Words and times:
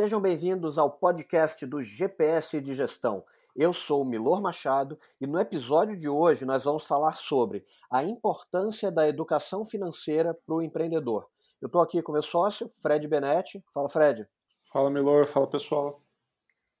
Sejam 0.00 0.18
bem-vindos 0.18 0.78
ao 0.78 0.90
podcast 0.90 1.66
do 1.66 1.82
GPS 1.82 2.58
de 2.58 2.74
Gestão. 2.74 3.22
Eu 3.54 3.70
sou 3.70 4.00
o 4.00 4.04
Milor 4.04 4.40
Machado 4.40 4.98
e 5.20 5.26
no 5.26 5.38
episódio 5.38 5.94
de 5.94 6.08
hoje 6.08 6.46
nós 6.46 6.64
vamos 6.64 6.86
falar 6.86 7.12
sobre 7.16 7.66
a 7.92 8.02
importância 8.02 8.90
da 8.90 9.06
educação 9.06 9.62
financeira 9.62 10.32
para 10.32 10.54
o 10.54 10.62
empreendedor. 10.62 11.28
Eu 11.60 11.66
estou 11.66 11.82
aqui 11.82 12.00
com 12.00 12.12
meu 12.12 12.22
sócio, 12.22 12.66
Fred 12.80 13.06
Benetti. 13.06 13.62
Fala, 13.74 13.90
Fred. 13.90 14.26
Fala, 14.72 14.88
Milor. 14.88 15.28
Fala, 15.28 15.46
pessoal. 15.46 16.00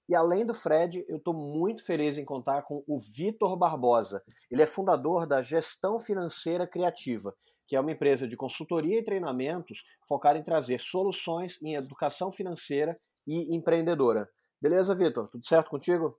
E 0.08 0.14
além 0.14 0.46
do 0.46 0.54
Fred, 0.54 1.04
eu 1.06 1.18
estou 1.18 1.34
muito 1.34 1.84
feliz 1.84 2.16
em 2.16 2.24
contar 2.24 2.62
com 2.62 2.82
o 2.86 2.98
Vitor 2.98 3.54
Barbosa. 3.54 4.22
Ele 4.50 4.62
é 4.62 4.66
fundador 4.66 5.26
da 5.26 5.42
Gestão 5.42 5.98
Financeira 5.98 6.66
Criativa 6.66 7.36
que 7.70 7.76
é 7.76 7.80
uma 7.80 7.92
empresa 7.92 8.26
de 8.26 8.36
consultoria 8.36 8.98
e 8.98 9.04
treinamentos 9.04 9.84
focada 10.02 10.36
em 10.36 10.42
trazer 10.42 10.80
soluções 10.80 11.62
em 11.62 11.76
educação 11.76 12.32
financeira 12.32 12.98
e 13.26 13.54
empreendedora. 13.54 14.28
Beleza, 14.60 14.94
Vitor? 14.94 15.28
Tudo 15.28 15.46
certo 15.46 15.70
contigo? 15.70 16.18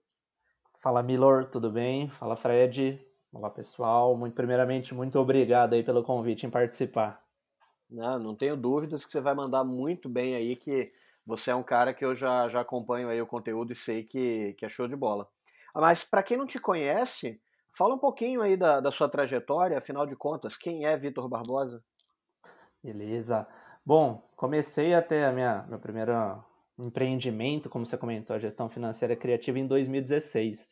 Fala, 0.82 1.04
Milor, 1.04 1.46
tudo 1.46 1.70
bem? 1.70 2.10
Fala, 2.12 2.36
Fred. 2.36 3.00
Olá, 3.32 3.50
pessoal. 3.50 4.18
Muito 4.18 4.34
primeiramente, 4.34 4.94
muito 4.94 5.20
obrigado 5.20 5.74
aí 5.74 5.84
pelo 5.84 6.04
convite 6.04 6.46
em 6.46 6.50
participar. 6.50 7.24
Não, 7.90 8.18
não 8.18 8.36
tenho 8.36 8.56
dúvidas 8.56 9.06
que 9.06 9.12
você 9.12 9.22
vai 9.22 9.36
mandar 9.36 9.64
muito 9.64 10.10
bem 10.10 10.36
aí, 10.36 10.56
que 10.56 10.92
você 11.26 11.52
é 11.52 11.56
um 11.56 11.64
cara 11.64 11.94
que 11.94 12.04
eu 12.04 12.16
já, 12.16 12.48
já 12.48 12.62
acompanho 12.62 13.10
aí 13.10 13.22
o 13.22 13.28
conteúdo 13.28 13.74
e 13.74 13.76
sei 13.76 14.04
que, 14.04 14.54
que 14.58 14.66
é 14.66 14.70
show 14.70 14.88
de 14.88 14.96
bola. 14.96 15.28
Mas 15.76 16.04
para 16.04 16.24
quem 16.24 16.38
não 16.38 16.46
te 16.46 16.60
conhece, 16.60 17.40
Fala 17.74 17.96
um 17.96 18.00
pouquinho 18.00 18.42
aí 18.42 18.58
da, 18.58 18.82
da 18.82 18.92
sua 18.92 19.08
trajetória, 19.08 19.78
afinal 19.78 20.06
de 20.06 20.16
contas, 20.16 20.58
quem 20.58 20.86
é 20.86 20.98
Vitor 20.98 21.28
Barbosa? 21.30 21.84
Beleza. 22.84 23.48
Bom, 23.86 24.30
comecei 24.36 24.94
até 24.94 25.26
a 25.26 25.32
minha 25.32 25.66
meu 25.70 25.80
primeiro 25.80 26.44
empreendimento, 26.88 27.70
como 27.70 27.86
você 27.86 27.98
comentou, 27.98 28.36
a 28.36 28.40
gestão 28.40 28.70
financeira 28.70 29.16
criativa 29.16 29.60
em 29.60 29.68
2016. 29.68 30.68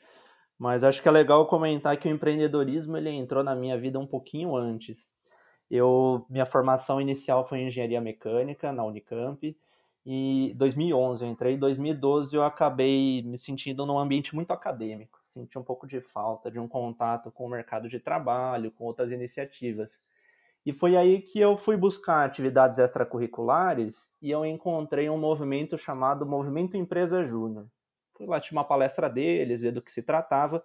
Mas 0.58 0.84
acho 0.84 1.02
que 1.02 1.08
é 1.08 1.12
legal 1.12 1.48
comentar 1.48 1.98
que 1.98 2.08
o 2.08 2.12
empreendedorismo 2.12 2.98
ele 2.98 3.10
entrou 3.10 3.44
na 3.44 3.56
minha 3.56 3.78
vida 3.78 4.00
um 4.00 4.08
pouquinho 4.08 4.56
antes. 4.56 5.14
Eu 5.70 6.26
minha 6.30 6.46
formação 6.46 7.00
inicial 7.00 7.46
foi 7.48 7.60
em 7.60 7.68
engenharia 7.68 8.02
mecânica 8.02 8.72
na 8.72 8.84
Unicamp 8.84 9.56
e 10.06 10.54
2011 10.58 11.24
eu 11.24 11.30
entrei, 11.32 11.54
em 11.56 11.60
2012 11.60 12.36
eu 12.36 12.44
acabei 12.44 13.22
me 13.24 13.38
sentindo 13.38 13.86
num 13.86 14.00
ambiente 14.00 14.34
muito 14.36 14.52
acadêmico 14.52 15.20
senti 15.30 15.58
um 15.58 15.64
pouco 15.64 15.88
de 15.88 16.02
falta 16.02 16.50
de 16.52 16.60
um 16.60 16.68
contato 16.68 17.32
com 17.32 17.46
o 17.46 17.50
mercado 17.50 17.88
de 17.88 18.00
trabalho, 18.00 18.72
com 18.72 18.84
outras 18.86 19.12
iniciativas. 19.12 20.02
E 20.66 20.74
foi 20.74 20.98
aí 20.98 21.22
que 21.22 21.40
eu 21.40 21.58
fui 21.58 21.78
buscar 21.78 22.26
atividades 22.26 22.80
extracurriculares 22.80 24.12
e 24.22 24.30
eu 24.30 24.46
encontrei 24.46 25.10
um 25.10 25.18
movimento 25.18 25.78
chamado 25.78 26.26
Movimento 26.26 26.76
Empresa 26.76 27.24
Júnior. 27.24 27.68
Fui 28.16 28.28
lá, 28.28 28.40
tinha 28.40 28.58
uma 28.58 28.66
palestra 28.66 29.10
deles, 29.10 29.62
ver 29.62 29.72
do 29.72 29.82
que 29.82 29.92
se 29.92 30.04
tratava, 30.04 30.64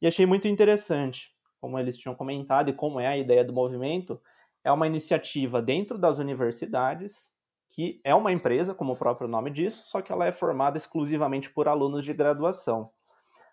e 0.00 0.06
achei 0.06 0.26
muito 0.26 0.46
interessante. 0.46 1.34
Como 1.60 1.78
eles 1.78 1.96
tinham 1.96 2.14
comentado 2.14 2.68
e 2.68 2.74
como 2.74 3.00
é 3.00 3.06
a 3.06 3.16
ideia 3.16 3.44
do 3.44 3.52
movimento, 3.52 4.20
é 4.62 4.70
uma 4.70 4.86
iniciativa 4.86 5.62
dentro 5.62 5.96
das 5.96 6.18
universidades, 6.18 7.28
que 7.70 8.00
é 8.04 8.14
uma 8.14 8.32
empresa, 8.32 8.74
como 8.74 8.92
o 8.92 8.96
próprio 8.96 9.28
nome 9.28 9.50
diz, 9.50 9.74
só 9.86 10.02
que 10.02 10.12
ela 10.12 10.26
é 10.26 10.32
formada 10.32 10.76
exclusivamente 10.76 11.50
por 11.50 11.68
alunos 11.68 12.04
de 12.04 12.12
graduação. 12.12 12.90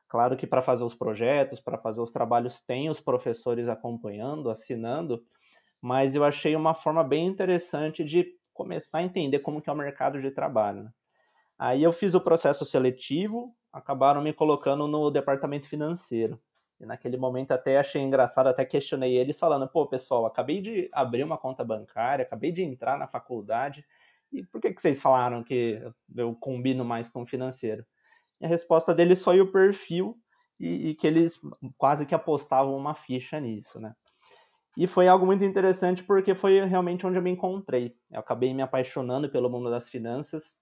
Claro 0.09 0.35
que 0.37 0.47
para 0.47 0.61
fazer 0.61 0.83
os 0.83 0.95
projetos, 0.95 1.59
para 1.59 1.77
fazer 1.77 2.01
os 2.01 2.11
trabalhos, 2.11 2.61
tem 2.61 2.89
os 2.89 2.99
professores 2.99 3.67
acompanhando, 3.67 4.49
assinando, 4.49 5.23
mas 5.81 6.15
eu 6.15 6.23
achei 6.23 6.55
uma 6.55 6.73
forma 6.73 7.03
bem 7.03 7.27
interessante 7.27 8.03
de 8.03 8.27
começar 8.53 8.99
a 8.99 9.03
entender 9.03 9.39
como 9.39 9.61
que 9.61 9.69
é 9.69 9.73
o 9.73 9.75
mercado 9.75 10.21
de 10.21 10.31
trabalho. 10.31 10.83
Né? 10.83 10.91
Aí 11.59 11.83
eu 11.83 11.93
fiz 11.93 12.15
o 12.15 12.21
processo 12.21 12.65
seletivo, 12.65 13.55
acabaram 13.71 14.21
me 14.21 14.33
colocando 14.33 14.87
no 14.87 15.11
departamento 15.11 15.67
financeiro. 15.67 16.39
E 16.79 16.85
naquele 16.85 17.17
momento 17.17 17.51
até 17.51 17.77
achei 17.77 18.01
engraçado, 18.01 18.47
até 18.47 18.63
questionei 18.63 19.17
eles 19.17 19.39
falando, 19.39 19.67
pô, 19.67 19.87
pessoal, 19.87 20.25
acabei 20.25 20.61
de 20.61 20.89
abrir 20.91 21.23
uma 21.23 21.37
conta 21.37 21.63
bancária, 21.63 22.23
acabei 22.23 22.51
de 22.51 22.61
entrar 22.61 22.97
na 22.97 23.07
faculdade, 23.07 23.83
e 24.31 24.45
por 24.45 24.61
que, 24.61 24.73
que 24.73 24.81
vocês 24.81 25.01
falaram 25.01 25.43
que 25.43 25.81
eu 26.15 26.35
combino 26.35 26.83
mais 26.83 27.09
com 27.09 27.23
o 27.23 27.27
financeiro? 27.27 27.85
E 28.39 28.45
a 28.45 28.49
resposta 28.49 28.93
deles 28.93 29.23
foi 29.23 29.39
o 29.41 29.51
perfil 29.51 30.17
e, 30.59 30.89
e, 30.89 30.95
que 30.95 31.07
eles 31.07 31.39
quase 31.77 32.05
que 32.05 32.13
apostavam 32.13 32.75
uma 32.75 32.93
ficha 32.93 33.39
nisso, 33.39 33.79
né? 33.79 33.95
E 34.77 34.85
foi 34.85 35.07
algo 35.07 35.25
muito 35.25 35.43
interessante 35.43 36.03
porque 36.03 36.35
foi 36.35 36.63
realmente 36.65 37.05
onde 37.07 37.17
eu 37.17 37.21
me 37.21 37.31
encontrei. 37.31 37.97
Eu 38.11 38.19
acabei 38.19 38.53
me 38.53 38.61
apaixonando 38.61 39.27
pelo 39.27 39.49
mundo 39.49 39.71
das 39.71 39.89
finanças. 39.89 40.55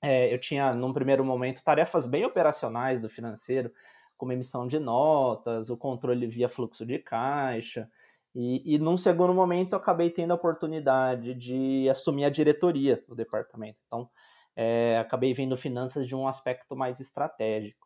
É, 0.00 0.32
eu 0.32 0.40
tinha, 0.40 0.72
num 0.72 0.90
primeiro 0.90 1.22
momento, 1.22 1.62
tarefas 1.62 2.06
bem 2.06 2.24
operacionais 2.24 2.98
do 2.98 3.10
financeiro, 3.10 3.70
como 4.16 4.32
emissão 4.32 4.66
de 4.66 4.78
notas, 4.78 5.68
o 5.68 5.76
controle 5.76 6.26
via 6.26 6.48
fluxo 6.48 6.86
de 6.86 6.98
caixa. 6.98 7.90
E, 8.34 8.74
e 8.74 8.78
num 8.78 8.96
segundo 8.96 9.34
momento, 9.34 9.74
eu 9.74 9.78
acabei 9.78 10.08
tendo 10.08 10.30
a 10.30 10.36
oportunidade 10.36 11.34
de 11.34 11.90
assumir 11.90 12.24
a 12.24 12.30
diretoria 12.30 13.04
do 13.06 13.14
departamento. 13.14 13.78
Então, 13.86 14.08
é, 14.56 14.96
acabei 14.98 15.34
vendo 15.34 15.58
finanças 15.58 16.08
de 16.08 16.16
um 16.16 16.26
aspecto 16.26 16.74
mais 16.74 17.00
estratégico. 17.00 17.81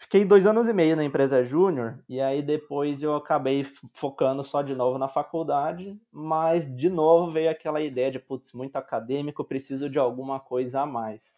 Fiquei 0.00 0.24
dois 0.24 0.46
anos 0.46 0.68
e 0.68 0.72
meio 0.72 0.94
na 0.94 1.02
empresa 1.02 1.42
júnior 1.42 1.98
e 2.08 2.20
aí 2.20 2.40
depois 2.40 3.02
eu 3.02 3.16
acabei 3.16 3.64
focando 3.92 4.44
só 4.44 4.62
de 4.62 4.72
novo 4.72 4.96
na 4.96 5.08
faculdade, 5.08 6.00
mas 6.12 6.72
de 6.72 6.88
novo 6.88 7.32
veio 7.32 7.50
aquela 7.50 7.80
ideia 7.80 8.08
de, 8.12 8.18
putz, 8.20 8.52
muito 8.52 8.76
acadêmico, 8.76 9.44
preciso 9.44 9.90
de 9.90 9.98
alguma 9.98 10.38
coisa 10.38 10.82
a 10.82 10.86
mais. 10.86 11.34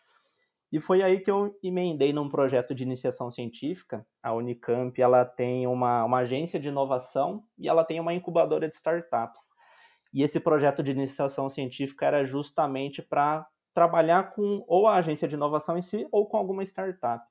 E 0.71 0.78
foi 0.78 1.03
aí 1.03 1.21
que 1.21 1.31
eu 1.31 1.59
emendei 1.62 2.12
num 2.12 2.28
projeto 2.28 2.75
de 2.75 2.84
iniciação 2.84 3.31
científica. 3.31 4.06
A 4.22 4.32
Unicamp 4.34 5.00
ela 5.00 5.25
tem 5.25 5.66
uma, 5.66 6.04
uma 6.04 6.19
agência 6.19 6.60
de 6.60 6.69
inovação 6.69 7.42
e 7.59 7.66
ela 7.66 7.82
tem 7.82 7.98
uma 7.98 8.12
incubadora 8.12 8.69
de 8.69 8.77
startups. 8.77 9.41
E 10.12 10.22
esse 10.22 10.38
projeto 10.38 10.82
de 10.82 10.92
iniciação 10.92 11.48
científica 11.48 12.04
era 12.04 12.25
justamente 12.27 13.00
para 13.00 13.47
trabalhar 13.75 14.32
com 14.34 14.62
ou 14.69 14.87
a 14.87 14.97
agência 14.97 15.27
de 15.27 15.34
inovação 15.34 15.78
em 15.78 15.82
si 15.82 16.06
ou 16.12 16.27
com 16.27 16.37
alguma 16.37 16.62
startup. 16.62 17.25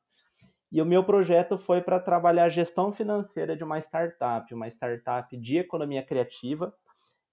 E 0.71 0.81
o 0.81 0.85
meu 0.85 1.03
projeto 1.03 1.57
foi 1.57 1.81
para 1.81 1.99
trabalhar 1.99 2.45
a 2.45 2.49
gestão 2.49 2.91
financeira 2.91 3.55
de 3.55 3.63
uma 3.63 3.79
startup, 3.79 4.53
uma 4.53 4.67
startup 4.67 5.35
de 5.35 5.57
economia 5.57 6.03
criativa. 6.03 6.73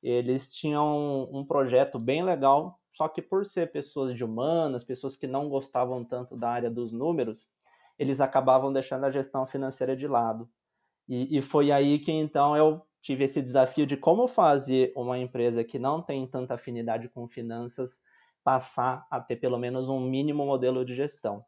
Eles 0.03 0.53
tinham 0.53 1.29
um 1.31 1.45
projeto 1.45 1.99
bem 1.99 2.25
legal, 2.25 2.79
só 2.93 3.09
que 3.09 3.21
por 3.21 3.45
ser 3.45 3.71
pessoas 3.73 4.15
de 4.15 4.25
humanas, 4.25 4.85
pessoas 4.85 5.17
que 5.17 5.27
não 5.27 5.49
gostavam 5.51 6.03
tanto 6.03 6.37
da 6.37 6.49
área 6.49 6.71
dos 6.71 6.93
números, 6.93 7.47
eles 7.99 8.21
acabavam 8.21 8.73
deixando 8.73 9.05
a 9.05 9.11
gestão 9.11 9.47
financeira 9.47 9.95
de 9.95 10.07
lado. 10.07 10.49
E, 11.09 11.37
e 11.37 11.43
foi 11.43 11.71
aí 11.71 11.99
que 11.99 12.13
então 12.13 12.57
eu 12.57 12.83
tive 13.03 13.25
esse 13.25 13.43
desafio 13.43 13.87
de 13.87 13.97
como 13.97 14.27
fazer 14.27 14.93
uma 14.97 15.19
empresa 15.19 15.63
que 15.63 15.79
não 15.79 16.03
tem 16.03 16.27
tanta 16.27 16.55
afinidade 16.55 17.09
com 17.09 17.29
finanças 17.29 18.01
passar 18.43 19.07
a 19.11 19.21
ter 19.21 19.37
pelo 19.37 19.59
menos 19.59 19.89
um 19.89 20.01
mínimo 20.01 20.47
modelo 20.47 20.85
de 20.85 20.95
gestão. 20.95 21.45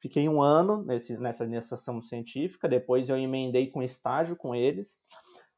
Fiquei 0.00 0.28
um 0.28 0.40
ano 0.40 0.82
nesse, 0.82 1.16
nessa 1.18 1.44
iniciação 1.44 2.02
científica, 2.02 2.68
depois 2.68 3.08
eu 3.08 3.16
emendei 3.16 3.68
com 3.68 3.82
estágio 3.82 4.34
com 4.34 4.54
eles, 4.54 4.98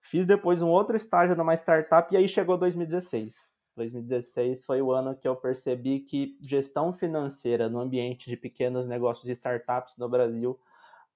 fiz 0.01 0.27
depois 0.27 0.61
um 0.61 0.69
outro 0.69 0.97
estágio 0.97 1.37
numa 1.37 1.55
startup 1.55 2.13
e 2.13 2.17
aí 2.17 2.29
chegou 2.29 2.59
2016. 2.59 3.53
2016 3.77 4.67
foi 4.67 4.83
o 4.83 4.93
ano 4.93 5.17
que 5.17 5.27
eu 5.27 5.35
percebi 5.35 6.01
que 6.01 6.37
gestão 6.43 6.93
financeira 6.93 7.69
no 7.69 7.81
ambiente 7.81 8.29
de 8.29 8.37
pequenos 8.37 8.87
negócios 8.87 9.27
e 9.29 9.33
startups 9.33 9.97
no 9.97 10.09
Brasil 10.09 10.59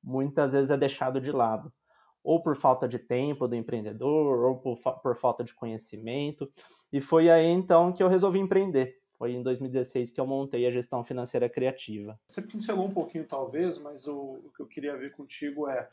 muitas 0.06 0.52
vezes 0.52 0.70
é 0.70 0.76
deixado 0.76 1.20
de 1.20 1.32
lado, 1.32 1.73
ou 2.23 2.40
por 2.40 2.56
falta 2.56 2.87
de 2.87 2.99
tempo 2.99 3.49
do 3.49 3.56
empreendedor, 3.56 4.44
ou 4.44 4.56
por, 4.56 4.78
por 5.02 5.17
falta 5.17 5.43
de 5.43 5.52
conhecimento. 5.52 6.50
E 6.93 7.00
foi 7.00 7.28
aí 7.28 7.46
então 7.46 7.93
que 7.93 8.02
eu 8.02 8.08
resolvi 8.08 8.38
empreender. 8.38 8.96
Foi 9.18 9.32
em 9.32 9.42
2016 9.42 10.10
que 10.10 10.20
eu 10.20 10.26
montei 10.26 10.66
a 10.66 10.70
gestão 10.70 11.04
financeira 11.04 11.48
criativa. 11.48 12.18
Você 12.28 12.42
pincelou 12.42 12.86
um 12.86 12.92
pouquinho, 12.92 13.26
talvez, 13.26 13.78
mas 13.78 14.06
o, 14.06 14.42
o 14.44 14.52
que 14.54 14.62
eu 14.62 14.66
queria 14.66 14.96
ver 14.96 15.12
contigo 15.12 15.68
é, 15.68 15.88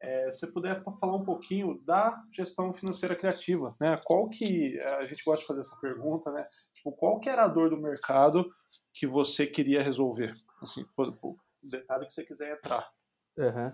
é 0.00 0.32
se 0.32 0.46
puder 0.46 0.82
falar 0.82 1.14
um 1.14 1.24
pouquinho 1.24 1.80
da 1.84 2.20
gestão 2.32 2.72
financeira 2.72 3.14
criativa, 3.14 3.76
né? 3.80 4.00
Qual 4.04 4.28
que 4.28 4.78
a 4.80 5.06
gente 5.06 5.24
gosta 5.24 5.42
de 5.42 5.46
fazer 5.46 5.60
essa 5.60 5.76
pergunta, 5.80 6.32
né? 6.32 6.46
Tipo, 6.74 6.92
qual 6.92 7.20
que 7.20 7.28
era 7.28 7.44
a 7.44 7.48
dor 7.48 7.70
do 7.70 7.76
mercado 7.76 8.50
que 8.92 9.06
você 9.06 9.46
queria 9.46 9.82
resolver? 9.82 10.34
Assim, 10.60 10.84
o 10.98 11.36
detalhe 11.62 12.06
que 12.06 12.12
você 12.14 12.24
quiser 12.24 12.52
entrar. 12.52 12.88
Uhum. 13.36 13.72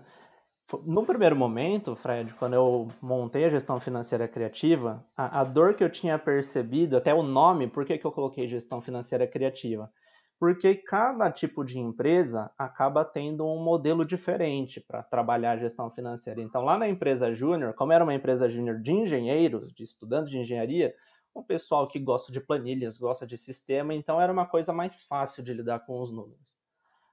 No 0.85 1.05
primeiro 1.05 1.35
momento, 1.35 1.95
Fred, 1.95 2.33
quando 2.35 2.53
eu 2.53 2.87
montei 3.01 3.45
a 3.45 3.49
gestão 3.49 3.79
financeira 3.79 4.27
criativa, 4.27 5.05
a, 5.15 5.41
a 5.41 5.43
dor 5.43 5.73
que 5.73 5.83
eu 5.83 5.89
tinha 5.89 6.17
percebido, 6.17 6.95
até 6.95 7.13
o 7.13 7.21
nome, 7.21 7.67
por 7.67 7.85
que, 7.85 7.97
que 7.97 8.05
eu 8.05 8.11
coloquei 8.11 8.47
gestão 8.47 8.81
financeira 8.81 9.27
criativa? 9.27 9.91
Porque 10.39 10.75
cada 10.75 11.31
tipo 11.31 11.63
de 11.63 11.77
empresa 11.77 12.51
acaba 12.57 13.05
tendo 13.05 13.45
um 13.45 13.63
modelo 13.63 14.05
diferente 14.05 14.79
para 14.81 15.03
trabalhar 15.03 15.51
a 15.51 15.57
gestão 15.57 15.91
financeira. 15.91 16.41
Então, 16.41 16.63
lá 16.63 16.77
na 16.77 16.87
empresa 16.87 17.33
júnior, 17.33 17.73
como 17.73 17.91
era 17.91 18.03
uma 18.03 18.15
empresa 18.15 18.49
júnior 18.49 18.81
de 18.81 18.91
engenheiros, 18.91 19.73
de 19.73 19.83
estudantes 19.83 20.31
de 20.31 20.39
engenharia, 20.39 20.95
um 21.35 21.43
pessoal 21.43 21.87
que 21.87 21.99
gosta 21.99 22.31
de 22.31 22.41
planilhas, 22.41 22.97
gosta 22.97 23.25
de 23.25 23.37
sistema, 23.37 23.93
então 23.93 24.19
era 24.19 24.33
uma 24.33 24.45
coisa 24.45 24.73
mais 24.73 25.03
fácil 25.03 25.43
de 25.43 25.53
lidar 25.53 25.85
com 25.85 26.01
os 26.01 26.11
números. 26.11 26.50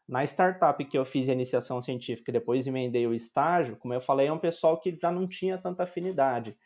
Na 0.08 0.24
startup 0.24 0.82
que 0.86 0.96
eu 0.96 1.04
fiz 1.04 1.28
a 1.28 1.32
iniciação 1.32 1.82
científica 1.82 2.30
e 2.30 2.32
depois 2.32 2.66
emendei 2.66 3.06
o 3.06 3.12
estágio, 3.12 3.76
como 3.76 3.92
eu 3.92 4.00
falei, 4.00 4.28
é 4.28 4.32
um 4.32 4.38
pessoal 4.38 4.80
que 4.80 4.96
já 5.00 5.12
não 5.12 5.28
tinha 5.28 5.58
tanta 5.58 5.82
afinidade. 5.82 6.56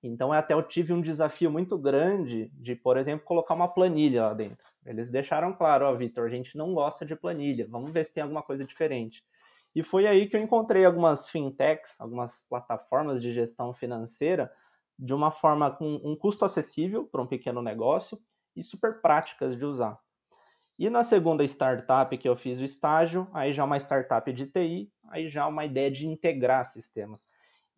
Então 0.00 0.32
até 0.32 0.54
eu 0.54 0.62
tive 0.62 0.92
um 0.92 1.00
desafio 1.00 1.50
muito 1.50 1.76
grande 1.76 2.48
de, 2.54 2.76
por 2.76 2.96
exemplo, 2.96 3.24
colocar 3.24 3.54
uma 3.54 3.66
planilha 3.66 4.22
lá 4.22 4.34
dentro. 4.34 4.64
Eles 4.86 5.10
deixaram 5.10 5.52
claro, 5.52 5.86
ó, 5.86 5.92
oh, 5.92 5.96
Vitor, 5.96 6.26
a 6.26 6.30
gente 6.30 6.56
não 6.56 6.72
gosta 6.74 7.04
de 7.04 7.16
planilha, 7.16 7.66
vamos 7.68 7.92
ver 7.92 8.04
se 8.04 8.12
tem 8.12 8.22
alguma 8.22 8.42
coisa 8.42 8.64
diferente. 8.64 9.24
E 9.74 9.82
foi 9.82 10.06
aí 10.06 10.28
que 10.28 10.36
eu 10.36 10.40
encontrei 10.40 10.84
algumas 10.84 11.28
fintechs, 11.28 12.00
algumas 12.00 12.44
plataformas 12.48 13.20
de 13.20 13.32
gestão 13.32 13.74
financeira, 13.74 14.52
de 14.96 15.12
uma 15.12 15.32
forma 15.32 15.70
com 15.70 16.00
um 16.04 16.14
custo 16.14 16.44
acessível 16.44 17.04
para 17.04 17.22
um 17.22 17.26
pequeno 17.26 17.62
negócio 17.62 18.16
e 18.54 18.62
super 18.62 19.00
práticas 19.00 19.56
de 19.56 19.64
usar. 19.64 19.98
E 20.82 20.90
na 20.90 21.04
segunda 21.04 21.44
startup 21.44 22.18
que 22.18 22.28
eu 22.28 22.34
fiz 22.34 22.58
o 22.58 22.64
estágio, 22.64 23.28
aí 23.32 23.52
já 23.52 23.62
uma 23.62 23.76
startup 23.76 24.32
de 24.32 24.46
TI, 24.46 24.90
aí 25.10 25.28
já 25.28 25.46
uma 25.46 25.64
ideia 25.64 25.88
de 25.88 26.08
integrar 26.08 26.64
sistemas. 26.64 27.28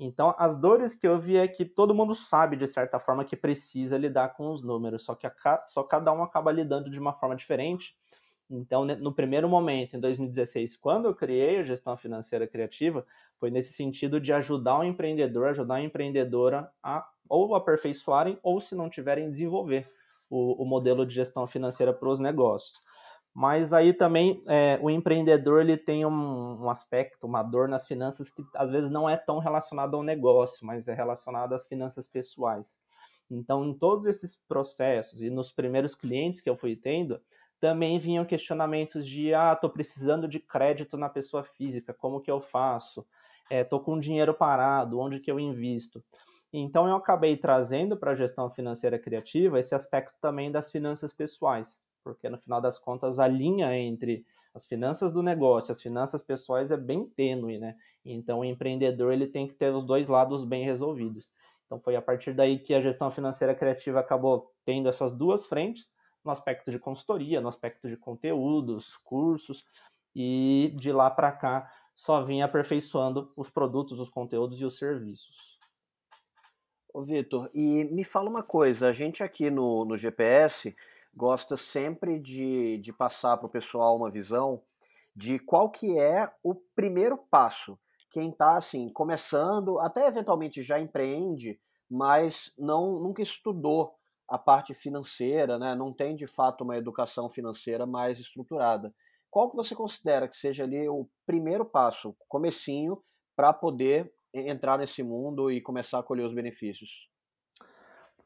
Então, 0.01 0.35
as 0.39 0.59
dores 0.59 0.95
que 0.95 1.07
eu 1.07 1.21
vi 1.21 1.37
é 1.37 1.47
que 1.47 1.67
todo 1.67 1.95
mundo 1.95 2.15
sabe, 2.15 2.57
de 2.57 2.67
certa 2.67 2.99
forma, 2.99 3.23
que 3.23 3.37
precisa 3.37 3.99
lidar 3.99 4.31
com 4.31 4.51
os 4.51 4.63
números, 4.63 5.05
só 5.05 5.15
que 5.15 5.27
a, 5.27 5.63
só 5.67 5.83
cada 5.83 6.11
um 6.15 6.23
acaba 6.23 6.51
lidando 6.51 6.89
de 6.89 6.99
uma 6.99 7.13
forma 7.13 7.37
diferente. 7.37 7.95
Então, 8.49 8.87
no 8.87 9.13
primeiro 9.13 9.51
momento, 9.51 9.99
em 9.99 10.01
2016, 10.01 10.79
quando 10.79 11.05
eu 11.05 11.15
criei 11.15 11.59
a 11.59 11.63
gestão 11.63 11.99
financeira 11.99 12.47
criativa, 12.47 13.07
foi 13.39 13.51
nesse 13.51 13.75
sentido 13.75 14.19
de 14.19 14.33
ajudar 14.33 14.79
o 14.79 14.83
empreendedor, 14.83 15.49
ajudar 15.49 15.75
a 15.75 15.83
empreendedora 15.83 16.73
a 16.83 17.07
ou 17.29 17.55
aperfeiçoarem 17.55 18.39
ou, 18.43 18.63
se 18.63 18.75
não 18.75 18.89
tiverem, 18.89 19.31
desenvolver 19.31 19.87
o, 20.31 20.63
o 20.63 20.65
modelo 20.65 21.05
de 21.05 21.15
gestão 21.15 21.47
financeira 21.47 21.93
para 21.93 22.09
os 22.09 22.19
negócios. 22.19 22.83
Mas 23.35 23.73
aí 23.73 23.93
também 23.93 24.43
é, 24.47 24.79
o 24.81 24.89
empreendedor 24.89 25.61
ele 25.61 25.77
tem 25.77 26.07
um, 26.07 26.63
um, 26.63 26.71
aspecto, 26.71 27.27
uma 27.27 27.43
dor 27.43 27.69
nas 27.69 27.85
finanças 27.85 28.31
que 28.31 28.45
às 28.55 28.71
vezes 28.71 28.89
não 28.89 29.11
é 29.11 29.17
tão 29.17 29.41
relacionado 29.41 29.97
ao 29.97 30.05
negócio, 30.05 30.65
mas 30.65 30.87
é 30.87 30.95
relacionado 30.95 31.53
às 31.53 31.67
finanças 31.67 32.07
pessoais. 32.07 32.79
Então, 33.29 33.65
em 33.65 33.75
todos 33.75 34.07
esses 34.07 34.37
processos 34.37 35.21
e 35.21 35.31
nos 35.31 35.51
primeiros 35.51 35.97
clientes 35.97 36.41
que 36.41 36.49
eu 36.49 36.57
fui 36.57 36.77
tendo, 36.77 37.21
também 37.61 37.99
vinham 37.99 38.25
questionamentos 38.25 39.05
de 39.07 39.35
ah, 39.35 39.53
estou 39.53 39.71
precisando 39.71 40.29
de 40.29 40.39
crédito 40.39 40.97
na 40.97 41.09
pessoa 41.09 41.43
física, 41.43 41.93
como 41.93 42.21
que 42.21 42.31
eu 42.31 42.41
faço? 42.41 43.05
Estou 43.51 43.81
é, 43.81 43.83
com 43.83 43.99
dinheiro 43.99 44.33
parado, 44.33 45.01
onde 45.01 45.19
que 45.19 45.31
eu 45.31 45.41
invisto? 45.41 46.05
Então 46.53 46.87
eu 46.87 46.95
acabei 46.95 47.37
trazendo 47.37 47.97
para 47.97 48.13
a 48.13 48.15
gestão 48.15 48.49
financeira 48.49 48.97
criativa 48.97 49.59
esse 49.59 49.75
aspecto 49.75 50.15
também 50.21 50.53
das 50.53 50.71
finanças 50.71 51.13
pessoais, 51.13 51.81
porque 52.05 52.29
no 52.29 52.39
final 52.39 52.61
das 52.61 52.79
contas 52.79 53.19
a 53.19 53.27
linha 53.27 53.77
entre 53.77 54.25
as 54.55 54.67
finanças 54.67 55.13
do 55.13 55.23
negócio, 55.23 55.73
as 55.73 55.83
finanças 55.83 56.23
pessoais 56.23 56.71
é 56.71 56.77
bem 56.77 57.07
tênue, 57.07 57.59
né? 57.59 57.75
Então 58.05 58.41
o 58.41 58.45
empreendedor 58.45 59.13
ele 59.13 59.27
tem 59.27 59.49
que 59.49 59.55
ter 59.55 59.75
os 59.75 59.85
dois 59.85 60.07
lados 60.07 60.45
bem 60.45 60.65
resolvidos. 60.65 61.33
Então 61.67 61.81
foi 61.81 61.97
a 61.97 62.03
partir 62.03 62.35
daí 62.35 62.59
que 62.59 62.75
a 62.75 62.81
gestão 62.81 63.11
financeira 63.11 63.55
criativa 63.55 63.99
acabou 63.99 64.53
tendo 64.65 64.89
essas 64.89 65.11
duas 65.11 65.47
frentes, 65.47 65.91
no 66.25 66.31
aspecto 66.31 66.71
de 66.71 66.79
consultoria, 66.79 67.41
no 67.41 67.49
aspecto 67.49 67.89
de 67.89 67.97
conteúdos, 67.97 68.97
cursos, 69.05 69.65
e 70.15 70.73
de 70.77 70.93
lá 70.93 71.11
para 71.11 71.33
cá 71.33 71.71
só 71.95 72.23
vinha 72.23 72.45
aperfeiçoando 72.45 73.33
os 73.37 73.51
produtos, 73.51 73.99
os 73.99 74.09
conteúdos 74.09 74.61
e 74.61 74.65
os 74.65 74.77
serviços. 74.77 75.59
Ô 76.93 77.03
Vitor, 77.03 77.51
e 77.53 77.85
me 77.85 78.05
fala 78.05 78.31
uma 78.31 78.43
coisa, 78.43 78.89
a 78.89 78.93
gente 78.93 79.23
aqui 79.23 79.51
no, 79.51 79.85
no 79.85 79.97
GPS 79.97 80.75
gosta 81.17 81.57
sempre 81.57 82.19
de, 82.19 82.79
de 82.79 82.93
passar 82.93 83.37
para 83.37 83.47
o 83.47 83.51
pessoal 83.51 83.97
uma 83.97 84.11
visão 84.11 84.63
de 85.15 85.39
qual 85.39 85.71
que 85.71 85.99
é 85.99 86.31
o 86.43 86.55
primeiro 86.75 87.17
passo. 87.17 87.79
Quem 88.11 88.31
está 88.31 88.57
assim, 88.57 88.89
começando, 88.89 89.79
até 89.79 90.07
eventualmente 90.07 90.63
já 90.63 90.79
empreende, 90.79 91.61
mas 91.91 92.53
não 92.59 93.01
nunca 93.01 93.23
estudou 93.23 93.95
a 94.29 94.39
parte 94.39 94.73
financeira, 94.75 95.59
né? 95.59 95.75
não 95.75 95.93
tem 95.93 96.17
de 96.17 96.27
fato 96.27 96.65
uma 96.65 96.77
educação 96.77 97.29
financeira 97.29 97.87
mais 97.87 98.19
estruturada. 98.19 98.95
Qual 99.31 99.51
que 99.51 99.57
você 99.57 99.75
considera 99.75 100.29
que 100.29 100.37
seja 100.37 100.65
ali 100.65 100.89
o 100.89 101.09
primeiro 101.27 101.65
passo, 101.65 102.17
comecinho, 102.29 103.03
para 103.37 103.53
poder 103.53 104.13
entrar 104.33 104.79
nesse 104.79 105.03
mundo 105.03 105.51
e 105.51 105.61
começar 105.61 105.99
a 105.99 106.03
colher 106.03 106.25
os 106.25 106.33
benefícios? 106.33 107.11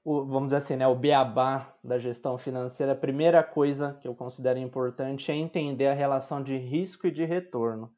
O, 0.09 0.25
vamos 0.25 0.47
dizer 0.47 0.57
assim, 0.57 0.77
né, 0.77 0.89
o 0.89 0.95
beabá 0.95 1.75
da 1.85 1.99
gestão 1.99 2.39
financeira, 2.39 2.93
a 2.93 2.97
primeira 2.97 3.43
coisa 3.43 3.99
que 4.01 4.09
eu 4.09 4.15
considero 4.15 4.59
importante 4.59 5.31
é 5.31 5.35
entender 5.35 5.87
a 5.87 5.93
relação 5.93 6.43
de 6.43 6.57
risco 6.57 7.07
e 7.07 7.11
de 7.11 7.27
retorno. 7.27 7.93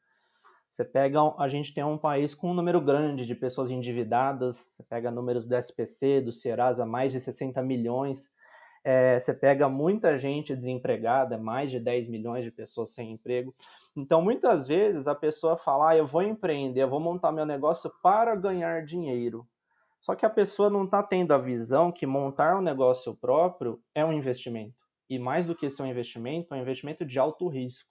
Você 0.69 0.85
pega, 0.85 1.21
a 1.39 1.49
gente 1.49 1.73
tem 1.73 1.85
um 1.85 1.97
país 1.97 2.35
com 2.35 2.51
um 2.51 2.55
número 2.55 2.81
grande 2.81 3.25
de 3.25 3.35
pessoas 3.37 3.71
endividadas, 3.71 4.57
você 4.73 4.83
pega 4.83 5.09
números 5.09 5.47
do 5.47 5.55
SPC, 5.55 6.21
do 6.21 6.33
Serasa, 6.33 6.85
mais 6.85 7.13
de 7.13 7.21
60 7.21 7.63
milhões, 7.63 8.29
é, 8.83 9.21
você 9.21 9.33
pega 9.33 9.69
muita 9.69 10.19
gente 10.19 10.57
desempregada, 10.57 11.39
mais 11.39 11.71
de 11.71 11.79
10 11.79 12.09
milhões 12.09 12.43
de 12.43 12.51
pessoas 12.51 12.93
sem 12.93 13.13
emprego. 13.13 13.55
Então, 13.95 14.21
muitas 14.21 14.67
vezes 14.67 15.07
a 15.07 15.15
pessoa 15.15 15.57
fala, 15.57 15.91
ah, 15.91 15.97
eu 15.97 16.09
vou 16.09 16.23
empreender, 16.23 16.83
eu 16.83 16.91
vou 16.91 16.99
montar 16.99 17.31
meu 17.31 17.47
negócio 17.47 17.89
para 18.03 18.35
ganhar 18.35 18.85
dinheiro. 18.85 19.47
Só 20.01 20.15
que 20.15 20.25
a 20.25 20.31
pessoa 20.31 20.71
não 20.71 20.85
está 20.85 21.03
tendo 21.03 21.33
a 21.33 21.39
visão 21.39 21.93
que 21.93 22.07
montar 22.07 22.57
um 22.57 22.63
negócio 22.63 23.15
próprio 23.15 23.81
é 23.95 24.05
um 24.05 24.13
investimento. 24.13 24.75
E 25.09 25.19
mais 25.19 25.45
do 25.45 25.55
que 25.55 25.69
ser 25.69 25.83
um 25.83 25.87
investimento, 25.87 26.55
é 26.55 26.57
um 26.57 26.63
investimento 26.63 27.05
de 27.05 27.19
alto 27.19 27.47
risco. 27.49 27.91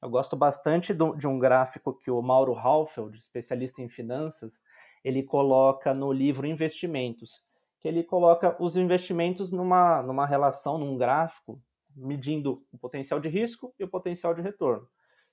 Eu 0.00 0.10
gosto 0.10 0.36
bastante 0.36 0.94
de 0.94 1.26
um 1.26 1.38
gráfico 1.38 1.94
que 1.94 2.10
o 2.10 2.22
Mauro 2.22 2.54
Halfeld, 2.54 3.18
especialista 3.18 3.80
em 3.82 3.88
finanças, 3.88 4.62
ele 5.04 5.22
coloca 5.22 5.92
no 5.92 6.12
livro 6.12 6.46
Investimentos, 6.46 7.42
que 7.80 7.88
ele 7.88 8.04
coloca 8.04 8.56
os 8.62 8.76
investimentos 8.76 9.50
numa, 9.50 10.02
numa 10.02 10.26
relação, 10.26 10.78
num 10.78 10.96
gráfico, 10.96 11.60
medindo 11.94 12.64
o 12.72 12.78
potencial 12.78 13.18
de 13.18 13.28
risco 13.28 13.74
e 13.78 13.84
o 13.84 13.88
potencial 13.88 14.34
de 14.34 14.42
retorno. 14.42 14.88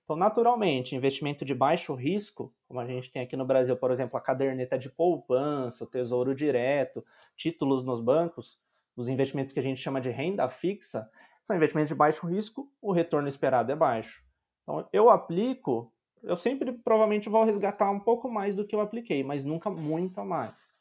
Então, 0.10 0.18
naturalmente, 0.18 0.96
investimento 0.96 1.46
de 1.46 1.54
baixo 1.54 1.94
risco, 1.94 2.52
como 2.68 2.80
a 2.80 2.86
gente 2.88 3.12
tem 3.12 3.22
aqui 3.22 3.38
no 3.38 3.46
Brasil, 3.46 3.78
por 3.78 3.92
exemplo, 3.92 4.18
a 4.18 4.22
caderneta 4.22 4.76
de 4.76 4.90
poupança, 4.90 5.84
o 5.84 5.88
tesouro 5.88 6.34
direto, 6.34 7.06
títulos 7.38 7.86
nos 7.86 8.02
bancos, 8.02 8.60
os 8.98 9.08
investimentos 9.08 9.54
que 9.54 9.60
a 9.60 9.62
gente 9.62 9.80
chama 9.80 10.02
de 10.02 10.10
renda 10.10 10.50
fixa, 10.50 11.08
são 11.44 11.56
investimentos 11.56 11.90
de 11.90 11.96
baixo 11.96 12.26
risco, 12.26 12.68
o 12.82 12.92
retorno 12.92 13.28
esperado 13.28 13.72
é 13.72 13.76
baixo. 13.76 14.24
Então, 14.64 14.90
eu 14.92 15.12
aplico, 15.12 15.94
eu 16.24 16.36
sempre 16.36 16.72
provavelmente 16.72 17.30
vou 17.30 17.44
resgatar 17.44 17.92
um 17.92 18.00
pouco 18.00 18.32
mais 18.32 18.56
do 18.56 18.66
que 18.66 18.76
eu 18.76 18.82
apliquei, 18.82 19.24
mas 19.24 19.46
nunca 19.46 19.70
muito 19.70 20.26
mais. 20.26 20.74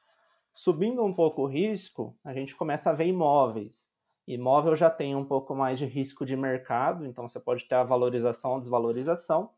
Subindo 0.54 1.04
um 1.04 1.12
pouco 1.12 1.42
o 1.42 1.46
risco, 1.46 2.16
a 2.24 2.32
gente 2.32 2.56
começa 2.56 2.88
a 2.88 2.94
ver 2.94 3.08
imóveis. 3.08 3.86
Imóvel 4.28 4.76
já 4.76 4.90
tem 4.90 5.16
um 5.16 5.24
pouco 5.24 5.54
mais 5.54 5.78
de 5.78 5.86
risco 5.86 6.26
de 6.26 6.36
mercado, 6.36 7.06
então 7.06 7.26
você 7.26 7.40
pode 7.40 7.64
ter 7.64 7.76
a 7.76 7.82
valorização 7.82 8.52
ou 8.52 8.60
desvalorização. 8.60 9.50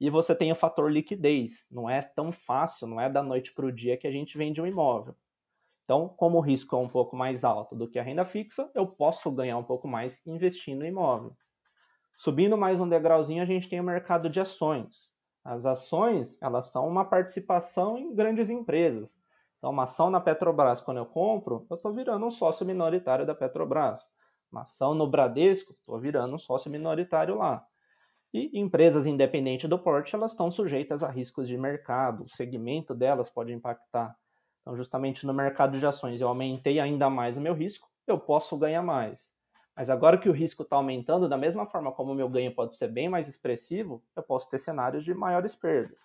E 0.00 0.08
você 0.08 0.32
tem 0.32 0.52
o 0.52 0.54
fator 0.54 0.88
liquidez. 0.88 1.66
Não 1.68 1.90
é 1.90 2.00
tão 2.00 2.30
fácil, 2.30 2.86
não 2.86 3.00
é 3.00 3.10
da 3.10 3.20
noite 3.20 3.52
para 3.52 3.66
o 3.66 3.72
dia 3.72 3.96
que 3.96 4.06
a 4.06 4.12
gente 4.12 4.38
vende 4.38 4.60
um 4.60 4.66
imóvel. 4.66 5.16
Então, 5.84 6.08
como 6.08 6.38
o 6.38 6.40
risco 6.40 6.76
é 6.76 6.78
um 6.78 6.88
pouco 6.88 7.16
mais 7.16 7.42
alto 7.42 7.74
do 7.74 7.88
que 7.88 7.98
a 7.98 8.02
renda 8.02 8.24
fixa, 8.24 8.70
eu 8.76 8.86
posso 8.86 9.28
ganhar 9.32 9.58
um 9.58 9.64
pouco 9.64 9.88
mais 9.88 10.24
investindo 10.24 10.78
no 10.78 10.86
imóvel. 10.86 11.36
Subindo 12.16 12.56
mais 12.56 12.78
um 12.78 12.88
degrauzinho, 12.88 13.42
a 13.42 13.46
gente 13.46 13.68
tem 13.68 13.80
o 13.80 13.84
mercado 13.84 14.30
de 14.30 14.40
ações. 14.40 15.12
As 15.44 15.66
ações, 15.66 16.40
elas 16.40 16.66
são 16.66 16.86
uma 16.86 17.04
participação 17.04 17.98
em 17.98 18.14
grandes 18.14 18.48
empresas. 18.48 19.20
Então, 19.62 19.70
uma 19.70 19.84
ação 19.84 20.10
na 20.10 20.20
Petrobras, 20.20 20.80
quando 20.80 20.96
eu 20.96 21.06
compro, 21.06 21.64
eu 21.70 21.76
estou 21.76 21.92
virando 21.92 22.26
um 22.26 22.32
sócio 22.32 22.66
minoritário 22.66 23.24
da 23.24 23.32
Petrobras. 23.32 24.04
Uma 24.50 24.62
ação 24.62 24.92
no 24.92 25.06
Bradesco, 25.06 25.72
estou 25.74 26.00
virando 26.00 26.34
um 26.34 26.38
sócio 26.38 26.68
minoritário 26.68 27.38
lá. 27.38 27.64
E 28.34 28.58
empresas 28.58 29.06
independentes 29.06 29.70
do 29.70 29.78
porte, 29.78 30.16
elas 30.16 30.32
estão 30.32 30.50
sujeitas 30.50 31.04
a 31.04 31.08
riscos 31.08 31.46
de 31.46 31.56
mercado, 31.56 32.24
o 32.24 32.28
segmento 32.28 32.92
delas 32.92 33.30
pode 33.30 33.52
impactar. 33.52 34.16
Então, 34.62 34.76
justamente 34.76 35.24
no 35.24 35.32
mercado 35.32 35.78
de 35.78 35.86
ações, 35.86 36.20
eu 36.20 36.26
aumentei 36.26 36.80
ainda 36.80 37.08
mais 37.08 37.36
o 37.36 37.40
meu 37.40 37.54
risco, 37.54 37.88
eu 38.04 38.18
posso 38.18 38.56
ganhar 38.56 38.82
mais. 38.82 39.30
Mas 39.76 39.88
agora 39.88 40.18
que 40.18 40.28
o 40.28 40.32
risco 40.32 40.64
está 40.64 40.74
aumentando, 40.74 41.28
da 41.28 41.36
mesma 41.36 41.66
forma 41.66 41.92
como 41.92 42.10
o 42.10 42.16
meu 42.16 42.28
ganho 42.28 42.52
pode 42.52 42.74
ser 42.74 42.88
bem 42.88 43.08
mais 43.08 43.28
expressivo, 43.28 44.02
eu 44.16 44.24
posso 44.24 44.50
ter 44.50 44.58
cenários 44.58 45.04
de 45.04 45.14
maiores 45.14 45.54
perdas. 45.54 46.00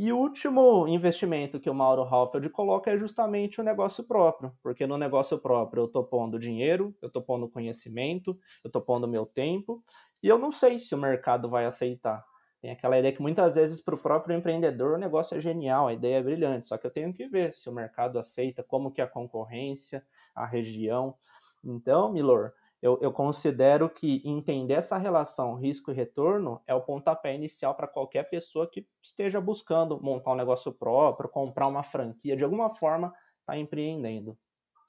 E 0.00 0.12
o 0.12 0.16
último 0.16 0.86
investimento 0.86 1.58
que 1.58 1.68
o 1.68 1.74
Mauro 1.74 2.02
Halfeld 2.02 2.48
coloca 2.50 2.88
é 2.88 2.96
justamente 2.96 3.60
o 3.60 3.64
negócio 3.64 4.04
próprio, 4.04 4.56
porque 4.62 4.86
no 4.86 4.96
negócio 4.96 5.36
próprio 5.36 5.80
eu 5.80 5.86
estou 5.86 6.04
pondo 6.04 6.38
dinheiro, 6.38 6.94
eu 7.02 7.08
estou 7.08 7.20
pondo 7.20 7.48
conhecimento, 7.48 8.38
eu 8.62 8.68
estou 8.68 8.80
pondo 8.80 9.08
meu 9.08 9.26
tempo, 9.26 9.82
e 10.22 10.28
eu 10.28 10.38
não 10.38 10.52
sei 10.52 10.78
se 10.78 10.94
o 10.94 10.98
mercado 10.98 11.50
vai 11.50 11.66
aceitar. 11.66 12.24
Tem 12.62 12.70
aquela 12.70 12.96
ideia 12.96 13.12
que 13.12 13.20
muitas 13.20 13.56
vezes 13.56 13.82
para 13.82 13.96
o 13.96 13.98
próprio 13.98 14.36
empreendedor 14.36 14.94
o 14.94 15.00
negócio 15.00 15.36
é 15.36 15.40
genial, 15.40 15.88
a 15.88 15.92
ideia 15.92 16.18
é 16.18 16.22
brilhante, 16.22 16.68
só 16.68 16.78
que 16.78 16.86
eu 16.86 16.92
tenho 16.92 17.12
que 17.12 17.26
ver 17.26 17.52
se 17.52 17.68
o 17.68 17.72
mercado 17.72 18.20
aceita, 18.20 18.62
como 18.62 18.92
que 18.92 19.00
é 19.00 19.04
a 19.04 19.08
concorrência, 19.08 20.06
a 20.32 20.46
região. 20.46 21.16
Então, 21.64 22.12
Milor, 22.12 22.52
eu, 22.80 22.98
eu 23.02 23.12
considero 23.12 23.90
que 23.90 24.22
entender 24.24 24.74
essa 24.74 24.96
relação 24.96 25.56
risco 25.56 25.90
e 25.90 25.94
retorno 25.94 26.60
é 26.66 26.74
o 26.74 26.80
pontapé 26.80 27.34
inicial 27.34 27.74
para 27.74 27.88
qualquer 27.88 28.30
pessoa 28.30 28.70
que 28.70 28.86
esteja 29.02 29.40
buscando 29.40 30.00
montar 30.00 30.32
um 30.32 30.36
negócio 30.36 30.72
próprio, 30.72 31.28
comprar 31.28 31.66
uma 31.66 31.82
franquia, 31.82 32.36
de 32.36 32.44
alguma 32.44 32.74
forma 32.76 33.12
está 33.40 33.58
empreendendo. 33.58 34.38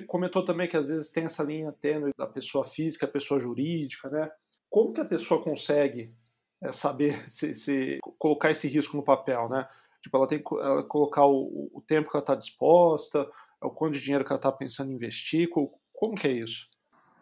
Comentou 0.08 0.46
também 0.46 0.68
que 0.68 0.78
às 0.78 0.88
vezes 0.88 1.12
tem 1.12 1.26
essa 1.26 1.44
linha 1.44 1.72
tênue 1.72 2.12
da 2.18 2.28
pessoa 2.28 2.64
física, 2.64 3.08
pessoa 3.08 3.40
jurídica, 3.40 4.10
né? 4.10 4.30
Como 4.70 4.94
que 4.94 5.02
a 5.02 5.06
pessoa 5.06 5.42
consegue 5.44 6.14
é, 6.62 6.72
saber 6.72 7.26
se, 7.30 7.56
se, 7.56 8.00
colocar 8.20 8.52
esse 8.52 8.68
risco 8.68 8.96
no 8.96 9.04
papel, 9.04 9.50
né? 9.50 9.68
Tipo, 10.02 10.18
ela 10.18 10.28
tem 10.28 10.40
que 10.42 10.56
ela 10.56 10.84
colocar 10.84 11.26
o, 11.26 11.70
o, 11.74 11.84
tempo 11.86 12.10
que 12.10 12.16
ela 12.16 12.24
está 12.24 12.36
disposta, 12.36 13.30
o 13.62 13.70
quanto 13.70 13.96
de 13.96 14.02
dinheiro 14.02 14.24
que 14.24 14.32
ela 14.32 14.40
está 14.40 14.52
pensando 14.52 14.92
em 14.92 14.96
investir, 14.96 15.50
como 15.50 16.16
que 16.16 16.28
é 16.28 16.32
isso? 16.32 16.70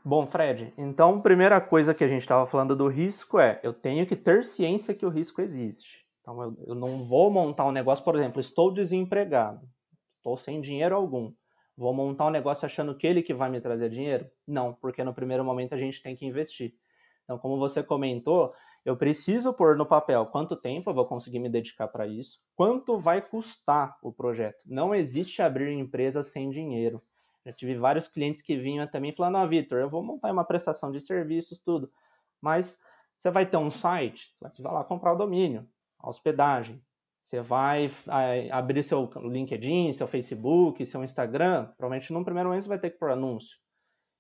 Bom, 0.04 0.26
Fred, 0.26 0.74
então 0.78 1.18
a 1.18 1.22
primeira 1.22 1.60
coisa 1.60 1.94
que 1.94 2.04
a 2.04 2.08
gente 2.08 2.22
estava 2.22 2.48
falando 2.48 2.76
do 2.76 2.88
risco 2.88 3.40
é 3.40 3.60
eu 3.62 3.74
tenho 3.74 4.06
que 4.06 4.16
ter 4.16 4.46
ciência 4.46 4.96
que 4.96 5.06
o 5.06 5.10
risco 5.10 5.42
existe. 5.42 6.06
Então 6.22 6.42
eu, 6.42 6.58
eu 6.68 6.76
não 6.76 7.06
vou 7.06 7.30
montar 7.30 7.66
um 7.66 7.72
negócio, 7.72 8.04
por 8.04 8.16
exemplo, 8.16 8.40
estou 8.40 8.74
desempregado, 8.74 9.68
estou 10.18 10.38
sem 10.38 10.62
dinheiro 10.62 10.96
algum. 10.96 11.34
Vou 11.78 11.94
montar 11.94 12.26
um 12.26 12.32
negócio 12.32 12.66
achando 12.66 12.98
que 12.98 13.06
ele 13.06 13.22
que 13.22 13.34
vai 13.34 13.50
me 13.50 13.62
trazer 13.62 13.90
dinheiro? 13.90 14.28
Não, 14.48 14.74
porque 14.74 15.04
no 15.04 15.14
primeiro 15.14 15.46
momento 15.46 15.74
a 15.74 15.78
gente 15.78 16.02
tem 16.02 16.16
que 16.16 16.26
investir. 16.26 16.74
Então, 17.24 17.38
como 17.38 17.60
você 17.60 17.84
comentou, 17.84 18.54
eu 18.84 18.96
preciso 18.96 19.54
pôr 19.54 19.76
no 19.76 19.86
papel 19.86 20.26
quanto 20.28 20.56
tempo 20.56 20.90
eu 20.90 20.94
vou 20.94 21.06
conseguir 21.06 21.40
me 21.40 21.50
dedicar 21.50 21.88
para 21.90 22.08
isso, 22.08 22.40
quanto 22.56 22.98
vai 22.98 23.22
custar 23.22 23.98
o 24.02 24.14
projeto. 24.14 24.58
Não 24.66 24.96
existe 24.96 25.42
abrir 25.42 25.72
empresa 25.74 26.24
sem 26.24 26.50
dinheiro. 26.50 27.02
Já 27.48 27.54
tive 27.54 27.76
vários 27.76 28.10
clientes 28.10 28.42
que 28.42 28.58
vinham 28.58 28.86
também 28.88 29.14
falando: 29.14 29.38
Ah, 29.38 29.46
Vitor, 29.46 29.80
eu 29.80 29.90
vou 29.90 30.04
montar 30.04 30.30
uma 30.34 30.44
prestação 30.44 30.92
de 30.92 31.00
serviços, 31.00 31.58
tudo. 31.60 31.90
Mas 32.42 32.78
você 33.18 33.32
vai 33.32 33.46
ter 33.46 33.56
um 33.56 33.72
site, 33.72 34.34
você 34.34 34.44
vai 34.44 34.50
precisar 34.50 34.72
lá 34.72 34.84
comprar 34.84 35.14
o 35.14 35.18
domínio, 35.18 35.66
a 35.98 36.10
hospedagem. 36.10 36.84
Você 37.24 37.40
vai 37.42 37.90
abrir 38.52 38.84
seu 38.84 39.10
LinkedIn, 39.16 39.94
seu 39.94 40.08
Facebook, 40.08 40.86
seu 40.86 41.04
Instagram. 41.06 41.66
Provavelmente 41.78 42.12
no 42.12 42.24
primeiro 42.24 42.50
momento 42.50 42.64
você 42.64 42.70
vai 42.70 42.80
ter 42.80 42.90
que 42.90 42.98
pôr 42.98 43.12
anúncio. 43.12 43.58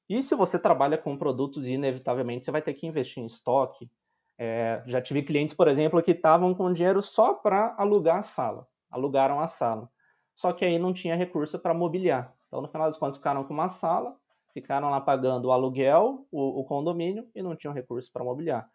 E 0.09 0.23
se 0.23 0.33
você 0.33 0.57
trabalha 0.57 0.97
com 0.97 1.17
produtos, 1.17 1.67
inevitavelmente 1.67 2.45
você 2.45 2.51
vai 2.51 2.61
ter 2.61 2.73
que 2.73 2.87
investir 2.87 3.21
em 3.21 3.25
estoque, 3.25 3.91
é, 4.37 4.83
já 4.87 5.01
tive 5.01 5.21
clientes, 5.21 5.53
por 5.53 5.67
exemplo, 5.67 6.01
que 6.01 6.11
estavam 6.11 6.55
com 6.55 6.71
dinheiro 6.71 7.01
só 7.01 7.33
para 7.33 7.75
alugar 7.77 8.19
a 8.19 8.21
sala, 8.21 8.65
alugaram 8.89 9.41
a 9.41 9.47
sala. 9.47 9.89
Só 10.33 10.53
que 10.53 10.63
aí 10.63 10.79
não 10.79 10.93
tinha 10.93 11.15
recurso 11.15 11.59
para 11.59 11.73
mobiliar. 11.73 12.36
Então, 12.47 12.61
no 12.61 12.67
final 12.67 12.87
das 12.87 12.97
contas, 12.97 13.17
ficaram 13.17 13.43
com 13.43 13.53
uma 13.53 13.69
sala, 13.69 14.15
ficaram 14.53 14.89
lá 14.89 14.99
pagando 15.01 15.45
o 15.45 15.51
aluguel, 15.51 16.25
o, 16.31 16.61
o 16.61 16.63
condomínio 16.63 17.29
e 17.35 17.41
não 17.41 17.55
tinham 17.55 17.73
recurso 17.73 18.11
para 18.11 18.23
mobiliar. 18.23 18.69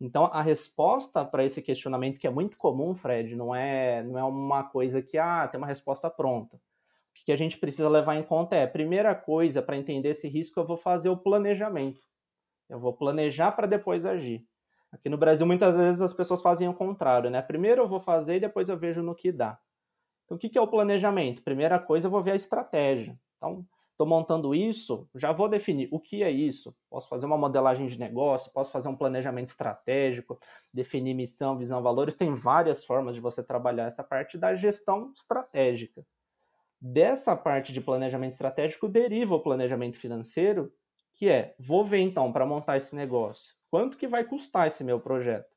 Então, 0.00 0.26
a 0.26 0.42
resposta 0.42 1.24
para 1.24 1.44
esse 1.44 1.62
questionamento, 1.62 2.20
que 2.20 2.26
é 2.26 2.30
muito 2.30 2.58
comum, 2.58 2.94
Fred, 2.94 3.34
não 3.34 3.54
é, 3.54 4.02
não 4.02 4.18
é 4.18 4.24
uma 4.24 4.64
coisa 4.64 5.00
que 5.00 5.16
ah, 5.16 5.48
tem 5.48 5.58
uma 5.58 5.66
resposta 5.66 6.10
pronta. 6.10 6.56
O 6.56 7.24
que 7.24 7.32
a 7.32 7.36
gente 7.36 7.58
precisa 7.58 7.88
levar 7.88 8.14
em 8.14 8.22
conta 8.22 8.54
é, 8.54 8.66
primeira 8.66 9.14
coisa, 9.14 9.62
para 9.62 9.76
entender 9.76 10.10
esse 10.10 10.28
risco, 10.28 10.60
eu 10.60 10.66
vou 10.66 10.76
fazer 10.76 11.08
o 11.08 11.16
planejamento. 11.16 12.00
Eu 12.68 12.78
vou 12.78 12.92
planejar 12.92 13.52
para 13.52 13.66
depois 13.66 14.04
agir. 14.04 14.46
Aqui 14.92 15.08
no 15.08 15.16
Brasil, 15.16 15.46
muitas 15.46 15.74
vezes 15.74 16.02
as 16.02 16.12
pessoas 16.12 16.42
fazem 16.42 16.68
o 16.68 16.74
contrário, 16.74 17.30
né? 17.30 17.42
Primeiro 17.42 17.82
eu 17.82 17.88
vou 17.88 18.00
fazer 18.00 18.36
e 18.36 18.40
depois 18.40 18.68
eu 18.68 18.78
vejo 18.78 19.02
no 19.02 19.14
que 19.14 19.32
dá. 19.32 19.58
Então, 20.26 20.36
o 20.36 20.38
que 20.38 20.58
é 20.58 20.60
o 20.60 20.68
planejamento? 20.68 21.42
Primeira 21.42 21.78
coisa, 21.78 22.06
eu 22.06 22.10
vou 22.10 22.22
ver 22.22 22.32
a 22.32 22.36
estratégia. 22.36 23.18
Então, 23.36 23.64
estou 23.92 24.06
montando 24.06 24.54
isso, 24.54 25.08
já 25.14 25.32
vou 25.32 25.48
definir 25.48 25.88
o 25.90 25.98
que 25.98 26.22
é 26.22 26.30
isso. 26.30 26.76
Posso 26.90 27.08
fazer 27.08 27.24
uma 27.24 27.38
modelagem 27.38 27.86
de 27.86 27.98
negócio, 27.98 28.52
posso 28.52 28.70
fazer 28.70 28.88
um 28.88 28.96
planejamento 28.96 29.48
estratégico, 29.48 30.38
definir 30.74 31.14
missão, 31.14 31.56
visão, 31.56 31.82
valores. 31.82 32.16
Tem 32.16 32.34
várias 32.34 32.84
formas 32.84 33.14
de 33.14 33.20
você 33.20 33.42
trabalhar 33.42 33.86
essa 33.86 34.04
parte 34.04 34.36
da 34.36 34.54
gestão 34.54 35.12
estratégica. 35.16 36.04
Dessa 36.78 37.34
parte 37.34 37.72
de 37.72 37.80
planejamento 37.80 38.32
estratégico 38.32 38.86
deriva 38.86 39.34
o 39.34 39.40
planejamento 39.40 39.96
financeiro, 39.96 40.70
que 41.14 41.28
é, 41.28 41.54
vou 41.58 41.82
ver 41.82 42.00
então 42.00 42.30
para 42.30 42.44
montar 42.44 42.76
esse 42.76 42.94
negócio 42.94 43.56
quanto 43.70 43.96
que 43.96 44.06
vai 44.06 44.24
custar 44.24 44.66
esse 44.66 44.84
meu 44.84 45.00
projeto. 45.00 45.55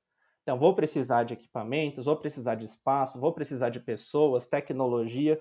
Então, 0.50 0.58
vou 0.58 0.74
precisar 0.74 1.26
de 1.26 1.36
equipamentos, 1.36 2.06
vou 2.06 2.18
precisar 2.18 2.56
de 2.56 2.66
espaço, 2.66 3.20
vou 3.20 3.32
precisar 3.32 3.70
de 3.70 3.80
pessoas, 3.80 4.48
tecnologia. 4.48 5.40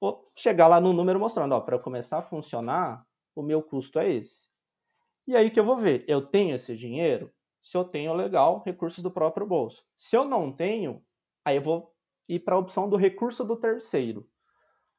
Vou 0.00 0.28
chegar 0.34 0.66
lá 0.66 0.80
no 0.80 0.92
número 0.92 1.20
mostrando, 1.20 1.52
ó, 1.52 1.60
para 1.60 1.78
começar 1.78 2.18
a 2.18 2.22
funcionar, 2.22 3.06
o 3.36 3.40
meu 3.40 3.62
custo 3.62 4.00
é 4.00 4.12
esse. 4.12 4.48
E 5.28 5.36
aí 5.36 5.48
que 5.52 5.60
eu 5.60 5.64
vou 5.64 5.76
ver, 5.76 6.04
eu 6.08 6.26
tenho 6.26 6.56
esse 6.56 6.76
dinheiro? 6.76 7.30
Se 7.62 7.76
eu 7.76 7.84
tenho, 7.84 8.12
legal, 8.14 8.60
recursos 8.66 9.00
do 9.00 9.12
próprio 9.12 9.46
bolso. 9.46 9.80
Se 9.96 10.16
eu 10.16 10.24
não 10.24 10.50
tenho, 10.50 11.04
aí 11.44 11.54
eu 11.54 11.62
vou 11.62 11.94
ir 12.28 12.40
para 12.40 12.56
a 12.56 12.58
opção 12.58 12.90
do 12.90 12.96
recurso 12.96 13.44
do 13.44 13.54
terceiro. 13.54 14.28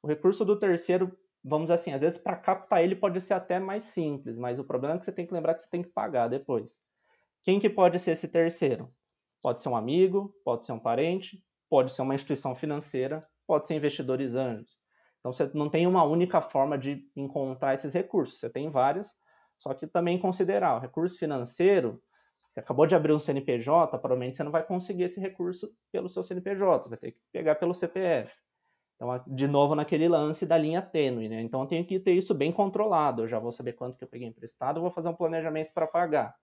O 0.02 0.08
recurso 0.08 0.46
do 0.46 0.58
terceiro, 0.58 1.12
vamos 1.44 1.66
dizer 1.66 1.74
assim, 1.74 1.92
às 1.92 2.00
vezes 2.00 2.18
para 2.18 2.38
captar 2.38 2.82
ele 2.82 2.96
pode 2.96 3.20
ser 3.20 3.34
até 3.34 3.60
mais 3.60 3.84
simples, 3.84 4.38
mas 4.38 4.58
o 4.58 4.64
problema 4.64 4.96
é 4.96 5.00
que 5.00 5.04
você 5.04 5.12
tem 5.12 5.28
que 5.28 5.34
lembrar 5.34 5.56
que 5.56 5.64
você 5.64 5.70
tem 5.70 5.84
que 5.84 5.90
pagar 5.90 6.30
depois. 6.30 6.80
Quem 7.44 7.60
que 7.60 7.70
pode 7.70 8.00
ser 8.00 8.12
esse 8.12 8.30
terceiro? 8.30 8.90
Pode 9.42 9.62
ser 9.62 9.70
um 9.70 9.76
amigo, 9.76 10.34
pode 10.44 10.66
ser 10.66 10.72
um 10.72 10.80
parente, 10.80 11.42
pode 11.70 11.92
ser 11.92 12.02
uma 12.02 12.16
instituição 12.16 12.56
financeira, 12.56 13.26
pode 13.48 13.68
ser 13.68 13.76
investidores 13.76 14.36
anjos. 14.36 14.70
Então 15.20 15.34
você 15.34 15.50
não 15.54 15.70
tem 15.70 15.86
uma 15.88 16.04
única 16.04 16.42
forma 16.42 16.78
de 16.78 17.04
encontrar 17.16 17.74
esses 17.74 17.94
recursos, 17.94 18.40
você 18.40 18.50
tem 18.50 18.70
várias, 18.70 19.14
só 19.58 19.74
que 19.74 19.88
também 19.88 20.20
considerar 20.20 20.76
o 20.76 20.80
recurso 20.80 21.18
financeiro, 21.18 22.02
você 22.50 22.60
acabou 22.60 22.88
de 22.88 22.96
abrir 22.96 23.14
um 23.14 23.20
CNPJ, 23.20 23.98
provavelmente 24.00 24.38
você 24.38 24.44
não 24.44 24.52
vai 24.52 24.66
conseguir 24.66 25.04
esse 25.04 25.20
recurso 25.20 25.72
pelo 25.92 26.10
seu 26.10 26.24
CNPJ, 26.24 26.84
você 26.84 26.90
vai 26.90 26.98
ter 26.98 27.12
que 27.12 27.20
pegar 27.32 27.56
pelo 27.56 27.74
CPF. 27.74 28.34
Então, 28.96 29.24
de 29.28 29.48
novo, 29.48 29.76
naquele 29.76 30.10
lance 30.10 30.46
da 30.46 30.58
linha 30.58 30.82
tênue, 30.82 31.30
né? 31.30 31.42
Então, 31.42 31.62
eu 31.62 31.68
tenho 31.68 31.86
que 31.86 32.00
ter 32.00 32.12
isso 32.12 32.34
bem 32.34 32.52
controlado. 32.52 33.24
Eu 33.24 33.28
já 33.30 33.40
vou 33.40 33.52
saber 33.52 33.74
quanto 33.74 33.98
que 33.98 34.04
eu 34.04 34.08
peguei 34.10 34.28
emprestado, 34.28 34.82
vou 34.82 34.92
fazer 34.92 35.08
um 35.08 35.16
planejamento 35.16 35.72
para 35.74 35.88
pagar. 35.88 36.36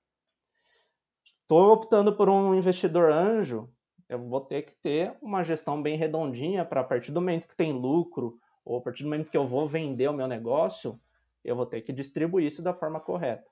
Estou 1.47 1.73
optando 1.73 2.13
por 2.13 2.29
um 2.29 2.57
investidor 2.57 3.13
anjo, 3.13 3.71
eu 4.09 4.19
vou 4.19 4.41
ter 4.41 4.63
que 4.63 4.75
ter 4.83 5.17
uma 5.23 5.45
gestão 5.45 5.81
bem 5.81 5.97
redondinha 5.97 6.65
para 6.65 6.81
a 6.81 6.85
partir 6.85 7.13
do 7.13 7.21
momento 7.21 7.47
que 7.47 7.55
tem 7.55 7.73
lucro, 7.73 8.37
ou 8.65 8.79
a 8.79 8.81
partir 8.81 9.05
do 9.05 9.09
momento 9.09 9.31
que 9.31 9.37
eu 9.37 9.47
vou 9.47 9.69
vender 9.69 10.09
o 10.09 10.13
meu 10.13 10.27
negócio, 10.27 10.99
eu 11.45 11.55
vou 11.55 11.65
ter 11.65 11.83
que 11.83 11.93
distribuir 11.93 12.49
isso 12.49 12.61
da 12.63 12.75
forma 12.75 12.99
correta. 12.99 13.49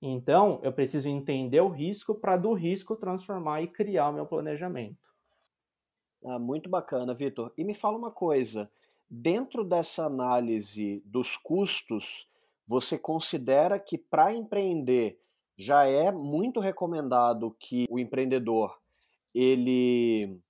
Então, 0.00 0.60
eu 0.62 0.72
preciso 0.72 1.08
entender 1.08 1.60
o 1.60 1.66
risco 1.68 2.14
para 2.14 2.36
do 2.36 2.52
risco 2.52 2.94
transformar 2.94 3.62
e 3.62 3.66
criar 3.66 4.10
o 4.10 4.12
meu 4.12 4.24
planejamento. 4.24 5.12
Ah, 6.24 6.38
muito 6.38 6.70
bacana, 6.70 7.14
Vitor. 7.14 7.52
E 7.58 7.64
me 7.64 7.74
fala 7.74 7.98
uma 7.98 8.12
coisa: 8.12 8.70
dentro 9.10 9.64
dessa 9.64 10.04
análise 10.04 11.02
dos 11.04 11.36
custos, 11.36 12.30
você 12.64 12.96
considera 12.96 13.76
que 13.76 13.98
para 13.98 14.32
empreender 14.32 15.20
já 15.58 15.84
é 15.84 16.12
muito 16.12 16.60
recomendado 16.60 17.56
que 17.58 17.84
o 17.90 17.98
empreendedor 17.98 18.78
ele 19.34 20.40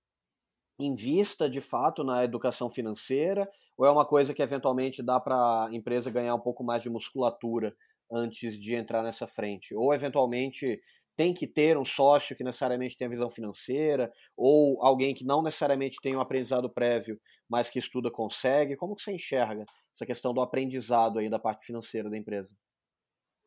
invista 0.79 1.49
de 1.49 1.61
fato 1.61 2.05
na 2.05 2.23
educação 2.23 2.69
financeira 2.69 3.51
ou 3.77 3.87
é 3.87 3.91
uma 3.91 4.05
coisa 4.05 4.35
que 4.35 4.43
eventualmente 4.43 5.03
dá 5.03 5.19
para 5.19 5.67
a 5.67 5.75
empresa 5.75 6.11
ganhar 6.11 6.35
um 6.35 6.41
pouco 6.41 6.63
mais 6.63 6.83
de 6.83 6.91
musculatura 6.91 7.75
antes 8.13 8.59
de 8.59 8.75
entrar 8.75 9.03
nessa 9.03 9.27
frente? 9.27 9.75
Ou 9.75 9.95
eventualmente 9.95 10.81
tem 11.17 11.33
que 11.33 11.47
ter 11.47 11.77
um 11.79 11.85
sócio 11.85 12.37
que 12.37 12.45
necessariamente 12.45 12.97
tenha 12.97 13.11
visão 13.11 13.31
financeira 13.31 14.13
ou 14.37 14.83
alguém 14.85 15.15
que 15.15 15.25
não 15.25 15.43
necessariamente 15.43 16.01
tem 16.03 16.15
um 16.15 16.21
aprendizado 16.21 16.69
prévio, 16.71 17.19
mas 17.49 17.71
que 17.71 17.79
estuda 17.79 18.11
consegue? 18.11 18.77
Como 18.77 18.95
que 18.95 19.03
você 19.03 19.13
enxerga 19.13 19.65
essa 19.93 20.07
questão 20.07 20.35
do 20.35 20.41
aprendizado 20.41 21.19
aí 21.19 21.31
da 21.31 21.39
parte 21.39 21.65
financeira 21.65 22.11
da 22.11 22.17
empresa? 22.17 22.55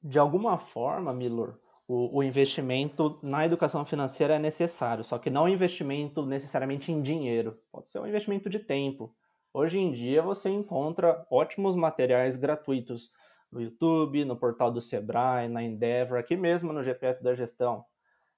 De 0.04 0.18
alguma 0.18 0.58
forma, 0.58 1.14
Milor, 1.14 1.60
o, 1.88 2.20
o, 2.20 2.24
investimento 2.24 3.20
na 3.22 3.46
educação 3.46 3.86
financeira 3.86 4.36
é 4.36 4.40
necessário, 4.40 5.04
só 5.04 5.18
que 5.18 5.30
não 5.30 5.44
um 5.44 5.50
investimento 5.50 6.26
necessariamente 6.26 6.92
em 6.92 7.02
dinheiro, 7.02 7.58
pode 7.72 7.92
ser 7.92 8.00
um 8.00 8.08
investimento 8.08 8.50
de 8.50 8.60
tempo. 8.60 9.14
Hoje 9.54 9.78
em 9.78 9.92
dia 9.92 10.22
você 10.22 10.50
encontra 10.50 11.26
ótimos 11.30 11.76
materiais 11.76 12.38
gratuitos 12.38 13.12
no 13.52 13.62
YouTube, 13.62 14.24
no 14.24 14.38
portal 14.38 14.72
do 14.72 14.82
Sebrae, 14.82 15.50
na 15.50 15.62
Endeavor, 15.62 16.18
aqui 16.18 16.38
mesmo 16.38 16.72
no 16.72 16.84
GPS 16.84 17.22
da 17.22 17.36
gestão. 17.36 17.84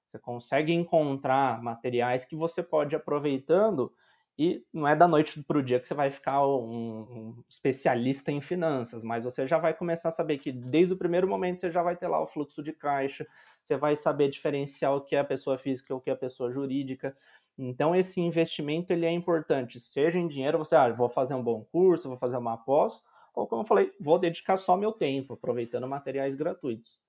Você 0.08 0.18
consegue 0.18 0.72
encontrar 0.72 1.62
materiais 1.62 2.24
que 2.24 2.34
você 2.34 2.62
pode 2.62 2.96
aproveitando 2.96 3.92
e 4.38 4.64
não 4.72 4.86
é 4.86 4.96
da 4.96 5.06
noite 5.06 5.42
para 5.44 5.58
o 5.58 5.62
dia 5.62 5.78
que 5.78 5.86
você 5.86 5.94
vai 5.94 6.10
ficar 6.10 6.44
um, 6.46 7.00
um, 7.02 7.44
especialista 7.48 8.32
em 8.32 8.40
finanças, 8.40 9.04
mas 9.04 9.24
você 9.24 9.46
já 9.46 9.58
vai 9.58 9.72
começar 9.72 10.08
a 10.08 10.12
saber 10.12 10.38
que 10.38 10.50
desde 10.50 10.92
o 10.92 10.96
primeiro 10.96 11.28
momento 11.28 11.60
você 11.60 11.70
já 11.70 11.82
vai 11.82 11.96
ter 11.96 12.08
lá 12.08 12.20
o 12.20 12.26
fluxo 12.26 12.62
de 12.62 12.72
caixa, 12.72 13.26
você 13.62 13.76
vai 13.76 13.94
saber 13.94 14.28
diferenciar 14.30 14.94
o 14.94 15.00
que 15.00 15.14
é 15.14 15.20
a 15.20 15.24
pessoa 15.24 15.56
física 15.56 15.92
e 15.92 15.96
o 15.96 16.00
que 16.00 16.10
é 16.10 16.12
a 16.12 16.16
pessoa 16.16 16.52
jurídica. 16.52 17.16
Então 17.56 17.94
esse 17.94 18.20
investimento 18.20 18.92
ele 18.92 19.06
é 19.06 19.12
importante, 19.12 19.78
seja 19.78 20.18
em 20.18 20.26
dinheiro, 20.26 20.58
você 20.58 20.74
ah, 20.74 20.90
vou 20.90 21.08
fazer 21.08 21.34
um 21.34 21.42
bom 21.42 21.64
curso, 21.70 22.08
vou 22.08 22.18
fazer 22.18 22.36
uma 22.36 22.56
pós, 22.56 23.04
ou 23.34 23.46
como 23.46 23.62
eu 23.62 23.66
falei, 23.66 23.92
vou 24.00 24.18
dedicar 24.18 24.56
só 24.56 24.76
meu 24.76 24.90
tempo, 24.90 25.34
aproveitando 25.34 25.86
materiais 25.86 26.34
gratuitos. 26.34 27.03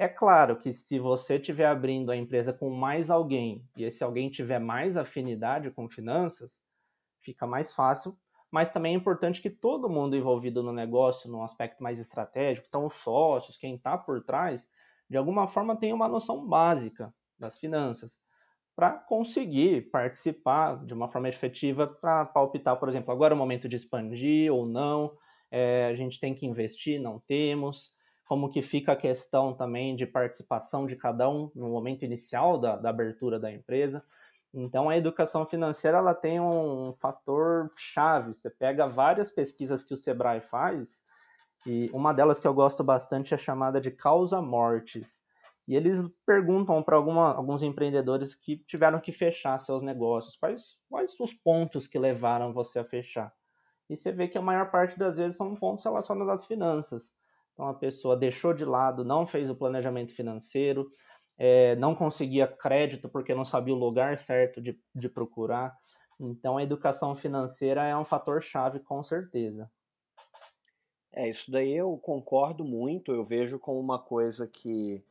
É 0.00 0.08
claro 0.08 0.56
que 0.56 0.72
se 0.72 0.98
você 0.98 1.36
estiver 1.36 1.66
abrindo 1.66 2.10
a 2.10 2.16
empresa 2.16 2.54
com 2.54 2.70
mais 2.70 3.10
alguém 3.10 3.68
e 3.76 3.84
esse 3.84 4.02
alguém 4.02 4.30
tiver 4.30 4.58
mais 4.58 4.96
afinidade 4.96 5.70
com 5.70 5.90
finanças, 5.90 6.58
fica 7.20 7.46
mais 7.46 7.74
fácil, 7.74 8.16
mas 8.50 8.72
também 8.72 8.94
é 8.94 8.96
importante 8.96 9.42
que 9.42 9.50
todo 9.50 9.90
mundo 9.90 10.16
envolvido 10.16 10.62
no 10.62 10.72
negócio, 10.72 11.30
num 11.30 11.42
aspecto 11.44 11.82
mais 11.82 12.00
estratégico, 12.00 12.66
então 12.66 12.86
os 12.86 12.94
sócios, 12.94 13.58
quem 13.58 13.74
está 13.74 13.98
por 13.98 14.24
trás, 14.24 14.66
de 15.06 15.18
alguma 15.18 15.46
forma 15.46 15.76
tenha 15.76 15.94
uma 15.94 16.08
noção 16.08 16.48
básica 16.48 17.12
das 17.38 17.58
finanças 17.58 18.18
para 18.74 18.92
conseguir 18.92 19.90
participar 19.90 20.82
de 20.82 20.94
uma 20.94 21.10
forma 21.10 21.28
efetiva 21.28 21.86
para 21.86 22.24
palpitar, 22.24 22.80
por 22.80 22.88
exemplo, 22.88 23.12
agora 23.12 23.34
é 23.34 23.36
o 23.36 23.38
momento 23.38 23.68
de 23.68 23.76
expandir 23.76 24.50
ou 24.50 24.64
não, 24.64 25.12
é, 25.50 25.88
a 25.90 25.94
gente 25.94 26.18
tem 26.18 26.34
que 26.34 26.46
investir, 26.46 26.98
não 26.98 27.20
temos, 27.20 27.92
como 28.30 28.48
que 28.48 28.62
fica 28.62 28.92
a 28.92 28.96
questão 28.96 29.52
também 29.52 29.96
de 29.96 30.06
participação 30.06 30.86
de 30.86 30.94
cada 30.94 31.28
um 31.28 31.50
no 31.52 31.68
momento 31.68 32.04
inicial 32.04 32.56
da, 32.56 32.76
da 32.76 32.88
abertura 32.88 33.40
da 33.40 33.50
empresa. 33.50 34.04
Então, 34.54 34.88
a 34.88 34.96
educação 34.96 35.44
financeira 35.44 35.98
ela 35.98 36.14
tem 36.14 36.40
um 36.40 36.94
fator 37.00 37.72
chave. 37.76 38.32
Você 38.32 38.48
pega 38.48 38.86
várias 38.86 39.32
pesquisas 39.32 39.82
que 39.82 39.92
o 39.92 39.96
Sebrae 39.96 40.40
faz, 40.42 41.02
e 41.66 41.90
uma 41.92 42.12
delas 42.12 42.38
que 42.38 42.46
eu 42.46 42.54
gosto 42.54 42.84
bastante 42.84 43.34
é 43.34 43.36
chamada 43.36 43.80
de 43.80 43.90
causa 43.90 44.40
mortes. 44.40 45.24
E 45.66 45.74
eles 45.74 45.98
perguntam 46.24 46.84
para 46.84 46.98
alguns 46.98 47.64
empreendedores 47.64 48.32
que 48.32 48.58
tiveram 48.58 49.00
que 49.00 49.10
fechar 49.10 49.58
seus 49.58 49.82
negócios, 49.82 50.36
quais, 50.36 50.76
quais 50.88 51.18
os 51.18 51.34
pontos 51.34 51.88
que 51.88 51.98
levaram 51.98 52.52
você 52.52 52.78
a 52.78 52.84
fechar. 52.84 53.34
E 53.88 53.96
você 53.96 54.12
vê 54.12 54.28
que 54.28 54.38
a 54.38 54.42
maior 54.42 54.70
parte 54.70 54.96
das 54.96 55.16
vezes 55.16 55.36
são 55.36 55.56
pontos 55.56 55.84
relacionados 55.84 56.32
às 56.32 56.46
finanças. 56.46 57.12
Então 57.60 57.68
a 57.68 57.74
pessoa 57.74 58.16
deixou 58.16 58.54
de 58.54 58.64
lado, 58.64 59.04
não 59.04 59.26
fez 59.26 59.50
o 59.50 59.54
planejamento 59.54 60.14
financeiro, 60.14 60.90
é, 61.36 61.76
não 61.76 61.94
conseguia 61.94 62.46
crédito 62.46 63.06
porque 63.06 63.34
não 63.34 63.44
sabia 63.44 63.74
o 63.74 63.78
lugar 63.78 64.16
certo 64.16 64.62
de, 64.62 64.80
de 64.94 65.10
procurar. 65.10 65.76
Então, 66.18 66.56
a 66.56 66.62
educação 66.62 67.14
financeira 67.14 67.84
é 67.84 67.94
um 67.94 68.04
fator 68.04 68.42
chave, 68.42 68.80
com 68.80 69.04
certeza. 69.04 69.70
É, 71.12 71.28
isso 71.28 71.50
daí 71.50 71.76
eu 71.76 71.98
concordo 71.98 72.64
muito. 72.64 73.12
Eu 73.12 73.26
vejo 73.26 73.58
como 73.58 73.78
uma 73.78 73.98
coisa 73.98 74.46
que, 74.46 75.04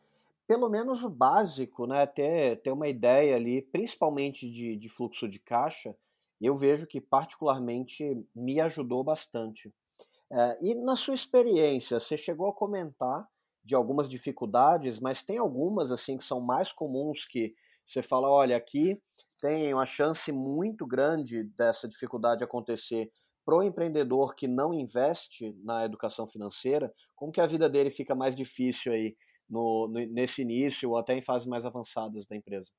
pelo 0.47 0.69
menos 0.69 1.03
o 1.03 1.09
básico, 1.09 1.85
né, 1.85 2.07
ter, 2.07 2.59
ter 2.63 2.71
uma 2.71 2.87
ideia 2.87 3.35
ali, 3.35 3.61
principalmente 3.61 4.49
de, 4.49 4.75
de 4.75 4.89
fluxo 4.89 5.29
de 5.29 5.37
caixa, 5.37 5.95
eu 6.41 6.55
vejo 6.55 6.87
que 6.87 6.99
particularmente 6.99 8.25
me 8.33 8.59
ajudou 8.59 9.03
bastante. 9.03 9.71
É, 10.31 10.57
e 10.61 10.75
na 10.75 10.95
sua 10.95 11.13
experiência, 11.15 11.99
você 11.99 12.15
chegou 12.17 12.47
a 12.49 12.53
comentar 12.53 13.27
de 13.63 13.75
algumas 13.75 14.07
dificuldades, 14.07 14.99
mas 14.99 15.21
tem 15.23 15.37
algumas 15.37 15.91
assim 15.91 16.17
que 16.17 16.23
são 16.23 16.39
mais 16.39 16.71
comuns 16.71 17.25
que 17.25 17.53
você 17.85 18.01
fala, 18.01 18.29
olha, 18.29 18.55
aqui 18.55 19.01
tem 19.41 19.73
uma 19.73 19.85
chance 19.85 20.31
muito 20.31 20.85
grande 20.85 21.43
dessa 21.43 21.87
dificuldade 21.87 22.43
acontecer 22.43 23.11
para 23.43 23.55
o 23.55 23.63
empreendedor 23.63 24.35
que 24.35 24.47
não 24.47 24.73
investe 24.73 25.55
na 25.63 25.85
educação 25.85 26.27
financeira, 26.27 26.93
como 27.15 27.31
que 27.31 27.41
a 27.41 27.47
vida 27.47 27.67
dele 27.67 27.89
fica 27.89 28.13
mais 28.13 28.35
difícil 28.35 28.93
aí 28.93 29.15
no, 29.49 29.87
no 29.87 30.05
nesse 30.13 30.43
início 30.43 30.91
ou 30.91 30.97
até 30.97 31.15
em 31.15 31.21
fases 31.21 31.47
mais 31.47 31.65
avançadas 31.65 32.27
da 32.27 32.35
empresa? 32.35 32.71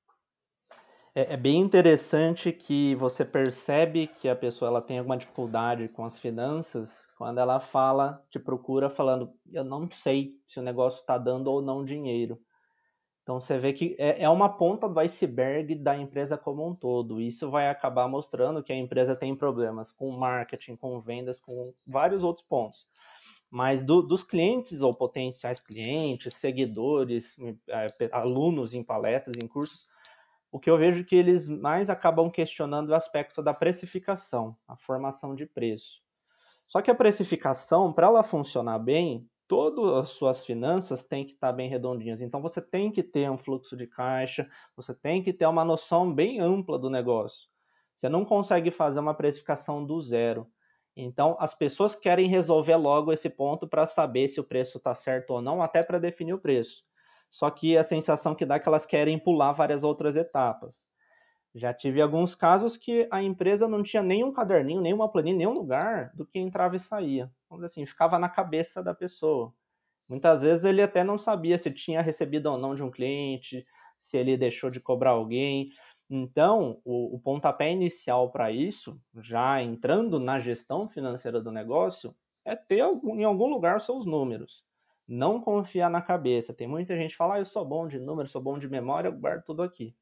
É, 1.13 1.35
é, 1.35 1.37
bem 1.37 1.59
interessante 1.59 2.53
que 2.53 2.95
você 2.95 3.25
percebe 3.25 4.07
que 4.07 4.29
a 4.29 4.37
pessoa 4.37 4.69
ela 4.69 4.81
tem 4.81 4.99
alguma 4.99 5.17
dificuldade 5.17 5.89
com 5.89 6.05
as 6.05 6.21
finanças 6.21 7.09
quando 7.19 7.39
ela 7.39 7.59
fala, 7.59 8.25
te 8.31 8.39
procura 8.39 8.89
falando, 8.89 9.33
eu 9.53 9.65
não 9.65 9.91
sei 9.91 10.37
se 10.47 10.61
o 10.61 10.63
negócio 10.63 11.01
está 11.01 11.19
dando 11.19 11.49
ou 11.51 11.61
não 11.61 11.85
dinheiro. 11.85 12.41
Então 13.25 13.41
você 13.41 13.59
vê 13.59 13.73
que 13.73 13.97
é, 13.99 14.23
é 14.23 14.29
uma 14.29 14.49
ponta 14.49 14.89
do 14.89 15.01
iceberg 15.01 15.75
da 15.75 15.97
empresa 15.97 16.39
como 16.39 16.67
um 16.67 16.75
todo. 16.75 17.21
Isso 17.21 17.51
vai 17.51 17.69
acabar 17.69 18.09
mostrando 18.09 18.63
que 18.63 18.73
a 18.73 18.77
empresa 18.77 19.17
tem 19.17 19.35
problemas 19.35 19.91
com 19.91 20.11
marketing, 20.13 20.77
com 20.77 21.01
vendas, 21.01 21.41
com 21.41 21.75
vários 21.85 22.23
outros 22.23 22.47
pontos. 22.47 22.87
Mas 23.51 23.83
do, 23.83 24.01
dos 24.01 24.23
clientes 24.23 24.81
ou 24.81 24.95
potenciais 24.95 25.61
clientes, 25.61 26.35
seguidores, 26.35 27.37
é, 27.69 27.93
alunos 28.13 28.75
em 28.75 28.83
palestras, 28.83 29.37
em 29.37 29.49
cursos, 29.49 29.89
o 30.51 30.59
que 30.59 30.69
eu 30.69 30.77
vejo 30.77 31.05
que 31.05 31.15
eles 31.15 31.49
mais 31.49 31.89
acabam 31.89 32.31
questionando 32.31 32.91
é 32.91 32.95
o 32.95 32.97
aspecto 32.97 33.43
da 33.43 33.55
precificação, 33.55 34.57
a 34.67 34.77
formação 34.77 35.35
de 35.35 35.47
preço. 35.47 36.03
Só 36.67 36.83
que 36.83 36.91
a 36.91 36.95
precificação, 36.95 37.93
para 37.93 38.07
ela 38.07 38.23
funcionar 38.23 38.79
bem, 38.79 39.29
todas 39.47 40.05
as 40.05 40.11
suas 40.11 40.45
finanças 40.45 41.03
têm 41.03 41.25
que 41.25 41.33
estar 41.33 41.53
bem 41.53 41.69
redondinhas. 41.69 42.21
Então 42.21 42.41
você 42.41 42.61
tem 42.61 42.91
que 42.93 43.03
ter 43.03 43.31
um 43.31 43.39
fluxo 43.39 43.77
de 43.77 43.87
caixa, 43.87 44.49
você 44.77 44.95
tem 44.95 45.23
que 45.23 45.33
ter 45.33 45.47
uma 45.47 45.65
noção 45.65 46.13
bem 46.13 46.41
ampla 46.41 46.79
do 46.79 46.89
negócio. 46.89 47.49
Você 47.95 48.09
não 48.09 48.25
consegue 48.25 48.71
fazer 48.71 49.01
uma 49.01 49.15
precificação 49.15 49.85
do 49.85 50.01
zero. 50.01 50.47
Então 50.97 51.37
as 51.41 51.55
pessoas 51.55 51.95
querem 51.95 52.29
resolver 52.29 52.77
logo 52.77 53.13
esse 53.13 53.29
ponto 53.29 53.69
para 53.69 53.87
saber 53.87 54.29
se 54.29 54.41
o 54.41 54.45
preço 54.45 54.79
está 54.79 54.95
certo 54.95 55.31
ou 55.31 55.43
não, 55.43 55.63
até 55.63 55.83
para 55.83 55.99
definir 55.99 56.35
o 56.35 56.41
preço. 56.41 56.85
Só 57.31 57.49
que 57.51 57.77
a 57.77 57.85
sensação 57.85 58.35
que 58.35 58.45
dá 58.45 58.57
é 58.57 58.59
que 58.59 58.69
elas 58.69 58.85
querem 58.85 59.19
pular 59.19 59.53
várias 59.53 59.85
outras 59.85 60.17
etapas. 60.17 60.85
Já 61.55 61.73
tive 61.73 62.01
alguns 62.01 62.35
casos 62.35 62.77
que 62.77 63.09
a 63.11 63.23
empresa 63.23 63.69
não 63.69 63.83
tinha 63.83 64.03
nenhum 64.03 64.33
caderninho, 64.33 64.81
nenhuma 64.81 65.11
planilha, 65.11 65.39
nenhum 65.39 65.53
lugar 65.53 66.13
do 66.15 66.27
que 66.27 66.39
entrava 66.39 66.77
e 66.77 66.81
saía. 66.81 67.31
Vamos 67.49 67.65
dizer 67.65 67.67
assim, 67.67 67.87
ficava 67.87 68.19
na 68.19 68.29
cabeça 68.29 68.83
da 68.83 68.95
pessoa. 68.95 69.53
Muitas 70.09 70.43
vezes 70.43 70.65
ele 70.65 70.83
até 70.83 71.05
não 71.05 71.19
sabia 71.19 71.57
se 71.57 71.71
tinha 71.71 72.03
recebido 72.03 72.47
ou 72.47 72.59
não 72.59 72.75
de 72.75 72.83
um 72.83 72.91
cliente, 72.91 73.65
se 73.97 74.17
ele 74.17 74.37
deixou 74.37 74.71
de 74.71 74.81
cobrar 74.81 75.11
alguém. 75.11 75.71
Então, 76.09 76.81
o, 76.85 77.15
o 77.15 77.21
pontapé 77.21 77.71
inicial 77.71 78.31
para 78.31 78.51
isso, 78.51 79.01
já 79.17 79.63
entrando 79.63 80.19
na 80.19 80.41
gestão 80.41 80.89
financeira 80.89 81.41
do 81.41 81.53
negócio, 81.53 82.15
é 82.45 82.57
ter 82.57 82.81
em 82.81 83.25
algum 83.25 83.47
lugar 83.47 83.81
seus 83.81 84.05
números 84.05 84.65
não 85.11 85.41
confiar 85.41 85.91
na 85.91 86.01
cabeça. 86.01 86.55
Tem 86.55 86.69
muita 86.69 86.97
gente 86.97 87.11
que 87.11 87.17
fala, 87.17 87.35
ah, 87.35 87.39
eu 87.41 87.45
sou 87.45 87.65
bom 87.65 87.89
de 87.89 87.99
número, 87.99 88.29
sou 88.29 88.41
bom 88.41 88.57
de 88.57 88.69
memória, 88.69 89.09
eu 89.09 89.13
guardo 89.13 89.43
tudo 89.45 89.61
aqui. 89.61 89.93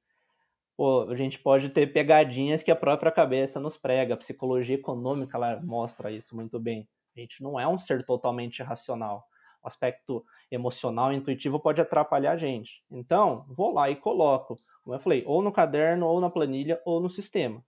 Pô, 0.76 1.08
a 1.08 1.16
gente 1.16 1.38
pode 1.38 1.70
ter 1.70 1.92
pegadinhas 1.92 2.62
que 2.62 2.70
a 2.70 2.76
própria 2.76 3.10
cabeça 3.10 3.58
nos 3.58 3.78
prega. 3.78 4.12
A 4.12 4.18
psicologia 4.18 4.76
econômica 4.76 5.38
ela 5.38 5.60
mostra 5.62 6.12
isso 6.12 6.36
muito 6.36 6.60
bem. 6.60 6.86
A 7.16 7.20
gente 7.20 7.42
não 7.42 7.58
é 7.58 7.66
um 7.66 7.78
ser 7.78 8.04
totalmente 8.04 8.62
racional. 8.62 9.24
O 9.64 9.66
aspecto 9.66 10.24
emocional, 10.50 11.12
intuitivo 11.12 11.58
pode 11.58 11.80
atrapalhar 11.80 12.32
a 12.32 12.36
gente. 12.36 12.84
Então, 12.90 13.46
vou 13.48 13.72
lá 13.72 13.90
e 13.90 13.96
coloco, 13.96 14.56
como 14.84 14.94
eu 14.94 15.00
falei, 15.00 15.24
ou 15.26 15.42
no 15.42 15.50
caderno, 15.50 16.06
ou 16.06 16.20
na 16.20 16.30
planilha, 16.30 16.80
ou 16.84 17.00
no 17.00 17.08
sistema. 17.08 17.64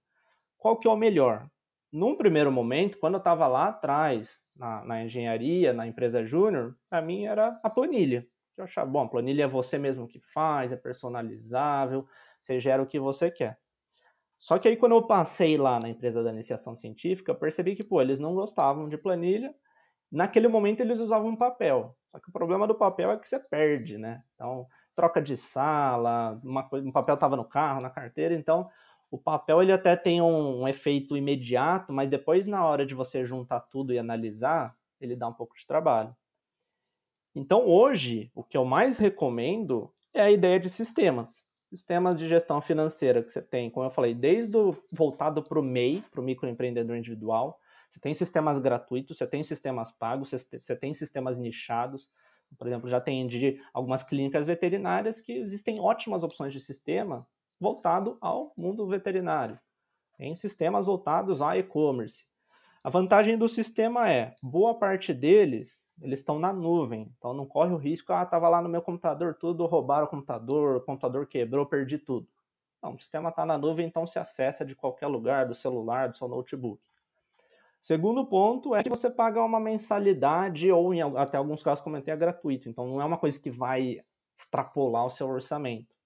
Qual 0.59 0.77
que 0.77 0.87
é 0.87 0.91
o 0.91 0.97
melhor? 0.97 1.49
Num 1.93 2.17
primeiro 2.17 2.53
momento, 2.53 2.99
quando 2.99 3.15
eu 3.15 3.19
estava 3.19 3.49
lá 3.49 3.69
atrás, 3.69 4.41
na, 4.55 4.85
na 4.85 5.05
engenharia, 5.05 5.73
na 5.73 5.87
empresa 5.87 6.25
júnior, 6.25 6.77
para 6.89 7.03
mim 7.03 7.25
era 7.25 7.59
a 7.63 7.71
planilha. 7.71 8.27
Eu 8.57 8.65
achava, 8.65 8.89
bom, 8.89 9.03
a 9.03 9.09
planilha 9.09 9.45
é 9.45 9.49
você 9.49 9.79
mesmo 9.79 10.07
que 10.07 10.21
faz, 10.21 10.71
é 10.71 10.77
personalizável, 10.77 12.07
você 12.41 12.61
gera 12.61 12.83
o 12.83 12.87
que 12.87 13.01
você 13.01 13.31
quer. 13.31 13.59
Só 14.39 14.59
que 14.59 14.69
aí 14.69 14.77
quando 14.77 14.93
eu 14.93 15.07
passei 15.07 15.59
lá 15.59 15.81
na 15.81 15.89
empresa 15.89 16.23
da 16.23 16.33
iniciação 16.33 16.77
científica, 16.77 17.35
percebi 17.35 17.75
que, 17.75 17.85
pô, 17.85 18.01
eles 18.01 18.19
não 18.19 18.35
gostavam 18.35 18.89
de 18.89 18.97
planilha. 18.97 19.53
Naquele 20.11 20.49
momento 20.49 20.81
eles 20.81 21.01
usavam 21.01 21.37
papel. 21.37 21.97
Só 22.11 22.19
que 22.19 22.29
o 22.29 22.33
problema 22.33 22.67
do 22.67 22.75
papel 22.75 23.11
é 23.11 23.19
que 23.19 23.29
você 23.29 23.39
perde, 23.39 23.99
né? 23.99 24.23
Então, 24.35 24.67
troca 24.97 25.21
de 25.21 25.37
sala, 25.37 26.41
uma, 26.43 26.69
um 26.73 26.93
papel 26.93 27.15
estava 27.15 27.37
no 27.37 27.45
carro, 27.45 27.81
na 27.81 27.91
carteira, 27.91 28.35
então 28.35 28.69
o 29.11 29.19
papel 29.19 29.63
ele 29.63 29.73
até 29.73 29.97
tem 29.97 30.23
um, 30.23 30.63
um, 30.63 30.69
efeito 30.69 31.17
imediato, 31.17 31.93
mas 31.93 32.09
depois 32.09 32.47
na 32.47 32.65
hora 32.65 32.87
de 32.87 32.95
você 32.95 33.25
juntar 33.25 33.61
tudo 33.61 33.93
e 33.93 33.99
analisar, 33.99 34.77
ele 35.01 35.17
dá 35.17 35.27
um 35.27 35.33
pouco 35.33 35.57
de 35.57 35.67
trabalho. 35.67 36.15
Então 37.35 37.67
hoje, 37.67 38.31
o 38.35 38.45
que 38.45 38.57
eu 38.57 38.65
mais 38.65 38.99
recomendo 38.99 39.93
é 40.15 40.23
a 40.23 40.31
ideia 40.31 40.61
de 40.61 40.71
sistemas. 40.71 41.45
Sistemas 41.69 42.19
de 42.19 42.29
gestão 42.29 42.61
financeira 42.61 43.23
que 43.23 43.31
você 43.31 43.43
tem, 43.43 43.71
como 43.71 43.87
eu 43.87 43.91
falei, 43.91 44.15
desde 44.15 44.57
o 44.57 44.77
voltado 44.91 45.43
para 45.43 45.59
o 45.59 45.63
MEI, 45.63 46.03
para 46.11 46.21
o 46.21 46.25
microempreendedor 46.25 46.97
individual, 46.97 47.59
você 47.91 47.99
tem 47.99 48.15
sistemas 48.15 48.59
gratuitos, 48.59 49.17
você 49.17 49.27
tem 49.27 49.43
sistemas 49.43 49.91
pagos, 49.91 50.31
você 50.31 50.77
tem 50.77 50.95
sistemas 50.95 51.37
nichados. 51.37 52.09
Por 52.57 52.67
exemplo, 52.67 52.89
já 52.89 53.01
tem 53.01 53.27
de 53.27 53.61
algumas 53.73 54.03
clínicas 54.03 54.47
veterinárias 54.47 55.21
que 55.21 55.33
existem 55.33 55.81
ótimas 55.81 56.23
opções 56.23 56.53
de 56.53 56.61
sistema 56.61 57.27
voltado 57.61 58.17
ao 58.21 58.53
mundo 58.57 58.87
veterinário, 58.87 59.61
em 60.19 60.35
sistemas 60.35 60.87
voltados 60.87 61.43
a 61.43 61.59
e-commerce. 61.59 62.25
A 62.83 62.89
vantagem 62.89 63.37
do 63.37 63.47
sistema 63.47 64.11
é, 64.11 64.35
boa 64.43 64.75
parte 64.75 65.13
deles, 65.13 65.91
eles 66.01 66.21
estão 66.21 66.39
na 66.39 66.51
nuvem, 66.51 67.13
então 67.19 67.35
não 67.35 67.45
corre 67.45 67.75
o 67.75 67.77
risco, 67.77 68.13
ah, 68.13 68.23
estava 68.23 68.49
lá 68.49 68.63
no 68.63 68.71
meu 68.71 68.81
computador 68.81 69.35
tudo, 69.35 69.67
roubaram 69.67 70.07
o 70.07 70.09
computador, 70.09 70.77
o 70.77 70.81
computador 70.81 71.27
quebrou, 71.27 71.67
perdi 71.67 71.99
tudo. 71.99 72.27
Não, 72.83 72.95
o 72.95 72.99
sistema 72.99 73.29
está 73.29 73.45
na 73.45 73.59
nuvem, 73.59 73.87
então 73.87 74.07
se 74.07 74.19
acessa 74.19 74.65
de 74.65 74.75
qualquer 74.75 75.09
lugar, 75.09 75.47
do 75.47 75.55
celular, 75.55 76.09
do 76.09 76.17
seu 76.17 76.27
notebook. 76.27 76.81
Segundo 77.83 78.25
ponto 78.25 78.75
é 78.75 78.83
que 78.83 78.89
você 78.89 79.11
paga 79.11 79.43
uma 79.45 79.61
mensalidade, 79.61 80.71
ou 80.73 80.95
em 80.95 81.03
até 81.03 81.37
alguns 81.37 81.63
casos, 81.63 81.85
comentei, 81.85 82.13
é 82.13 82.17
gratuito. 82.17 82.69
Então 82.69 82.87
não 82.87 83.01
é 83.01 83.05
uma 83.05 83.19
coisa 83.19 83.39
que 83.39 83.51
vai 83.51 84.01
extrapolar 84.35 85.05
o 85.05 85.11
seu 85.11 85.29
orçamento. 85.29 86.00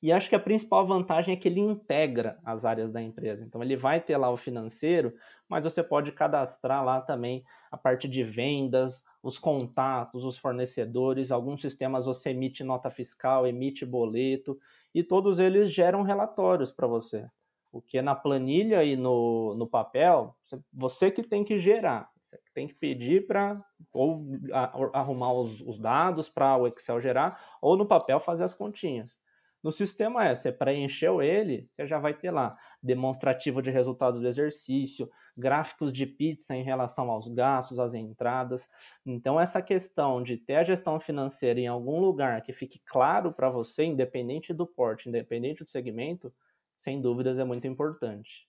E 0.00 0.12
acho 0.12 0.28
que 0.28 0.36
a 0.36 0.40
principal 0.40 0.86
vantagem 0.86 1.34
é 1.34 1.36
que 1.36 1.48
ele 1.48 1.60
integra 1.60 2.38
as 2.44 2.64
áreas 2.64 2.92
da 2.92 3.02
empresa. 3.02 3.44
Então 3.44 3.62
ele 3.62 3.76
vai 3.76 4.00
ter 4.00 4.16
lá 4.16 4.30
o 4.30 4.36
financeiro, 4.36 5.12
mas 5.48 5.64
você 5.64 5.82
pode 5.82 6.12
cadastrar 6.12 6.84
lá 6.84 7.00
também 7.00 7.44
a 7.70 7.76
parte 7.76 8.06
de 8.06 8.22
vendas, 8.22 9.04
os 9.22 9.38
contatos, 9.38 10.24
os 10.24 10.38
fornecedores, 10.38 11.32
alguns 11.32 11.60
sistemas 11.60 12.06
você 12.06 12.30
emite 12.30 12.62
nota 12.62 12.90
fiscal, 12.90 13.46
emite 13.46 13.84
boleto, 13.84 14.58
e 14.94 15.02
todos 15.02 15.40
eles 15.40 15.70
geram 15.72 16.02
relatórios 16.02 16.70
para 16.70 16.86
você. 16.86 17.28
O 17.72 17.82
que 17.82 18.00
na 18.00 18.14
planilha 18.14 18.84
e 18.84 18.96
no, 18.96 19.54
no 19.54 19.66
papel, 19.66 20.34
você 20.72 21.10
que 21.10 21.22
tem 21.22 21.44
que 21.44 21.58
gerar. 21.58 22.08
Você 22.20 22.38
tem 22.54 22.68
que 22.68 22.74
pedir 22.74 23.26
para 23.26 23.62
ou 23.92 24.24
arrumar 24.92 25.32
os, 25.32 25.60
os 25.60 25.78
dados 25.78 26.28
para 26.28 26.56
o 26.56 26.66
Excel 26.66 27.00
gerar, 27.00 27.58
ou 27.60 27.76
no 27.76 27.86
papel 27.86 28.20
fazer 28.20 28.44
as 28.44 28.54
continhas. 28.54 29.18
No 29.62 29.72
sistema 29.72 30.24
é, 30.24 30.34
você 30.34 30.52
preencheu 30.52 31.20
ele, 31.20 31.68
você 31.72 31.86
já 31.86 31.98
vai 31.98 32.14
ter 32.14 32.30
lá 32.30 32.56
demonstrativo 32.80 33.60
de 33.60 33.70
resultados 33.70 34.20
do 34.20 34.28
exercício, 34.28 35.10
gráficos 35.36 35.92
de 35.92 36.06
pizza 36.06 36.54
em 36.54 36.62
relação 36.62 37.10
aos 37.10 37.26
gastos, 37.28 37.80
às 37.80 37.92
entradas. 37.92 38.68
Então, 39.04 39.40
essa 39.40 39.60
questão 39.60 40.22
de 40.22 40.36
ter 40.36 40.56
a 40.56 40.64
gestão 40.64 41.00
financeira 41.00 41.58
em 41.58 41.66
algum 41.66 41.98
lugar 41.98 42.42
que 42.42 42.52
fique 42.52 42.80
claro 42.86 43.32
para 43.32 43.50
você, 43.50 43.84
independente 43.84 44.54
do 44.54 44.66
porte, 44.66 45.08
independente 45.08 45.64
do 45.64 45.70
segmento, 45.70 46.32
sem 46.76 47.00
dúvidas 47.00 47.38
é 47.40 47.44
muito 47.44 47.66
importante. 47.66 48.46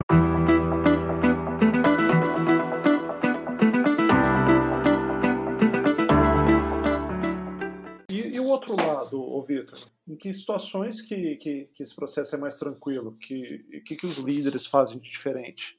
Em 10.06 10.16
que 10.16 10.32
situações 10.32 11.00
que, 11.00 11.36
que, 11.36 11.70
que, 11.74 11.82
esse 11.82 11.94
processo 11.94 12.34
é 12.34 12.38
mais 12.38 12.58
tranquilo? 12.58 13.16
Que 13.18 13.82
que, 13.84 13.96
que 13.96 14.06
os 14.06 14.18
líderes 14.18 14.66
fazem 14.66 14.98
de 14.98 15.10
diferente? 15.10 15.78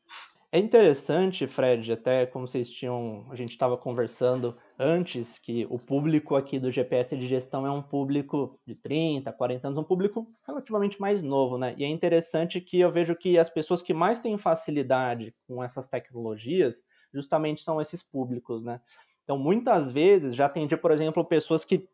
É 0.50 0.60
interessante, 0.60 1.46
Fred, 1.46 1.92
até 1.92 2.26
como 2.26 2.48
vocês 2.48 2.70
tinham, 2.70 3.28
a 3.30 3.36
gente 3.36 3.52
estava 3.52 3.78
conversando 3.78 4.56
antes, 4.80 5.38
que 5.38 5.68
o 5.70 5.78
público 5.78 6.38
aqui 6.38 6.58
do 6.58 6.72
GPS 6.72 7.18
de 7.18 7.28
gestão 7.28 7.68
é 7.68 7.72
um 7.72 7.82
público 7.82 8.58
de 8.66 8.74
30, 8.74 9.30
40 9.34 9.68
anos, 9.68 9.78
um 9.78 9.84
público 9.84 10.26
relativamente 10.48 11.02
mais 11.02 11.22
novo, 11.22 11.58
né? 11.58 11.76
E 11.78 11.84
é 11.84 11.88
interessante 11.88 12.62
que 12.62 12.80
eu 12.80 12.90
vejo 12.90 13.14
que 13.14 13.38
as 13.38 13.50
pessoas 13.50 13.82
que 13.82 13.94
mais 13.94 14.22
têm 14.22 14.38
facilidade 14.38 15.36
com 15.46 15.62
essas 15.62 15.86
tecnologias 15.86 16.82
justamente 17.14 17.62
são 17.62 17.82
esses 17.82 18.02
públicos, 18.02 18.64
né? 18.64 18.80
Então, 19.26 19.38
muitas 19.38 19.92
vezes, 19.92 20.34
já 20.34 20.46
atendi, 20.46 20.78
por 20.78 20.92
exemplo, 20.92 21.26
pessoas 21.26 21.66
que 21.66 21.90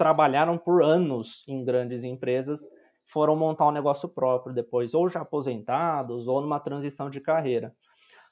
trabalharam 0.00 0.56
por 0.56 0.82
anos 0.82 1.44
em 1.46 1.62
grandes 1.62 2.04
empresas, 2.04 2.66
foram 3.04 3.36
montar 3.36 3.68
um 3.68 3.70
negócio 3.70 4.08
próprio 4.08 4.54
depois, 4.54 4.94
ou 4.94 5.10
já 5.10 5.20
aposentados, 5.20 6.26
ou 6.26 6.40
numa 6.40 6.58
transição 6.58 7.10
de 7.10 7.20
carreira. 7.20 7.74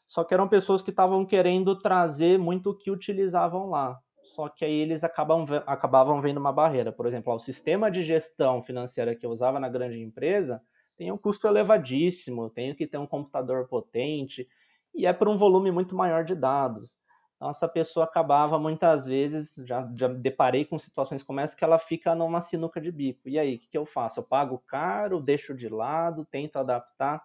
Só 0.08 0.24
que 0.24 0.32
eram 0.32 0.48
pessoas 0.48 0.80
que 0.80 0.88
estavam 0.88 1.26
querendo 1.26 1.78
trazer 1.78 2.38
muito 2.38 2.70
o 2.70 2.74
que 2.74 2.90
utilizavam 2.90 3.68
lá. 3.68 3.98
Só 4.22 4.48
que 4.48 4.64
aí 4.64 4.72
eles 4.72 5.04
acabam, 5.04 5.44
acabavam 5.66 6.22
vendo 6.22 6.38
uma 6.38 6.54
barreira. 6.54 6.90
Por 6.90 7.04
exemplo, 7.04 7.34
o 7.34 7.38
sistema 7.38 7.90
de 7.90 8.02
gestão 8.02 8.62
financeira 8.62 9.14
que 9.14 9.26
eu 9.26 9.30
usava 9.30 9.60
na 9.60 9.68
grande 9.68 10.00
empresa 10.00 10.62
tem 10.96 11.12
um 11.12 11.18
custo 11.18 11.46
elevadíssimo, 11.46 12.48
tenho 12.48 12.74
que 12.74 12.86
ter 12.86 12.96
um 12.96 13.06
computador 13.06 13.68
potente, 13.68 14.48
e 14.94 15.04
é 15.04 15.12
por 15.12 15.28
um 15.28 15.36
volume 15.36 15.70
muito 15.70 15.94
maior 15.94 16.24
de 16.24 16.34
dados. 16.34 16.96
Então, 17.38 17.50
essa 17.50 17.68
pessoa 17.68 18.04
acabava 18.04 18.58
muitas 18.58 19.06
vezes, 19.06 19.54
já, 19.58 19.88
já 19.94 20.08
deparei 20.08 20.64
com 20.64 20.76
situações 20.76 21.22
como 21.22 21.38
essa, 21.38 21.56
que 21.56 21.62
ela 21.62 21.78
fica 21.78 22.12
numa 22.12 22.40
sinuca 22.40 22.80
de 22.80 22.90
bico. 22.90 23.28
E 23.28 23.38
aí, 23.38 23.54
o 23.54 23.58
que, 23.60 23.68
que 23.68 23.78
eu 23.78 23.86
faço? 23.86 24.18
Eu 24.18 24.24
pago 24.24 24.58
caro, 24.66 25.20
deixo 25.20 25.54
de 25.54 25.68
lado, 25.68 26.26
tento 26.28 26.56
adaptar. 26.56 27.24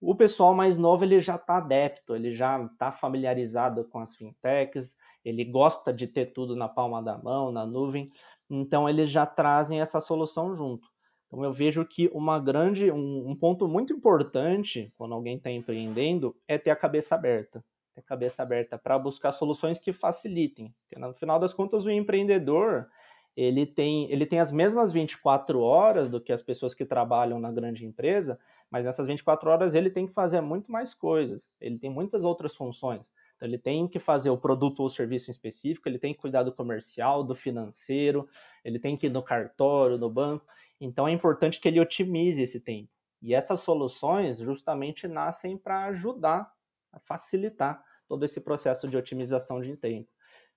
O 0.00 0.14
pessoal 0.14 0.54
mais 0.54 0.78
novo 0.78 1.04
ele 1.04 1.20
já 1.20 1.36
está 1.36 1.58
adepto, 1.58 2.16
ele 2.16 2.32
já 2.32 2.64
está 2.64 2.90
familiarizado 2.90 3.84
com 3.84 3.98
as 3.98 4.16
fintechs, 4.16 4.96
ele 5.22 5.44
gosta 5.44 5.92
de 5.92 6.06
ter 6.06 6.32
tudo 6.32 6.56
na 6.56 6.66
palma 6.66 7.02
da 7.02 7.18
mão, 7.18 7.52
na 7.52 7.66
nuvem, 7.66 8.10
então 8.48 8.88
eles 8.88 9.10
já 9.10 9.26
trazem 9.26 9.80
essa 9.80 10.00
solução 10.00 10.56
junto. 10.56 10.88
Então 11.26 11.44
eu 11.44 11.52
vejo 11.52 11.84
que 11.84 12.08
uma 12.14 12.40
grande, 12.40 12.90
um, 12.90 13.28
um 13.28 13.36
ponto 13.36 13.68
muito 13.68 13.92
importante 13.92 14.92
quando 14.96 15.14
alguém 15.14 15.36
está 15.36 15.50
empreendendo 15.50 16.34
é 16.48 16.58
ter 16.58 16.70
a 16.70 16.76
cabeça 16.76 17.14
aberta 17.14 17.62
ter 17.94 18.02
cabeça 18.02 18.42
aberta 18.42 18.78
para 18.78 18.98
buscar 18.98 19.32
soluções 19.32 19.78
que 19.78 19.92
facilitem. 19.92 20.74
Porque 20.82 20.98
no 20.98 21.12
final 21.14 21.38
das 21.38 21.52
contas 21.52 21.84
o 21.84 21.90
empreendedor 21.90 22.88
ele 23.36 23.64
tem, 23.64 24.10
ele 24.10 24.26
tem 24.26 24.40
as 24.40 24.52
mesmas 24.52 24.92
24 24.92 25.60
horas 25.60 26.10
do 26.10 26.20
que 26.20 26.32
as 26.32 26.42
pessoas 26.42 26.74
que 26.74 26.84
trabalham 26.84 27.40
na 27.40 27.50
grande 27.50 27.86
empresa, 27.86 28.38
mas 28.70 28.84
nessas 28.84 29.06
24 29.06 29.50
horas 29.50 29.74
ele 29.74 29.90
tem 29.90 30.06
que 30.06 30.12
fazer 30.12 30.40
muito 30.40 30.70
mais 30.70 30.92
coisas, 30.92 31.48
ele 31.60 31.78
tem 31.78 31.90
muitas 31.90 32.24
outras 32.24 32.54
funções. 32.54 33.10
Então 33.36 33.48
ele 33.48 33.58
tem 33.58 33.88
que 33.88 33.98
fazer 33.98 34.30
o 34.30 34.36
produto 34.36 34.80
ou 34.80 34.88
serviço 34.88 35.30
em 35.30 35.32
específico, 35.32 35.88
ele 35.88 35.98
tem 35.98 36.12
que 36.12 36.20
cuidar 36.20 36.42
do 36.42 36.52
comercial, 36.52 37.24
do 37.24 37.34
financeiro, 37.34 38.28
ele 38.64 38.78
tem 38.78 38.96
que 38.96 39.06
ir 39.06 39.10
no 39.10 39.22
cartório, 39.22 39.98
no 39.98 40.10
banco. 40.10 40.46
Então 40.80 41.08
é 41.08 41.12
importante 41.12 41.60
que 41.60 41.68
ele 41.68 41.80
otimize 41.80 42.42
esse 42.42 42.60
tempo. 42.60 42.90
E 43.20 43.34
essas 43.34 43.60
soluções 43.60 44.38
justamente 44.38 45.06
nascem 45.06 45.56
para 45.56 45.84
ajudar 45.86 46.52
facilitar 47.00 47.82
todo 48.08 48.24
esse 48.24 48.40
processo 48.40 48.88
de 48.88 48.96
otimização 48.96 49.60
de 49.60 49.76
tempo. 49.76 50.08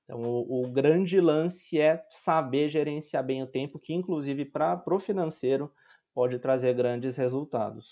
Então, 0.03 0.21
o, 0.21 0.61
o 0.61 0.69
grande 0.69 1.19
lance 1.19 1.79
é 1.79 2.05
saber 2.09 2.69
gerenciar 2.69 3.23
bem 3.25 3.41
o 3.41 3.47
tempo, 3.47 3.79
que 3.79 3.93
inclusive 3.93 4.45
para 4.45 4.81
o 4.85 4.99
financeiro 4.99 5.71
pode 6.13 6.37
trazer 6.39 6.73
grandes 6.75 7.17
resultados. 7.17 7.89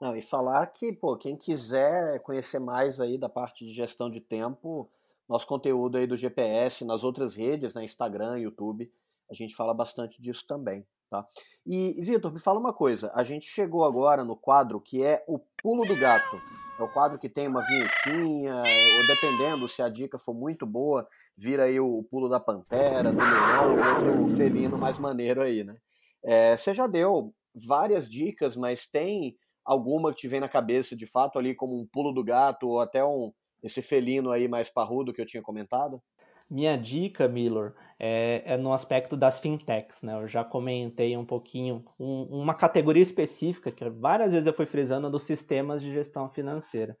Não, 0.00 0.16
e 0.16 0.22
falar 0.22 0.66
que, 0.68 0.92
pô, 0.92 1.16
quem 1.16 1.36
quiser 1.36 2.20
conhecer 2.20 2.58
mais 2.58 3.00
aí 3.00 3.18
da 3.18 3.28
parte 3.28 3.66
de 3.66 3.72
gestão 3.72 4.10
de 4.10 4.20
tempo, 4.20 4.90
nosso 5.28 5.46
conteúdo 5.46 5.98
aí 5.98 6.06
do 6.06 6.16
GPS 6.16 6.84
nas 6.84 7.04
outras 7.04 7.36
redes, 7.36 7.74
né, 7.74 7.84
Instagram, 7.84 8.38
YouTube, 8.38 8.90
a 9.30 9.34
gente 9.34 9.54
fala 9.54 9.74
bastante 9.74 10.20
disso 10.20 10.44
também. 10.46 10.86
Tá? 11.10 11.24
E, 11.64 12.00
Vitor, 12.02 12.32
me 12.32 12.40
fala 12.40 12.58
uma 12.58 12.72
coisa. 12.72 13.12
A 13.14 13.22
gente 13.22 13.46
chegou 13.46 13.84
agora 13.84 14.24
no 14.24 14.36
quadro 14.36 14.80
que 14.80 15.04
é 15.04 15.24
o 15.28 15.38
pulo 15.38 15.86
do 15.86 15.96
gato. 15.96 16.40
É 16.78 16.82
o 16.82 16.92
quadro 16.92 17.18
que 17.18 17.28
tem 17.28 17.48
uma 17.48 17.64
vinhetinha, 17.64 18.56
ou 18.56 19.06
dependendo 19.06 19.68
se 19.68 19.80
a 19.80 19.88
dica 19.88 20.18
for 20.18 20.34
muito 20.34 20.66
boa, 20.66 21.08
vira 21.36 21.64
aí 21.64 21.80
o 21.80 22.02
pulo 22.10 22.28
da 22.28 22.38
pantera, 22.38 23.12
do 23.12 23.18
leão, 23.18 24.20
outro 24.20 24.36
felino 24.36 24.76
mais 24.76 24.98
maneiro 24.98 25.42
aí, 25.42 25.64
né? 25.64 25.76
É, 26.22 26.54
você 26.56 26.74
já 26.74 26.86
deu 26.86 27.32
várias 27.54 28.10
dicas, 28.10 28.56
mas 28.56 28.86
tem 28.86 29.36
alguma 29.64 30.10
que 30.12 30.18
te 30.20 30.28
vem 30.28 30.40
na 30.40 30.48
cabeça 30.48 30.94
de 30.94 31.06
fato 31.06 31.38
ali 31.38 31.54
como 31.54 31.80
um 31.80 31.86
pulo 31.86 32.12
do 32.12 32.22
gato 32.22 32.68
ou 32.68 32.80
até 32.80 33.04
um 33.04 33.32
esse 33.62 33.80
felino 33.80 34.30
aí 34.30 34.46
mais 34.46 34.68
parrudo 34.68 35.12
que 35.12 35.20
eu 35.20 35.26
tinha 35.26 35.42
comentado? 35.42 36.00
Minha 36.48 36.76
dica, 36.76 37.26
Milor, 37.26 37.74
é, 37.98 38.42
é, 38.44 38.56
no 38.56 38.72
aspecto 38.72 39.16
das 39.16 39.38
fintechs. 39.38 40.02
Né? 40.02 40.14
Eu 40.14 40.28
já 40.28 40.44
comentei 40.44 41.16
um 41.16 41.24
pouquinho, 41.24 41.84
um, 41.98 42.22
uma 42.24 42.54
categoria 42.54 43.02
específica, 43.02 43.72
que 43.72 43.88
várias 43.88 44.32
vezes 44.32 44.46
eu 44.46 44.52
fui 44.52 44.66
frisando, 44.66 45.10
dos 45.10 45.22
sistemas 45.22 45.82
de 45.82 45.92
gestão 45.92 46.28
financeira. 46.28 46.96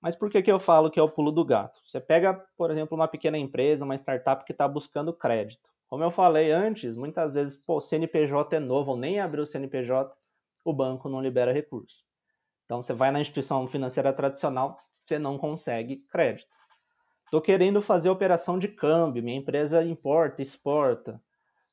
Mas 0.00 0.16
por 0.16 0.28
que, 0.28 0.42
que 0.42 0.50
eu 0.50 0.58
falo 0.58 0.90
que 0.90 0.98
é 0.98 1.02
o 1.02 1.08
pulo 1.08 1.30
do 1.30 1.44
gato? 1.44 1.80
Você 1.86 2.00
pega, 2.00 2.34
por 2.56 2.70
exemplo, 2.70 2.96
uma 2.96 3.06
pequena 3.06 3.38
empresa, 3.38 3.84
uma 3.84 3.94
startup 3.94 4.44
que 4.44 4.52
está 4.52 4.66
buscando 4.66 5.12
crédito. 5.12 5.70
Como 5.86 6.02
eu 6.02 6.10
falei 6.10 6.50
antes, 6.50 6.96
muitas 6.96 7.34
vezes, 7.34 7.54
pô, 7.54 7.76
o 7.76 7.80
CNPJ 7.80 8.56
é 8.56 8.58
novo, 8.58 8.92
ou 8.92 8.96
nem 8.96 9.20
abriu 9.20 9.44
o 9.44 9.46
CNPJ, 9.46 10.12
o 10.64 10.72
banco 10.72 11.08
não 11.08 11.22
libera 11.22 11.52
recurso. 11.52 12.04
Então, 12.64 12.82
você 12.82 12.92
vai 12.92 13.12
na 13.12 13.20
instituição 13.20 13.68
financeira 13.68 14.12
tradicional, 14.12 14.78
você 15.04 15.18
não 15.18 15.36
consegue 15.36 15.98
crédito. 16.10 16.48
Estou 17.32 17.40
querendo 17.40 17.80
fazer 17.80 18.10
operação 18.10 18.58
de 18.58 18.68
câmbio, 18.68 19.22
minha 19.22 19.38
empresa 19.38 19.82
importa, 19.82 20.42
exporta. 20.42 21.18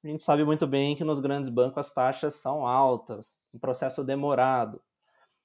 A 0.01 0.07
gente 0.07 0.23
sabe 0.23 0.45
muito 0.45 0.65
bem 0.65 0.95
que 0.95 1.03
nos 1.03 1.19
grandes 1.19 1.49
bancos 1.49 1.79
as 1.79 1.93
taxas 1.93 2.35
são 2.35 2.65
altas, 2.65 3.37
um 3.53 3.59
processo 3.59 4.01
demorado. 4.01 4.81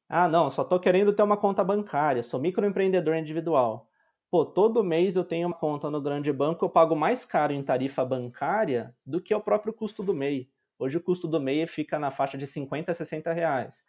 Ah, 0.09 0.29
não, 0.29 0.48
só 0.50 0.62
estou 0.62 0.79
querendo 0.79 1.12
ter 1.12 1.24
uma 1.24 1.37
conta 1.37 1.64
bancária, 1.64 2.22
sou 2.22 2.38
microempreendedor 2.38 3.16
individual. 3.16 3.88
Pô, 4.31 4.46
todo 4.46 4.85
mês 4.85 5.16
eu 5.16 5.24
tenho 5.24 5.48
uma 5.48 5.57
conta 5.57 5.90
no 5.90 6.00
grande 6.00 6.33
banco, 6.33 6.64
eu 6.64 6.70
pago 6.70 6.94
mais 6.94 7.24
caro 7.24 7.53
em 7.53 7.64
tarifa 7.64 8.05
bancária 8.05 8.94
do 9.05 9.20
que 9.20 9.35
o 9.35 9.40
próprio 9.40 9.72
custo 9.72 10.00
do 10.00 10.14
MEI. 10.14 10.48
Hoje 10.79 10.96
o 10.96 11.03
custo 11.03 11.27
do 11.27 11.40
MEI 11.40 11.66
fica 11.66 11.98
na 11.98 12.12
faixa 12.12 12.38
de 12.38 12.46
50 12.46 12.92
a 12.92 12.94
60 12.94 13.33
reais. 13.33 13.83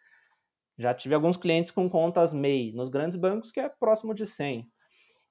Já 0.76 0.92
tive 0.92 1.14
alguns 1.14 1.36
clientes 1.36 1.70
com 1.70 1.88
contas 1.88 2.34
MEI 2.34 2.72
nos 2.72 2.88
grandes 2.88 3.16
bancos 3.16 3.52
que 3.52 3.60
é 3.60 3.68
próximo 3.68 4.12
de 4.12 4.26
100. 4.26 4.68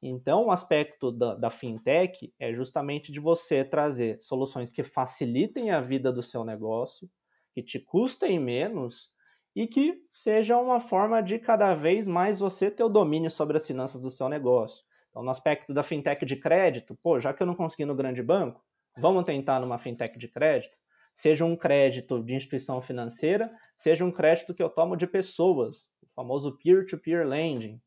Então, 0.07 0.45
o 0.45 0.51
aspecto 0.51 1.11
da, 1.11 1.33
da, 1.33 1.49
fintech 1.49 2.31
é 2.39 2.53
justamente 2.53 3.11
de 3.11 3.19
você 3.19 3.65
trazer 3.65 4.21
soluções 4.21 4.71
que 4.71 4.83
facilitem 4.83 5.71
a 5.71 5.81
vida 5.81 6.13
do 6.13 6.21
seu 6.21 6.45
negócio, 6.45 7.09
que 7.55 7.63
te 7.63 7.79
custem 7.79 8.39
menos 8.39 9.09
e 9.55 9.65
que 9.65 9.99
seja 10.13 10.59
uma 10.59 10.79
forma 10.79 11.23
de 11.23 11.39
cada 11.39 11.73
vez 11.73 12.07
mais 12.07 12.39
você 12.39 12.69
ter 12.69 12.83
o 12.83 12.89
domínio 12.89 13.31
sobre 13.31 13.57
as 13.57 13.65
finanças 13.65 13.99
do 13.99 14.11
seu 14.11 14.29
negócio. 14.29 14.83
Então, 15.09 15.23
no 15.23 15.31
aspecto 15.31 15.73
da 15.73 15.81
fintech 15.81 16.23
de 16.23 16.35
crédito, 16.35 16.95
pô, 17.01 17.19
já 17.19 17.33
que 17.33 17.41
eu 17.41 17.47
não 17.47 17.55
consegui 17.55 17.85
no 17.85 17.95
grande 17.95 18.21
banco, 18.21 18.63
vamos 18.99 19.23
tentar 19.23 19.59
numa 19.59 19.79
fintech 19.79 20.19
de 20.19 20.27
crédito? 20.27 20.77
Seja 21.15 21.43
um 21.43 21.55
crédito 21.55 22.21
de 22.23 22.35
instituição 22.35 22.79
financeira, 22.79 23.51
seja 23.75 24.05
um 24.05 24.11
crédito 24.11 24.53
que 24.53 24.61
eu 24.61 24.69
tomo 24.69 24.95
de 24.95 25.07
pessoas, 25.07 25.89
o 25.99 26.07
famoso 26.13 26.55
peer-to-peer 26.59 27.25
-peer 27.25 27.27
lending. 27.27 27.81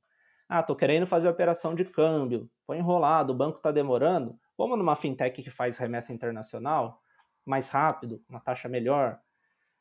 Ah, 0.48 0.60
estou 0.60 0.74
querendo 0.74 1.06
fazer 1.06 1.28
operação 1.28 1.74
de 1.74 1.84
câmbio, 1.84 2.50
foi 2.66 2.78
enrolado, 2.78 3.32
o 3.32 3.36
banco 3.36 3.58
está 3.58 3.70
demorando. 3.70 4.38
Vamos 4.56 4.78
numa 4.78 4.96
fintech 4.96 5.42
que 5.42 5.50
faz 5.50 5.76
remessa 5.76 6.12
internacional, 6.12 7.02
mais 7.44 7.68
rápido, 7.68 8.22
uma 8.28 8.40
taxa 8.40 8.68
melhor. 8.68 9.20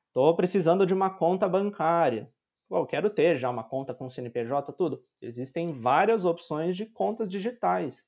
Estou 0.08 0.36
precisando 0.36 0.86
de 0.86 0.94
uma 0.94 1.10
conta 1.10 1.48
bancária. 1.48 2.30
Eu 2.70 2.86
quero 2.86 3.10
ter 3.10 3.38
já 3.38 3.50
uma 3.50 3.64
conta 3.64 3.94
com 3.94 4.10
CNPJ, 4.10 4.74
tudo. 4.74 5.02
Existem 5.22 5.72
várias 5.72 6.26
opções 6.26 6.76
de 6.76 6.86
contas 6.86 7.30
digitais, 7.30 8.06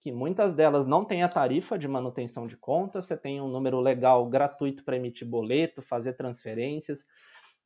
que 0.00 0.10
muitas 0.10 0.52
delas 0.52 0.86
não 0.86 1.04
têm 1.04 1.22
a 1.22 1.28
tarifa 1.28 1.78
de 1.78 1.86
manutenção 1.86 2.46
de 2.46 2.56
conta, 2.56 3.00
você 3.00 3.16
tem 3.16 3.40
um 3.40 3.48
número 3.48 3.78
legal 3.78 4.26
gratuito 4.28 4.82
para 4.82 4.96
emitir 4.96 5.28
boleto, 5.28 5.80
fazer 5.80 6.14
transferências. 6.14 7.06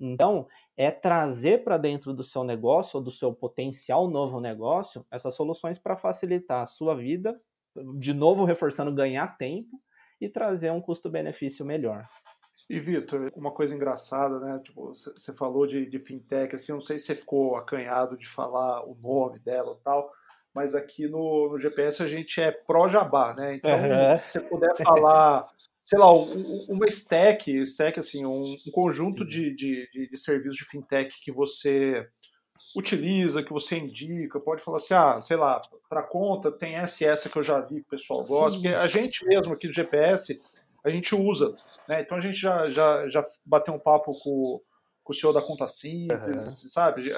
Então, 0.00 0.46
é 0.76 0.90
trazer 0.90 1.62
para 1.62 1.78
dentro 1.78 2.12
do 2.12 2.24
seu 2.24 2.42
negócio 2.42 2.98
ou 2.98 3.02
do 3.02 3.10
seu 3.10 3.32
potencial 3.32 4.08
novo 4.08 4.40
negócio 4.40 5.06
essas 5.10 5.34
soluções 5.34 5.78
para 5.78 5.96
facilitar 5.96 6.62
a 6.62 6.66
sua 6.66 6.94
vida, 6.94 7.40
de 7.98 8.12
novo 8.12 8.44
reforçando 8.44 8.92
ganhar 8.92 9.36
tempo 9.36 9.80
e 10.20 10.28
trazer 10.28 10.70
um 10.70 10.80
custo-benefício 10.80 11.64
melhor. 11.64 12.04
E 12.68 12.80
Vitor, 12.80 13.30
uma 13.36 13.50
coisa 13.50 13.74
engraçada, 13.74 14.40
né? 14.40 14.58
Tipo, 14.64 14.94
você 14.94 15.32
falou 15.34 15.66
de, 15.66 15.84
de, 15.86 15.98
fintech, 15.98 16.56
assim, 16.56 16.72
não 16.72 16.80
sei 16.80 16.98
se 16.98 17.06
você 17.06 17.14
ficou 17.14 17.56
acanhado 17.56 18.16
de 18.16 18.26
falar 18.26 18.82
o 18.84 18.94
nome 18.94 19.38
dela 19.38 19.76
e 19.78 19.84
tal, 19.84 20.10
mas 20.54 20.74
aqui 20.74 21.06
no, 21.06 21.50
no 21.50 21.58
GPS 21.58 22.02
a 22.02 22.06
gente 22.06 22.40
é 22.40 22.50
pró-jabá, 22.50 23.34
né? 23.34 23.56
Então, 23.56 23.70
uhum. 23.70 24.18
se 24.18 24.32
você 24.32 24.40
puder 24.40 24.74
falar 24.82 25.46
sei 25.84 25.98
lá, 25.98 26.10
uma 26.12 26.86
stack, 26.86 27.52
stack 27.62 28.00
assim, 28.00 28.24
um, 28.24 28.56
conjunto 28.72 29.24
de, 29.24 29.54
de, 29.54 29.88
de, 29.92 30.08
de, 30.08 30.18
serviços 30.18 30.56
de 30.56 30.64
fintech 30.64 31.20
que 31.22 31.30
você 31.30 32.08
utiliza, 32.74 33.42
que 33.42 33.52
você 33.52 33.76
indica, 33.76 34.40
pode 34.40 34.62
falar 34.62 34.78
assim, 34.78 34.94
ah, 34.94 35.20
sei 35.20 35.36
lá, 35.36 35.60
para 35.88 36.02
conta 36.02 36.50
tem 36.50 36.76
essa 36.76 37.04
e 37.04 37.06
essa 37.06 37.28
que 37.28 37.36
eu 37.36 37.42
já 37.42 37.60
vi 37.60 37.76
que 37.76 37.88
o 37.88 37.90
pessoal 37.90 38.24
gosta, 38.24 38.58
Sim. 38.58 38.62
porque 38.62 38.74
a 38.74 38.86
gente 38.86 39.26
mesmo 39.26 39.52
aqui 39.52 39.66
do 39.66 39.74
GPS, 39.74 40.40
a 40.82 40.88
gente 40.88 41.14
usa, 41.14 41.54
né? 41.86 42.00
Então 42.00 42.16
a 42.16 42.20
gente 42.20 42.38
já, 42.38 42.70
já, 42.70 43.06
já 43.08 43.22
bateu 43.44 43.74
um 43.74 43.78
papo 43.78 44.18
com, 44.20 44.62
com 45.02 45.12
o 45.12 45.14
senhor 45.14 45.34
da 45.34 45.42
conta 45.42 45.68
simples, 45.68 46.62
uhum. 46.62 46.68
sabe? 46.70 47.12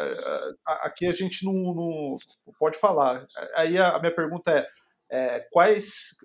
Aqui 0.64 1.06
a 1.06 1.12
gente 1.12 1.44
não, 1.44 1.52
não, 1.52 2.18
pode 2.58 2.78
falar. 2.78 3.26
Aí 3.54 3.78
a 3.78 3.96
minha 4.00 4.14
pergunta 4.14 4.50
é, 4.50 4.66
é 5.10 5.40
quais 5.52 6.16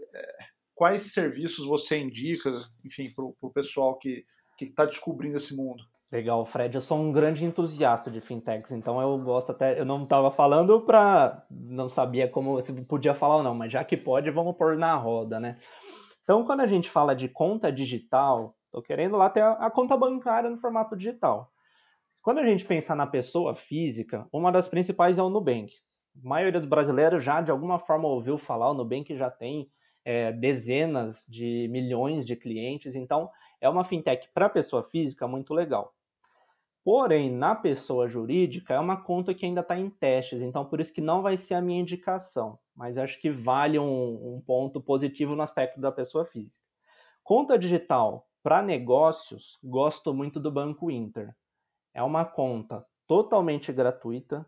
quais 0.81 1.13
serviços 1.13 1.63
você 1.67 1.99
indica, 1.99 2.51
enfim, 2.83 3.13
para 3.13 3.23
o 3.23 3.51
pessoal 3.53 3.99
que 3.99 4.25
está 4.59 4.83
descobrindo 4.83 5.37
esse 5.37 5.55
mundo? 5.55 5.83
Legal, 6.11 6.43
Fred. 6.43 6.73
Eu 6.73 6.81
sou 6.81 6.97
um 6.97 7.11
grande 7.11 7.45
entusiasta 7.45 8.09
de 8.09 8.19
fintechs, 8.19 8.71
então 8.71 8.99
eu 8.99 9.15
gosto 9.19 9.51
até. 9.51 9.79
Eu 9.79 9.85
não 9.85 10.01
estava 10.01 10.31
falando 10.31 10.81
para. 10.81 11.45
Não 11.51 11.87
sabia 11.87 12.27
como 12.27 12.59
se 12.63 12.73
podia 12.85 13.13
falar 13.13 13.35
ou 13.35 13.43
não, 13.43 13.53
mas 13.53 13.71
já 13.71 13.83
que 13.83 13.95
pode, 13.95 14.31
vamos 14.31 14.57
pôr 14.57 14.75
na 14.75 14.95
roda, 14.95 15.39
né? 15.39 15.59
Então, 16.23 16.43
quando 16.45 16.61
a 16.61 16.67
gente 16.67 16.89
fala 16.89 17.15
de 17.15 17.29
conta 17.29 17.71
digital, 17.71 18.55
estou 18.65 18.81
querendo 18.81 19.15
lá 19.15 19.29
ter 19.29 19.43
a, 19.43 19.51
a 19.51 19.69
conta 19.69 19.95
bancária 19.95 20.49
no 20.49 20.57
formato 20.57 20.97
digital. 20.97 21.51
Quando 22.23 22.39
a 22.39 22.47
gente 22.47 22.65
pensa 22.65 22.95
na 22.95 23.05
pessoa 23.05 23.55
física, 23.55 24.27
uma 24.33 24.51
das 24.51 24.67
principais 24.67 25.19
é 25.19 25.21
o 25.21 25.29
Nubank. 25.29 25.71
A 26.25 26.27
maioria 26.27 26.59
dos 26.59 26.67
brasileiros 26.67 27.23
já 27.23 27.39
de 27.39 27.51
alguma 27.51 27.77
forma 27.77 28.07
ouviu 28.07 28.35
falar, 28.35 28.71
o 28.71 28.73
Nubank 28.73 29.15
já 29.15 29.29
tem 29.29 29.69
é, 30.03 30.31
dezenas 30.31 31.25
de 31.27 31.67
milhões 31.69 32.25
de 32.25 32.35
clientes, 32.35 32.95
então 32.95 33.29
é 33.59 33.69
uma 33.69 33.83
fintech 33.83 34.29
para 34.33 34.49
pessoa 34.49 34.83
física 34.83 35.27
muito 35.27 35.53
legal. 35.53 35.93
Porém, 36.83 37.31
na 37.31 37.53
pessoa 37.53 38.07
jurídica 38.07 38.73
é 38.73 38.79
uma 38.79 39.03
conta 39.03 39.35
que 39.35 39.45
ainda 39.45 39.61
está 39.61 39.77
em 39.77 39.89
testes, 39.89 40.41
então 40.41 40.65
por 40.65 40.81
isso 40.81 40.93
que 40.93 41.01
não 41.01 41.21
vai 41.21 41.37
ser 41.37 41.53
a 41.53 41.61
minha 41.61 41.79
indicação, 41.79 42.57
mas 42.75 42.97
acho 42.97 43.19
que 43.21 43.29
vale 43.29 43.77
um, 43.77 44.35
um 44.35 44.41
ponto 44.41 44.81
positivo 44.81 45.35
no 45.35 45.43
aspecto 45.43 45.79
da 45.79 45.91
pessoa 45.91 46.25
física. 46.25 46.57
Conta 47.23 47.57
digital 47.57 48.27
para 48.41 48.63
negócios, 48.63 49.59
gosto 49.63 50.11
muito 50.11 50.39
do 50.39 50.51
Banco 50.51 50.89
Inter. 50.89 51.35
É 51.93 52.01
uma 52.01 52.25
conta 52.25 52.83
totalmente 53.05 53.71
gratuita. 53.71 54.45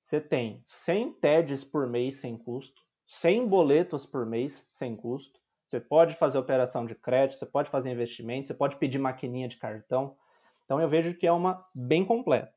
Você 0.00 0.20
tem 0.20 0.64
100 0.66 1.12
TEDs 1.14 1.62
por 1.62 1.86
mês 1.86 2.16
sem 2.20 2.36
custo. 2.36 2.82
100 3.06 3.46
boletos 3.46 4.04
por 4.04 4.26
mês, 4.26 4.66
sem 4.72 4.96
custo. 4.96 5.38
Você 5.68 5.80
pode 5.80 6.14
fazer 6.14 6.38
operação 6.38 6.86
de 6.86 6.94
crédito, 6.94 7.38
você 7.38 7.46
pode 7.46 7.70
fazer 7.70 7.90
investimento, 7.90 8.48
você 8.48 8.54
pode 8.54 8.76
pedir 8.76 8.98
maquininha 8.98 9.48
de 9.48 9.56
cartão. 9.56 10.16
Então 10.64 10.80
eu 10.80 10.88
vejo 10.88 11.14
que 11.14 11.26
é 11.26 11.32
uma 11.32 11.64
bem 11.74 12.04
completa. 12.04 12.54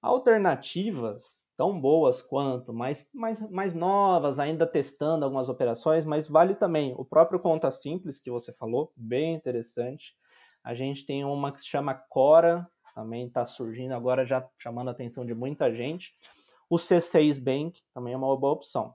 Alternativas 0.00 1.42
tão 1.56 1.78
boas 1.78 2.22
quanto, 2.22 2.72
mais, 2.72 3.04
mais, 3.12 3.40
mais 3.50 3.74
novas, 3.74 4.38
ainda 4.38 4.64
testando 4.64 5.24
algumas 5.24 5.48
operações, 5.48 6.04
mas 6.04 6.28
vale 6.28 6.54
também 6.54 6.94
o 6.96 7.04
próprio 7.04 7.40
Conta 7.40 7.68
Simples 7.72 8.20
que 8.20 8.30
você 8.30 8.52
falou, 8.52 8.92
bem 8.96 9.34
interessante. 9.34 10.14
A 10.62 10.72
gente 10.72 11.04
tem 11.04 11.24
uma 11.24 11.50
que 11.50 11.60
se 11.60 11.66
chama 11.66 11.94
Cora, 11.94 12.64
também 12.94 13.26
está 13.26 13.44
surgindo 13.44 13.92
agora, 13.92 14.24
já 14.24 14.48
chamando 14.56 14.88
a 14.88 14.92
atenção 14.92 15.26
de 15.26 15.34
muita 15.34 15.74
gente. 15.74 16.12
O 16.70 16.76
C6 16.76 17.42
Bank 17.42 17.80
também 17.92 18.12
é 18.12 18.16
uma 18.16 18.36
boa 18.36 18.52
opção. 18.52 18.94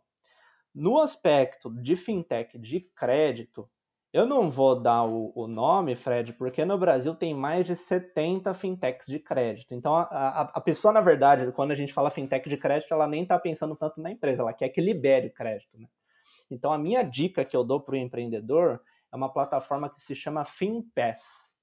No 0.74 1.00
aspecto 1.00 1.70
de 1.70 1.96
fintech 1.96 2.58
de 2.58 2.80
crédito, 2.80 3.70
eu 4.12 4.26
não 4.28 4.50
vou 4.50 4.80
dar 4.80 5.04
o, 5.04 5.32
o, 5.36 5.48
nome, 5.48 5.96
Fred, 5.96 6.34
porque 6.34 6.64
no 6.66 6.78
Brasil 6.78 7.16
tem 7.16 7.34
mais 7.34 7.66
de 7.66 7.76
70 7.76 8.54
fintechs 8.54 9.08
de 9.08 9.20
crédito. 9.20 9.74
Então, 9.74 9.96
a, 9.96 10.04
a, 10.04 10.42
a, 10.42 10.62
pessoa, 10.62 10.94
na 10.94 11.02
verdade, 11.02 11.52
quando 11.52 11.72
a 11.72 11.76
gente 11.76 11.92
fala 11.92 12.12
fintech 12.12 12.48
de 12.48 12.58
crédito, 12.58 12.94
ela 12.94 13.08
nem 13.08 13.24
está 13.24 13.40
pensando 13.40 13.76
tanto 13.76 14.00
na 14.00 14.12
empresa, 14.12 14.44
ela 14.44 14.54
quer 14.54 14.70
que 14.70 14.80
libere 14.80 15.28
o 15.28 15.34
crédito. 15.34 15.80
Né? 15.80 15.88
Então, 16.50 16.72
a 16.72 16.78
minha 16.78 17.02
dica 17.02 17.44
que 17.44 17.58
eu 17.58 17.64
dou 17.64 17.82
para 17.82 17.94
o 17.94 17.98
empreendedor 17.98 18.82
é 19.12 19.16
uma 19.16 19.34
plataforma 19.34 19.90
que 19.90 20.00
se 20.00 20.16
chama 20.16 20.46
FinPass. 20.46 21.54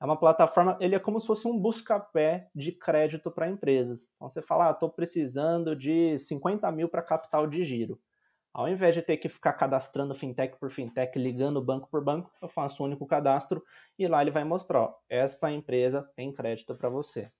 É 0.00 0.04
uma 0.04 0.16
plataforma, 0.16 0.78
ele 0.80 0.94
é 0.94 0.98
como 0.98 1.20
se 1.20 1.26
fosse 1.26 1.46
um 1.46 1.58
busca-pé 1.58 2.48
de 2.54 2.72
crédito 2.72 3.30
para 3.30 3.50
empresas. 3.50 4.08
Então, 4.16 4.28
você 4.28 4.40
fala, 4.40 4.70
estou 4.70 4.88
ah, 4.88 4.92
precisando 4.92 5.76
de 5.76 6.18
50 6.18 6.70
mil 6.72 6.88
para 6.88 7.02
capital 7.02 7.46
de 7.46 7.64
giro. 7.64 8.00
Ao 8.52 8.68
invés 8.68 8.94
de 8.94 9.02
ter 9.02 9.18
que 9.18 9.28
ficar 9.28 9.52
cadastrando 9.52 10.14
fintech 10.14 10.58
por 10.58 10.70
fintech, 10.70 11.18
ligando 11.18 11.62
banco 11.62 11.88
por 11.90 12.02
banco, 12.02 12.30
eu 12.40 12.48
faço 12.48 12.82
um 12.82 12.86
único 12.86 13.06
cadastro 13.06 13.62
e 13.98 14.06
lá 14.08 14.22
ele 14.22 14.30
vai 14.30 14.44
mostrar: 14.44 14.80
ó, 14.80 14.94
essa 15.08 15.50
empresa 15.50 16.08
tem 16.16 16.32
crédito 16.32 16.74
para 16.74 16.88
você. 16.88 17.30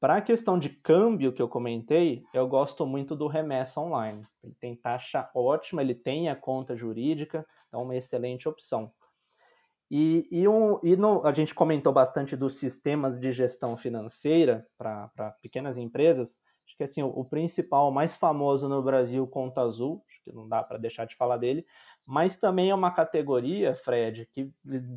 Para 0.00 0.16
a 0.16 0.22
questão 0.22 0.58
de 0.58 0.68
câmbio 0.68 1.32
que 1.32 1.42
eu 1.42 1.48
comentei, 1.48 2.22
eu 2.32 2.46
gosto 2.46 2.86
muito 2.86 3.16
do 3.16 3.26
Remessa 3.26 3.80
Online. 3.80 4.22
Ele 4.44 4.54
tem 4.60 4.76
taxa 4.76 5.28
ótima, 5.34 5.82
ele 5.82 5.94
tem 5.94 6.28
a 6.28 6.36
conta 6.36 6.76
jurídica, 6.76 7.44
é 7.72 7.76
uma 7.76 7.96
excelente 7.96 8.48
opção. 8.48 8.92
E, 9.90 10.28
e, 10.30 10.46
um, 10.46 10.78
e 10.84 10.96
no, 10.96 11.26
a 11.26 11.32
gente 11.32 11.54
comentou 11.54 11.92
bastante 11.92 12.36
dos 12.36 12.58
sistemas 12.58 13.18
de 13.18 13.32
gestão 13.32 13.76
financeira 13.76 14.66
para 14.76 15.34
pequenas 15.42 15.76
empresas 15.76 16.38
que 16.78 16.84
assim, 16.84 17.02
o, 17.02 17.24
principal, 17.24 17.88
o 17.88 17.92
mais 17.92 18.16
famoso 18.16 18.68
no 18.68 18.80
Brasil, 18.80 19.26
Conta 19.26 19.60
Azul, 19.62 20.02
acho 20.08 20.22
que 20.22 20.32
não 20.32 20.48
dá 20.48 20.62
para 20.62 20.78
deixar 20.78 21.04
de 21.06 21.16
falar 21.16 21.36
dele, 21.36 21.66
mas 22.06 22.36
também 22.36 22.70
é 22.70 22.74
uma 22.74 22.92
categoria, 22.92 23.74
Fred, 23.74 24.26
que 24.32 24.50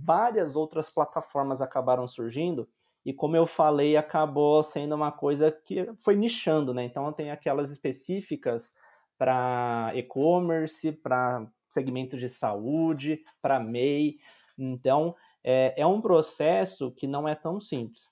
várias 0.05 0.55
outras 0.55 0.89
plataformas 0.89 1.59
acabaram 1.59 2.07
surgindo 2.07 2.69
e 3.03 3.11
como 3.11 3.35
eu 3.35 3.47
falei, 3.47 3.97
acabou 3.97 4.63
sendo 4.63 4.93
uma 4.93 5.11
coisa 5.11 5.51
que 5.51 5.91
foi 6.03 6.15
nichando, 6.15 6.73
né? 6.73 6.83
Então 6.83 7.11
tem 7.11 7.31
aquelas 7.31 7.71
específicas 7.71 8.71
para 9.17 9.91
e-commerce, 9.95 10.91
para 10.91 11.47
segmentos 11.69 12.19
de 12.19 12.29
saúde, 12.29 13.23
para 13.41 13.59
MEI. 13.59 14.19
Então 14.55 15.15
é, 15.43 15.73
é 15.81 15.85
um 15.85 15.99
processo 15.99 16.91
que 16.91 17.07
não 17.07 17.27
é 17.27 17.33
tão 17.33 17.59
simples. 17.59 18.11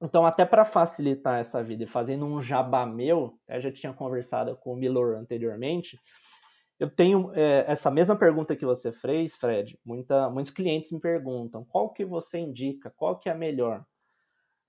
Então, 0.00 0.26
até 0.26 0.44
para 0.44 0.64
facilitar 0.64 1.40
essa 1.40 1.62
vida 1.62 1.84
e 1.84 1.86
fazendo 1.86 2.26
um 2.26 2.42
jabá 2.42 2.84
meu, 2.84 3.38
eu 3.48 3.60
já 3.60 3.72
tinha 3.72 3.92
conversado 3.92 4.56
com 4.56 4.72
o 4.72 4.76
Milor 4.76 5.16
anteriormente, 5.16 5.98
eu 6.78 6.90
tenho 6.90 7.32
é, 7.34 7.64
essa 7.66 7.90
mesma 7.90 8.14
pergunta 8.14 8.54
que 8.54 8.66
você 8.66 8.92
fez, 8.92 9.34
Fred. 9.36 9.78
Muita, 9.84 10.28
muitos 10.28 10.52
clientes 10.52 10.92
me 10.92 11.00
perguntam 11.00 11.64
qual 11.64 11.90
que 11.90 12.04
você 12.04 12.38
indica, 12.38 12.92
qual 12.94 13.18
que 13.18 13.30
é 13.30 13.32
a 13.32 13.34
melhor. 13.34 13.84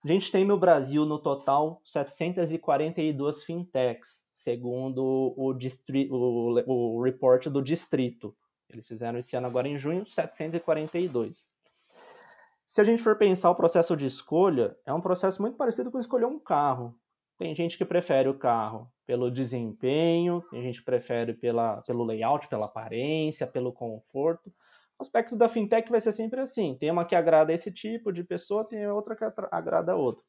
A 0.03 0.07
gente 0.07 0.31
tem 0.31 0.45
no 0.45 0.57
Brasil, 0.57 1.05
no 1.05 1.19
total, 1.19 1.81
742 1.83 3.43
fintechs, 3.43 4.23
segundo 4.33 5.33
o, 5.35 5.53
distri 5.53 6.07
o, 6.09 6.63
o 6.65 7.03
report 7.03 7.47
do 7.47 7.61
distrito. 7.61 8.33
Eles 8.69 8.87
fizeram 8.87 9.19
esse 9.19 9.35
ano 9.35 9.47
agora 9.47 9.67
em 9.67 9.77
junho, 9.77 10.05
742. 10.05 11.49
Se 12.67 12.81
a 12.81 12.83
gente 12.83 13.01
for 13.01 13.17
pensar 13.17 13.49
o 13.49 13.55
processo 13.55 13.95
de 13.95 14.05
escolha, 14.05 14.75
é 14.85 14.93
um 14.93 14.99
processo 14.99 15.41
muito 15.41 15.55
parecido 15.55 15.89
com 15.89 15.99
escolher 15.99 16.25
um 16.25 16.37
carro. 16.37 16.93
Tem 17.37 17.55
gente 17.55 17.77
que 17.77 17.85
prefere 17.85 18.27
o 18.27 18.37
carro 18.37 18.91
pelo 19.05 19.31
desempenho, 19.31 20.43
tem 20.51 20.61
gente 20.61 20.79
que 20.79 20.85
prefere 20.85 21.33
pela, 21.33 21.81
pelo 21.83 22.03
layout, 22.03 22.49
pela 22.49 22.65
aparência, 22.65 23.47
pelo 23.47 23.71
conforto. 23.71 24.51
O 24.99 25.01
aspecto 25.01 25.33
da 25.37 25.47
fintech 25.47 25.89
vai 25.89 26.01
ser 26.01 26.11
sempre 26.11 26.41
assim: 26.41 26.75
tem 26.77 26.91
uma 26.91 27.05
que 27.05 27.15
agrada 27.15 27.53
esse 27.53 27.71
tipo 27.71 28.11
de 28.11 28.21
pessoa, 28.21 28.67
tem 28.67 28.85
outra 28.89 29.15
que 29.15 29.23
agrada 29.49 29.95
outra. 29.95 30.21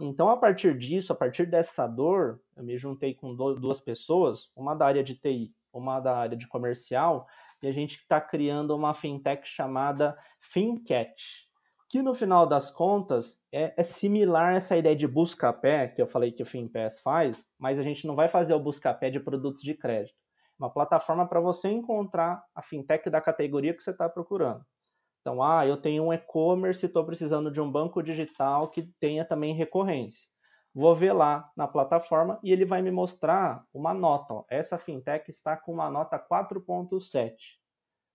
Então, 0.00 0.28
a 0.28 0.36
partir 0.36 0.78
disso, 0.78 1.12
a 1.12 1.16
partir 1.16 1.46
dessa 1.46 1.88
dor, 1.88 2.40
eu 2.56 2.62
me 2.62 2.78
juntei 2.78 3.14
com 3.14 3.34
duas 3.34 3.80
pessoas, 3.80 4.48
uma 4.54 4.76
da 4.76 4.86
área 4.86 5.02
de 5.02 5.16
TI, 5.16 5.52
uma 5.72 5.98
da 5.98 6.16
área 6.16 6.36
de 6.36 6.46
comercial, 6.46 7.26
e 7.60 7.66
a 7.66 7.72
gente 7.72 7.96
está 7.96 8.20
criando 8.20 8.76
uma 8.76 8.94
fintech 8.94 9.44
chamada 9.48 10.16
FinCat 10.38 11.43
que 11.94 12.02
no 12.02 12.12
final 12.12 12.44
das 12.44 12.72
contas 12.72 13.40
é, 13.52 13.72
é 13.76 13.82
similar 13.84 14.54
a 14.54 14.56
essa 14.56 14.76
ideia 14.76 14.96
de 14.96 15.06
busca-pé, 15.06 15.86
que 15.86 16.02
eu 16.02 16.08
falei 16.08 16.32
que 16.32 16.42
o 16.42 16.46
FinPass 16.46 16.98
faz, 16.98 17.46
mas 17.56 17.78
a 17.78 17.84
gente 17.84 18.04
não 18.04 18.16
vai 18.16 18.26
fazer 18.26 18.52
o 18.52 18.58
busca-pé 18.58 19.10
de 19.10 19.20
produtos 19.20 19.62
de 19.62 19.74
crédito. 19.74 20.18
Uma 20.58 20.68
plataforma 20.68 21.24
para 21.28 21.38
você 21.38 21.68
encontrar 21.68 22.42
a 22.52 22.60
fintech 22.62 23.08
da 23.08 23.20
categoria 23.20 23.72
que 23.72 23.80
você 23.80 23.92
está 23.92 24.08
procurando. 24.08 24.64
Então, 25.20 25.40
ah, 25.40 25.64
eu 25.64 25.76
tenho 25.76 26.02
um 26.02 26.12
e-commerce 26.12 26.84
e 26.84 26.88
estou 26.88 27.06
precisando 27.06 27.48
de 27.48 27.60
um 27.60 27.70
banco 27.70 28.02
digital 28.02 28.70
que 28.70 28.90
tenha 28.98 29.24
também 29.24 29.54
recorrência. 29.54 30.28
Vou 30.74 30.96
ver 30.96 31.12
lá 31.12 31.48
na 31.56 31.68
plataforma 31.68 32.40
e 32.42 32.50
ele 32.50 32.64
vai 32.64 32.82
me 32.82 32.90
mostrar 32.90 33.64
uma 33.72 33.94
nota. 33.94 34.34
Ó. 34.34 34.44
Essa 34.50 34.78
fintech 34.78 35.30
está 35.30 35.56
com 35.56 35.72
uma 35.72 35.88
nota 35.88 36.18
4.7. 36.18 37.36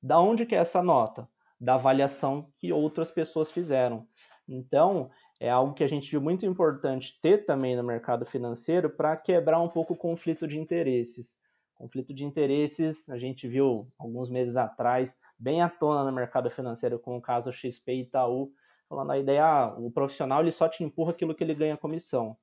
Da 0.04 0.20
onde 0.20 0.46
que 0.46 0.54
é 0.54 0.60
essa 0.60 0.84
nota? 0.84 1.30
Da 1.60 1.76
avaliação 1.76 2.52
que 2.58 2.72
outras 2.72 3.12
pessoas 3.12 3.52
fizeram. 3.52 4.08
Então, 4.48 5.12
é 5.40 5.50
algo 5.50 5.74
que 5.74 5.84
a 5.84 5.88
gente 5.88 6.10
viu 6.10 6.22
muito 6.22 6.46
importante 6.46 7.20
ter 7.22 7.46
também 7.46 7.76
no 7.76 7.84
mercado 7.84 8.26
financeiro 8.26 8.90
para 8.90 9.16
quebrar 9.16 9.62
um 9.62 9.70
pouco 9.70 9.94
o 9.94 9.98
conflito 9.98 10.48
de 10.48 10.58
interesses. 10.58 11.38
Conflito 11.76 12.14
de 12.14 12.26
interesses, 12.26 13.10
a 13.10 13.18
gente 13.18 13.48
viu 13.48 13.88
alguns 13.98 14.30
meses 14.30 14.58
atrás, 14.58 15.18
bem 15.38 15.62
à 15.62 15.70
tona 15.70 16.04
no 16.04 16.12
mercado 16.12 16.50
financeiro 16.50 17.00
com 17.00 17.18
o 17.18 17.22
caso 17.22 17.54
XP 17.54 17.94
e 17.94 18.02
Itaú, 18.02 18.52
falando 18.90 19.12
a 19.12 19.20
ideia, 19.20 19.46
ah, 19.46 19.76
o 19.78 19.92
profissional 19.92 20.42
ele 20.42 20.52
só 20.52 20.68
te 20.68 20.84
empurra 20.84 21.12
aquilo 21.12 21.36
que 21.36 21.44
ele 21.44 21.54
ganha 21.54 21.78
comissão. 21.78 22.36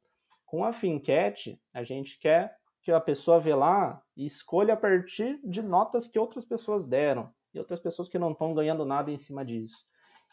Com 0.46 0.64
a 0.64 0.72
Fincat, 0.72 1.60
a 1.74 1.82
gente 1.82 2.18
quer 2.18 2.56
que 2.82 2.92
a 2.92 3.00
pessoa 3.00 3.40
vê 3.40 3.54
lá 3.54 4.00
e 4.16 4.24
escolha 4.24 4.74
a 4.74 4.76
partir 4.76 5.40
de 5.42 5.60
notas 5.60 6.06
que 6.06 6.18
outras 6.18 6.44
pessoas 6.44 6.86
deram 6.86 7.34
e 7.56 7.58
outras 7.58 7.80
pessoas 7.80 8.08
que 8.08 8.18
não 8.18 8.32
estão 8.32 8.54
ganhando 8.54 8.84
nada 8.84 9.10
em 9.10 9.18
cima 9.18 9.44
disso. 9.44 9.84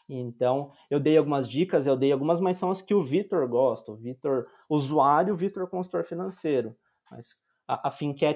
Então, 0.08 0.70
eu 0.90 1.00
dei 1.00 1.16
algumas 1.16 1.48
dicas, 1.48 1.86
eu 1.86 1.96
dei 1.96 2.12
algumas, 2.12 2.40
mas 2.40 2.58
são 2.58 2.70
as 2.70 2.82
que 2.82 2.94
o 2.94 3.02
Vitor 3.02 3.48
gosta. 3.48 3.90
O 3.90 3.96
Vitor, 3.96 4.46
usuário, 4.68 5.32
o 5.32 5.36
Vitor 5.36 5.66
consultor 5.66 6.04
financeiro. 6.04 6.76
Mas 7.10 7.36
a, 7.66 7.88
a 7.88 7.92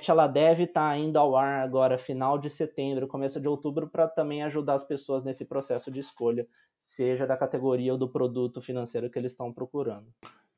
ela 0.08 0.26
deve 0.26 0.64
estar 0.64 0.90
tá 0.90 0.96
indo 0.96 1.18
ao 1.18 1.36
ar 1.36 1.62
agora, 1.62 1.98
final 1.98 2.38
de 2.38 2.48
setembro, 2.48 3.06
começo 3.06 3.38
de 3.40 3.46
outubro, 3.46 3.88
para 3.88 4.08
também 4.08 4.42
ajudar 4.42 4.74
as 4.74 4.84
pessoas 4.84 5.22
nesse 5.22 5.44
processo 5.44 5.90
de 5.90 6.00
escolha, 6.00 6.46
seja 6.76 7.26
da 7.26 7.36
categoria 7.36 7.92
ou 7.92 7.98
do 7.98 8.08
produto 8.08 8.62
financeiro 8.62 9.10
que 9.10 9.18
eles 9.18 9.32
estão 9.32 9.52
procurando. 9.52 10.06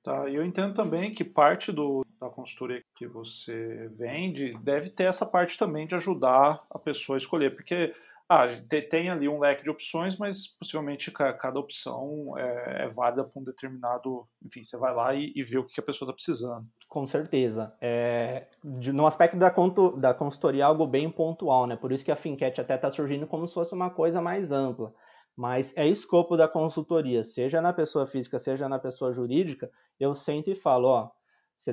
Tá, 0.03 0.31
eu 0.31 0.45
entendo 0.45 0.75
também 0.75 1.13
que 1.13 1.23
parte 1.23 1.71
do, 1.71 2.07
da 2.19 2.31
consultoria 2.31 2.83
que 2.95 3.07
você 3.07 3.91
vende 3.93 4.57
deve 4.63 4.89
ter 4.89 5.05
essa 5.05 5.27
parte 5.27 5.59
também 5.59 5.87
de 5.87 5.95
ajudar 5.95 6.65
a 6.71 6.79
pessoa 6.79 7.17
a 7.17 7.19
escolher, 7.19 7.55
porque 7.55 7.95
ah, 8.33 8.47
tem 8.89 9.11
ali 9.11 9.29
um 9.29 9.41
leque 9.41 9.65
de 9.65 9.71
opções, 9.71 10.17
mas 10.17 10.47
possivelmente 10.47 11.11
cada 11.11 11.59
opção 11.59 12.39
é, 12.39 12.85
é 12.85 12.89
válida 12.89 13.25
para 13.25 13.41
um 13.41 13.43
determinado. 13.43 14.25
Enfim, 14.41 14.63
você 14.63 14.77
vai 14.77 14.95
lá 14.95 15.13
e, 15.13 15.33
e 15.35 15.43
vê 15.43 15.59
o 15.59 15.67
que 15.67 15.81
a 15.81 15.83
pessoa 15.83 16.07
está 16.07 16.15
precisando. 16.15 16.65
Com 16.89 17.09
certeza. 17.09 17.75
É, 17.81 18.47
de, 18.63 18.93
no 18.93 19.05
aspecto 19.05 19.37
da, 19.37 19.51
conto, 19.51 19.97
da 19.97 20.15
consultoria, 20.15 20.65
algo 20.65 20.87
bem 20.87 21.11
pontual, 21.11 21.67
né? 21.67 21.75
Por 21.75 21.91
isso 21.91 22.05
que 22.05 22.13
a 22.13 22.17
Finquete 22.17 22.61
até 22.61 22.77
está 22.77 22.89
surgindo 22.89 23.27
como 23.27 23.49
se 23.49 23.55
fosse 23.55 23.75
uma 23.75 23.91
coisa 23.91 24.23
mais 24.23 24.53
ampla. 24.53 24.95
Mas 25.37 25.77
é 25.77 25.89
escopo 25.89 26.37
da 26.37 26.47
consultoria, 26.47 27.25
seja 27.25 27.61
na 27.61 27.73
pessoa 27.73 28.07
física, 28.07 28.39
seja 28.39 28.69
na 28.69 28.79
pessoa 28.79 29.13
jurídica, 29.13 29.69
eu 29.99 30.15
sento 30.15 30.51
e 30.51 30.55
falo, 30.55 30.87
ó, 30.87 31.11
você 31.57 31.73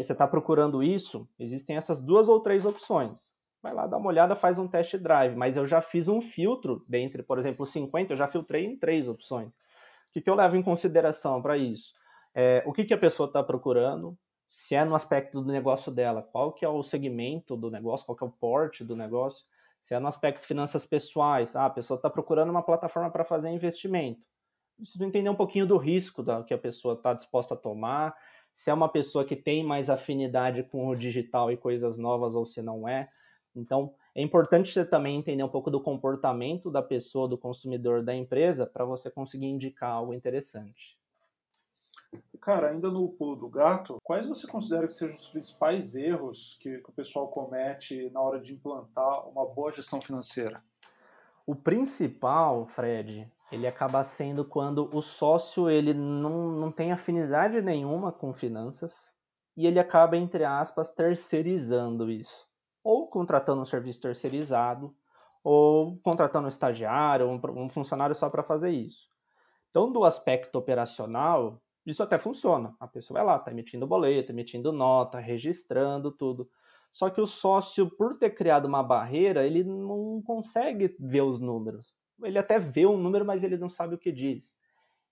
está 0.00 0.26
procurando 0.26 0.82
isso, 0.82 1.28
existem 1.38 1.76
essas 1.76 2.00
duas 2.00 2.28
ou 2.28 2.40
três 2.40 2.66
opções 2.66 3.32
vai 3.62 3.72
lá 3.72 3.86
dar 3.86 3.96
uma 3.96 4.08
olhada, 4.08 4.34
faz 4.34 4.58
um 4.58 4.66
test 4.66 4.96
drive. 4.96 5.36
Mas 5.36 5.56
eu 5.56 5.64
já 5.64 5.80
fiz 5.80 6.08
um 6.08 6.20
filtro 6.20 6.84
dentre, 6.88 7.22
por 7.22 7.38
exemplo, 7.38 7.64
50, 7.64 8.12
eu 8.12 8.16
já 8.16 8.26
filtrei 8.26 8.64
em 8.66 8.76
três 8.76 9.08
opções. 9.08 9.54
O 9.54 10.12
que, 10.12 10.20
que 10.20 10.28
eu 10.28 10.34
levo 10.34 10.56
em 10.56 10.62
consideração 10.62 11.40
para 11.40 11.56
isso? 11.56 11.92
É, 12.34 12.62
o 12.66 12.72
que, 12.72 12.84
que 12.84 12.92
a 12.92 12.98
pessoa 12.98 13.26
está 13.26 13.42
procurando, 13.42 14.18
se 14.48 14.74
é 14.74 14.84
no 14.84 14.94
aspecto 14.94 15.40
do 15.40 15.52
negócio 15.52 15.92
dela, 15.92 16.22
qual 16.22 16.52
que 16.52 16.64
é 16.64 16.68
o 16.68 16.82
segmento 16.82 17.56
do 17.56 17.70
negócio, 17.70 18.04
qual 18.04 18.16
que 18.16 18.24
é 18.24 18.26
o 18.26 18.30
porte 18.30 18.84
do 18.84 18.96
negócio, 18.96 19.46
se 19.80 19.94
é 19.94 19.98
no 19.98 20.08
aspecto 20.08 20.44
finanças 20.44 20.84
pessoais, 20.84 21.56
ah, 21.56 21.66
a 21.66 21.70
pessoa 21.70 21.96
está 21.96 22.10
procurando 22.10 22.50
uma 22.50 22.62
plataforma 22.62 23.10
para 23.10 23.24
fazer 23.24 23.50
investimento. 23.50 24.20
Preciso 24.76 25.04
entender 25.04 25.28
um 25.28 25.34
pouquinho 25.34 25.66
do 25.66 25.76
risco 25.76 26.22
da, 26.22 26.42
que 26.42 26.54
a 26.54 26.58
pessoa 26.58 26.94
está 26.94 27.12
disposta 27.12 27.54
a 27.54 27.56
tomar, 27.56 28.14
se 28.50 28.70
é 28.70 28.74
uma 28.74 28.88
pessoa 28.88 29.24
que 29.24 29.36
tem 29.36 29.64
mais 29.64 29.88
afinidade 29.88 30.62
com 30.64 30.88
o 30.88 30.94
digital 30.94 31.50
e 31.50 31.56
coisas 31.56 31.96
novas 31.96 32.34
ou 32.34 32.44
se 32.44 32.60
não 32.62 32.88
é. 32.88 33.08
Então, 33.54 33.94
é 34.14 34.22
importante 34.22 34.72
você 34.72 34.84
também 34.84 35.16
entender 35.16 35.42
um 35.42 35.48
pouco 35.48 35.70
do 35.70 35.80
comportamento 35.80 36.70
da 36.70 36.82
pessoa, 36.82 37.28
do 37.28 37.36
consumidor 37.36 38.02
da 38.02 38.14
empresa, 38.14 38.66
para 38.66 38.84
você 38.84 39.10
conseguir 39.10 39.46
indicar 39.46 39.90
algo 39.90 40.14
interessante. 40.14 40.98
Cara, 42.40 42.70
ainda 42.70 42.90
no 42.90 43.08
pulo 43.08 43.36
do 43.36 43.48
gato, 43.48 43.98
quais 44.02 44.26
você 44.26 44.46
considera 44.46 44.86
que 44.86 44.92
sejam 44.92 45.14
os 45.14 45.28
principais 45.28 45.94
erros 45.94 46.58
que, 46.60 46.78
que 46.78 46.90
o 46.90 46.92
pessoal 46.92 47.28
comete 47.28 48.10
na 48.10 48.20
hora 48.20 48.40
de 48.40 48.52
implantar 48.52 49.28
uma 49.28 49.46
boa 49.46 49.72
gestão 49.72 50.00
financeira? 50.00 50.62
O 51.46 51.54
principal, 51.54 52.66
Fred, 52.66 53.30
ele 53.50 53.66
acaba 53.66 54.02
sendo 54.04 54.44
quando 54.44 54.90
o 54.94 55.00
sócio 55.00 55.70
ele 55.70 55.94
não, 55.94 56.50
não 56.50 56.72
tem 56.72 56.92
afinidade 56.92 57.60
nenhuma 57.62 58.12
com 58.12 58.32
finanças 58.32 59.14
e 59.56 59.66
ele 59.66 59.78
acaba, 59.78 60.16
entre 60.16 60.44
aspas, 60.44 60.90
terceirizando 60.90 62.10
isso 62.10 62.51
ou 62.82 63.06
contratando 63.08 63.62
um 63.62 63.66
serviço 63.66 64.00
terceirizado, 64.00 64.94
ou 65.42 65.98
contratando 65.98 66.46
um 66.46 66.48
estagiário, 66.48 67.28
um, 67.28 67.40
um 67.64 67.68
funcionário 67.68 68.14
só 68.14 68.30
para 68.30 68.42
fazer 68.42 68.70
isso. 68.70 69.08
Então, 69.70 69.90
do 69.90 70.04
aspecto 70.04 70.56
operacional, 70.56 71.60
isso 71.84 72.02
até 72.02 72.18
funciona. 72.18 72.74
A 72.78 72.86
pessoa 72.86 73.18
vai 73.18 73.26
lá, 73.26 73.36
está 73.36 73.50
emitindo 73.50 73.86
boleto, 73.86 74.30
emitindo 74.30 74.72
nota, 74.72 75.18
registrando 75.18 76.12
tudo. 76.12 76.48
Só 76.92 77.08
que 77.08 77.20
o 77.20 77.26
sócio, 77.26 77.90
por 77.90 78.18
ter 78.18 78.30
criado 78.30 78.66
uma 78.66 78.82
barreira, 78.82 79.46
ele 79.46 79.64
não 79.64 80.22
consegue 80.24 80.94
ver 81.00 81.22
os 81.22 81.40
números. 81.40 81.94
Ele 82.22 82.38
até 82.38 82.58
vê 82.58 82.86
um 82.86 82.98
número, 82.98 83.24
mas 83.24 83.42
ele 83.42 83.56
não 83.56 83.70
sabe 83.70 83.94
o 83.94 83.98
que 83.98 84.12
diz. 84.12 84.54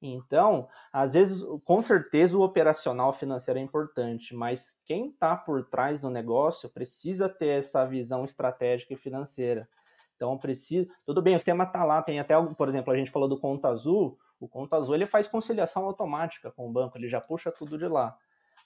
Então, 0.02 0.66
às 0.90 1.12
vezes, 1.12 1.42
com 1.64 1.82
certeza 1.82 2.36
o 2.36 2.42
operacional 2.42 3.12
financeiro 3.12 3.60
é 3.60 3.62
importante, 3.62 4.34
mas 4.34 4.74
quem 4.86 5.10
está 5.10 5.36
por 5.36 5.68
trás 5.68 6.00
do 6.00 6.08
negócio 6.08 6.70
precisa 6.70 7.28
ter 7.28 7.58
essa 7.58 7.84
visão 7.84 8.24
estratégica 8.24 8.94
e 8.94 8.96
financeira. 8.96 9.68
Então, 10.16 10.38
precisa. 10.38 10.88
Tudo 11.04 11.20
bem, 11.20 11.34
o 11.34 11.38
sistema 11.38 11.64
está 11.64 11.84
lá, 11.84 12.02
tem 12.02 12.18
até, 12.18 12.34
por 12.40 12.68
exemplo, 12.68 12.92
a 12.92 12.96
gente 12.96 13.10
falou 13.10 13.28
do 13.28 13.38
Conta 13.38 13.68
Azul. 13.68 14.18
O 14.38 14.48
Conta 14.48 14.76
Azul 14.76 14.94
ele 14.94 15.06
faz 15.06 15.28
conciliação 15.28 15.84
automática 15.84 16.50
com 16.50 16.68
o 16.68 16.72
banco, 16.72 16.96
ele 16.96 17.08
já 17.08 17.20
puxa 17.20 17.52
tudo 17.52 17.76
de 17.76 17.86
lá. 17.86 18.16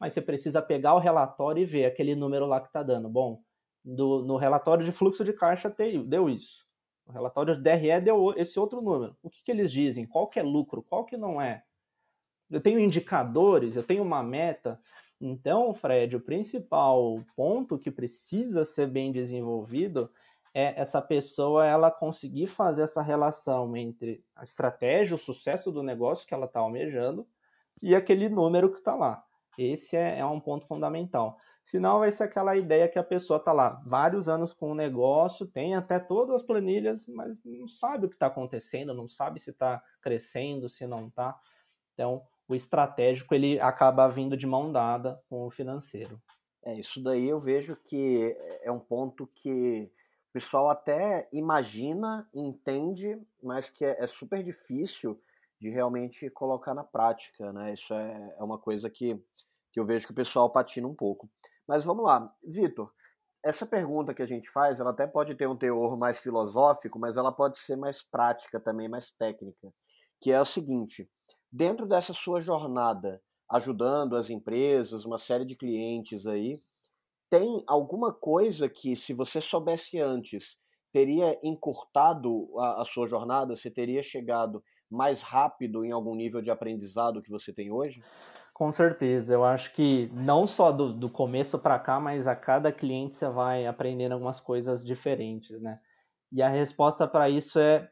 Mas 0.00 0.14
você 0.14 0.20
precisa 0.20 0.62
pegar 0.62 0.94
o 0.94 1.00
relatório 1.00 1.62
e 1.62 1.66
ver 1.66 1.84
aquele 1.84 2.14
número 2.14 2.46
lá 2.46 2.60
que 2.60 2.68
está 2.68 2.82
dando. 2.82 3.08
Bom, 3.08 3.40
do, 3.84 4.22
no 4.24 4.36
relatório 4.36 4.84
de 4.84 4.92
fluxo 4.92 5.24
de 5.24 5.32
caixa 5.32 5.72
deu 6.06 6.28
isso. 6.28 6.63
O 7.06 7.12
relatório 7.12 7.60
DRE 7.60 8.00
deu 8.00 8.32
esse 8.36 8.58
outro 8.58 8.80
número. 8.80 9.16
O 9.22 9.28
que, 9.28 9.42
que 9.42 9.50
eles 9.50 9.70
dizem? 9.70 10.06
Qual 10.06 10.26
que 10.26 10.38
é 10.38 10.42
lucro? 10.42 10.82
Qual 10.82 11.04
que 11.04 11.16
não 11.16 11.40
é? 11.40 11.62
Eu 12.50 12.60
tenho 12.60 12.78
indicadores, 12.78 13.76
eu 13.76 13.82
tenho 13.82 14.02
uma 14.02 14.22
meta. 14.22 14.80
Então, 15.20 15.74
Fred, 15.74 16.16
o 16.16 16.20
principal 16.20 17.22
ponto 17.36 17.78
que 17.78 17.90
precisa 17.90 18.64
ser 18.64 18.86
bem 18.86 19.12
desenvolvido 19.12 20.10
é 20.52 20.80
essa 20.80 21.02
pessoa 21.02 21.66
ela 21.66 21.90
conseguir 21.90 22.46
fazer 22.46 22.82
essa 22.82 23.02
relação 23.02 23.76
entre 23.76 24.24
a 24.36 24.44
estratégia, 24.44 25.16
o 25.16 25.18
sucesso 25.18 25.72
do 25.72 25.82
negócio 25.82 26.26
que 26.26 26.32
ela 26.32 26.46
está 26.46 26.60
almejando 26.60 27.26
e 27.82 27.94
aquele 27.94 28.28
número 28.28 28.70
que 28.70 28.78
está 28.78 28.94
lá. 28.94 29.24
Esse 29.58 29.96
é, 29.96 30.18
é 30.18 30.24
um 30.24 30.40
ponto 30.40 30.66
fundamental. 30.66 31.38
Senão 31.64 32.00
vai 32.00 32.12
ser 32.12 32.24
aquela 32.24 32.54
ideia 32.56 32.88
que 32.88 32.98
a 32.98 33.02
pessoa 33.02 33.38
está 33.38 33.50
lá 33.50 33.82
vários 33.86 34.28
anos 34.28 34.52
com 34.52 34.72
o 34.72 34.74
negócio, 34.74 35.46
tem 35.46 35.74
até 35.74 35.98
todas 35.98 36.36
as 36.36 36.42
planilhas, 36.42 37.08
mas 37.08 37.36
não 37.42 37.66
sabe 37.66 38.04
o 38.04 38.08
que 38.08 38.16
está 38.16 38.26
acontecendo, 38.26 38.92
não 38.92 39.08
sabe 39.08 39.40
se 39.40 39.50
está 39.50 39.82
crescendo, 40.02 40.68
se 40.68 40.86
não 40.86 41.08
está. 41.08 41.34
Então, 41.94 42.22
o 42.46 42.54
estratégico 42.54 43.34
ele 43.34 43.58
acaba 43.58 44.06
vindo 44.08 44.36
de 44.36 44.46
mão 44.46 44.70
dada 44.70 45.18
com 45.30 45.46
o 45.46 45.50
financeiro. 45.50 46.20
É, 46.62 46.78
isso 46.78 47.02
daí 47.02 47.28
eu 47.28 47.40
vejo 47.40 47.76
que 47.76 48.36
é 48.62 48.70
um 48.70 48.80
ponto 48.80 49.26
que 49.26 49.90
o 50.30 50.32
pessoal 50.34 50.68
até 50.68 51.28
imagina, 51.32 52.28
entende, 52.34 53.18
mas 53.42 53.70
que 53.70 53.86
é, 53.86 53.96
é 53.98 54.06
super 54.06 54.42
difícil 54.42 55.18
de 55.58 55.70
realmente 55.70 56.28
colocar 56.28 56.74
na 56.74 56.84
prática, 56.84 57.52
né? 57.54 57.72
Isso 57.72 57.94
é, 57.94 58.34
é 58.38 58.42
uma 58.42 58.58
coisa 58.58 58.90
que, 58.90 59.18
que 59.72 59.80
eu 59.80 59.86
vejo 59.86 60.06
que 60.06 60.12
o 60.12 60.16
pessoal 60.16 60.50
patina 60.50 60.86
um 60.86 60.94
pouco. 60.94 61.30
Mas 61.66 61.84
vamos 61.84 62.04
lá, 62.04 62.32
Vitor, 62.42 62.92
essa 63.44 63.66
pergunta 63.66 64.14
que 64.14 64.22
a 64.22 64.26
gente 64.26 64.50
faz, 64.50 64.80
ela 64.80 64.90
até 64.90 65.06
pode 65.06 65.34
ter 65.34 65.46
um 65.46 65.56
teor 65.56 65.98
mais 65.98 66.18
filosófico, 66.18 66.98
mas 66.98 67.16
ela 67.16 67.30
pode 67.30 67.58
ser 67.58 67.76
mais 67.76 68.02
prática 68.02 68.58
também, 68.58 68.88
mais 68.88 69.10
técnica, 69.10 69.72
que 70.20 70.32
é 70.32 70.40
o 70.40 70.44
seguinte: 70.46 71.08
dentro 71.52 71.86
dessa 71.86 72.14
sua 72.14 72.40
jornada, 72.40 73.22
ajudando 73.50 74.16
as 74.16 74.30
empresas, 74.30 75.04
uma 75.04 75.18
série 75.18 75.44
de 75.44 75.54
clientes 75.54 76.26
aí, 76.26 76.60
tem 77.28 77.62
alguma 77.66 78.12
coisa 78.12 78.68
que, 78.68 78.96
se 78.96 79.12
você 79.12 79.40
soubesse 79.40 80.00
antes, 80.00 80.58
teria 80.92 81.38
encurtado 81.42 82.48
a, 82.58 82.82
a 82.82 82.84
sua 82.84 83.06
jornada? 83.06 83.56
Você 83.56 83.70
teria 83.70 84.02
chegado 84.02 84.62
mais 84.90 85.20
rápido 85.20 85.84
em 85.84 85.92
algum 85.92 86.14
nível 86.14 86.40
de 86.40 86.50
aprendizado 86.50 87.20
que 87.20 87.30
você 87.30 87.52
tem 87.52 87.72
hoje? 87.72 88.02
Com 88.54 88.70
certeza, 88.70 89.34
eu 89.34 89.44
acho 89.44 89.72
que 89.74 90.06
não 90.12 90.46
só 90.46 90.70
do, 90.70 90.92
do 90.94 91.10
começo 91.10 91.58
para 91.58 91.78
cá, 91.78 91.98
mas 91.98 92.28
a 92.28 92.36
cada 92.36 92.72
cliente 92.72 93.16
você 93.16 93.28
vai 93.28 93.66
aprendendo 93.66 94.12
algumas 94.12 94.40
coisas 94.40 94.84
diferentes, 94.84 95.60
né? 95.60 95.80
E 96.32 96.40
a 96.40 96.48
resposta 96.48 97.06
para 97.08 97.28
isso 97.28 97.58
é, 97.58 97.90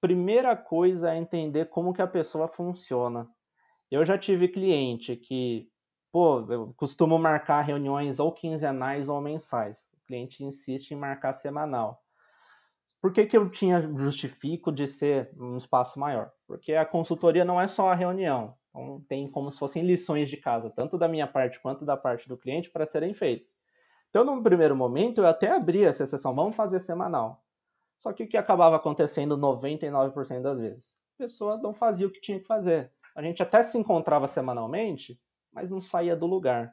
primeira 0.00 0.54
coisa 0.56 1.12
é 1.14 1.16
entender 1.16 1.70
como 1.70 1.94
que 1.94 2.02
a 2.02 2.06
pessoa 2.06 2.48
funciona. 2.48 3.28
Eu 3.90 4.04
já 4.04 4.18
tive 4.18 4.48
cliente 4.48 5.16
que, 5.16 5.70
pô, 6.12 6.40
eu 6.52 6.74
costumo 6.76 7.18
marcar 7.18 7.62
reuniões 7.62 8.20
ou 8.20 8.32
quinzenais 8.32 9.08
ou 9.08 9.20
mensais. 9.22 9.88
O 9.94 10.06
cliente 10.06 10.44
insiste 10.44 10.92
em 10.92 10.96
marcar 10.96 11.34
semanal. 11.34 12.02
Por 13.00 13.12
que, 13.12 13.26
que 13.26 13.36
eu 13.38 13.50
tinha 13.50 13.80
justifico 13.96 14.72
de 14.72 14.88
ser 14.88 15.32
um 15.38 15.56
espaço 15.56 16.00
maior? 16.00 16.32
Porque 16.46 16.74
a 16.74 16.84
consultoria 16.84 17.44
não 17.44 17.60
é 17.60 17.68
só 17.68 17.90
a 17.90 17.94
reunião. 17.94 18.57
Então, 18.78 19.04
tem 19.08 19.28
como 19.28 19.50
se 19.50 19.58
fossem 19.58 19.84
lições 19.84 20.30
de 20.30 20.36
casa, 20.36 20.70
tanto 20.70 20.96
da 20.96 21.08
minha 21.08 21.26
parte 21.26 21.60
quanto 21.60 21.84
da 21.84 21.96
parte 21.96 22.28
do 22.28 22.36
cliente, 22.36 22.70
para 22.70 22.86
serem 22.86 23.12
feitas. 23.12 23.56
Então, 24.08 24.24
num 24.24 24.42
primeiro 24.42 24.76
momento, 24.76 25.20
eu 25.20 25.26
até 25.26 25.50
abria 25.50 25.88
essa 25.88 26.06
sessão, 26.06 26.34
vamos 26.34 26.54
fazer 26.54 26.80
semanal. 26.80 27.42
Só 27.98 28.12
que 28.12 28.22
o 28.22 28.28
que 28.28 28.36
acabava 28.36 28.76
acontecendo 28.76 29.36
99% 29.36 30.42
das 30.42 30.60
vezes? 30.60 30.96
A 31.18 31.24
pessoa 31.24 31.58
não 31.58 31.74
fazia 31.74 32.06
o 32.06 32.10
que 32.10 32.20
tinha 32.20 32.38
que 32.38 32.46
fazer. 32.46 32.92
A 33.16 33.22
gente 33.22 33.42
até 33.42 33.64
se 33.64 33.76
encontrava 33.76 34.28
semanalmente, 34.28 35.20
mas 35.52 35.68
não 35.68 35.80
saía 35.80 36.14
do 36.14 36.26
lugar. 36.26 36.72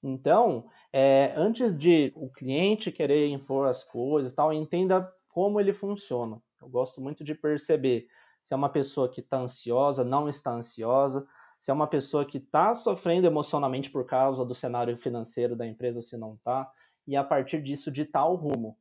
Então, 0.00 0.66
é, 0.92 1.32
antes 1.36 1.76
de 1.76 2.12
o 2.14 2.30
cliente 2.30 2.92
querer 2.92 3.28
impor 3.28 3.68
as 3.68 3.82
coisas, 3.82 4.32
tal, 4.32 4.52
entenda 4.52 5.12
como 5.28 5.60
ele 5.60 5.72
funciona. 5.72 6.40
Eu 6.60 6.68
gosto 6.68 7.00
muito 7.00 7.24
de 7.24 7.34
perceber 7.34 8.06
se 8.42 8.52
é 8.52 8.56
uma 8.56 8.68
pessoa 8.68 9.08
que 9.08 9.20
está 9.20 9.38
ansiosa, 9.38 10.04
não 10.04 10.28
está 10.28 10.50
ansiosa, 10.50 11.26
se 11.58 11.70
é 11.70 11.74
uma 11.74 11.86
pessoa 11.86 12.24
que 12.26 12.38
está 12.38 12.74
sofrendo 12.74 13.26
emocionalmente 13.26 13.88
por 13.88 14.04
causa 14.04 14.44
do 14.44 14.54
cenário 14.54 14.98
financeiro 14.98 15.54
da 15.54 15.64
empresa 15.64 15.98
ou 15.98 16.02
se 16.02 16.16
não 16.16 16.34
está, 16.34 16.68
e 17.06 17.16
a 17.16 17.22
partir 17.22 17.62
disso 17.62 17.90
ditar 17.90 18.26
o 18.26 18.34
rumo. 18.34 18.76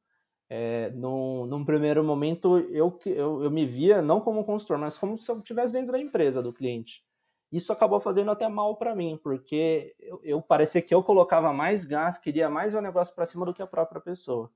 É, 0.50 0.90
num, 0.90 1.46
num, 1.46 1.64
primeiro 1.64 2.04
momento, 2.04 2.58
eu, 2.58 3.00
eu, 3.06 3.44
eu 3.44 3.52
me 3.52 3.66
via 3.66 4.02
não 4.02 4.20
como 4.20 4.44
consultor, 4.44 4.78
mas 4.78 4.98
como 4.98 5.18
se 5.18 5.32
eu 5.32 5.38
estivesse 5.38 5.72
dentro 5.72 5.94
da 5.94 6.00
empresa 6.00 6.42
do 6.42 6.52
cliente. 6.52 7.04
Isso 7.52 7.72
acabou 7.72 8.00
fazendo 8.00 8.32
até 8.32 8.48
mal 8.50 8.76
para 8.76 8.96
mim, 8.96 9.20
porque 9.22 9.96
eu, 10.00 10.20
eu 10.24 10.42
parecia 10.42 10.82
que 10.82 10.94
eu 10.94 11.04
colocava 11.04 11.54
mais 11.54 11.86
gás, 11.86 12.18
queria 12.18 12.50
mais 12.50 12.74
o 12.74 12.82
negócio 12.82 13.14
para 13.14 13.26
cima 13.26 13.46
do 13.46 13.54
que 13.54 13.62
a 13.62 13.68
própria 13.68 14.02
pessoa. 14.02 14.52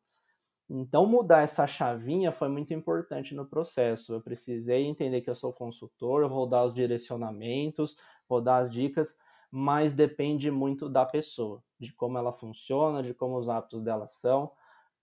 Então, 0.69 1.05
mudar 1.05 1.41
essa 1.43 1.67
chavinha 1.67 2.31
foi 2.31 2.49
muito 2.49 2.73
importante 2.73 3.35
no 3.35 3.45
processo. 3.45 4.13
Eu 4.13 4.21
precisei 4.21 4.85
entender 4.85 5.21
que 5.21 5.29
eu 5.29 5.35
sou 5.35 5.53
consultor, 5.53 6.23
eu 6.23 6.29
vou 6.29 6.47
dar 6.47 6.63
os 6.65 6.73
direcionamentos, 6.73 7.95
vou 8.27 8.41
dar 8.41 8.57
as 8.57 8.71
dicas, 8.71 9.15
mas 9.51 9.93
depende 9.93 10.49
muito 10.49 10.89
da 10.89 11.05
pessoa, 11.05 11.63
de 11.79 11.93
como 11.93 12.17
ela 12.17 12.33
funciona, 12.33 13.03
de 13.03 13.13
como 13.13 13.37
os 13.37 13.47
hábitos 13.47 13.83
dela 13.83 14.07
são, 14.07 14.51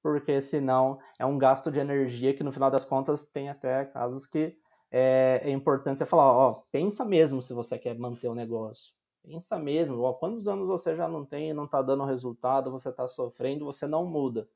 porque 0.03 0.43
senão 0.43 0.99
é 1.17 1.25
um 1.25 1.39
gasto 1.39 1.71
de 1.71 1.79
energia 1.79 2.35
que 2.35 2.43
no 2.43 2.53
final 2.53 2.71
das 2.71 2.85
contas 2.85 3.25
tem 3.25 3.49
até 3.49 3.85
casos 3.85 4.27
que 4.27 4.59
é, 4.91 5.43
é 5.45 5.51
importante 5.51 5.99
você 5.99 6.07
falar, 6.07 6.33
ó, 6.33 6.65
pensa 6.73 7.05
mesmo 7.05 7.41
se 7.41 7.55
você 7.55 7.79
quer 7.79 7.97
manter 7.97 8.29
o 8.29 8.35
negócio. 8.35 8.93
Pensa 9.23 9.57
mesmo, 9.59 10.01
ó, 10.03 10.13
quantos 10.13 10.49
anos 10.49 10.67
você 10.67 10.97
já 10.97 11.07
não 11.07 11.25
tem, 11.25 11.55
não 11.55 11.67
está 11.67 11.81
dando 11.81 12.05
resultado, 12.05 12.73
você 12.73 12.89
está 12.89 13.07
sofrendo, 13.07 13.65
você 13.65 13.87
não 13.87 14.05
muda 14.05 14.49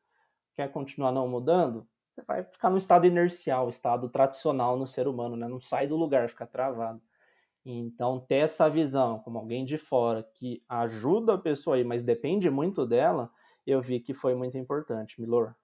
quer 0.57 0.73
continuar 0.73 1.13
não 1.13 1.29
mudando, 1.29 1.87
você 2.17 2.23
vai 2.27 2.43
ficar 2.43 2.71
no 2.71 2.79
estado 2.79 3.07
inercial, 3.07 3.69
estado 3.69 4.09
tradicional 4.09 4.79
no 4.79 4.87
ser 4.87 5.07
humano, 5.07 5.37
né? 5.37 5.47
Não 5.47 5.61
sai 5.61 5.87
do 5.87 5.97
lugar, 5.97 6.31
fica 6.31 6.47
travado. 6.47 7.01
Então, 7.65 8.21
ter 8.21 8.37
essa 8.37 8.71
visão 8.71 9.19
como 9.19 9.39
alguém 9.39 9.65
de 9.67 9.77
fora 9.77 10.23
que 10.35 10.63
ajuda 10.69 11.35
a 11.35 11.39
pessoa 11.39 11.77
aí, 11.77 11.85
mas 11.85 12.03
depende 12.03 12.49
muito 12.49 12.87
dela, 12.87 13.31
eu 13.67 13.83
vi 13.83 14.01
que 14.01 14.15
foi 14.15 14.35
muito 14.35 14.57
importante, 14.57 15.21
Milor. 15.21 15.55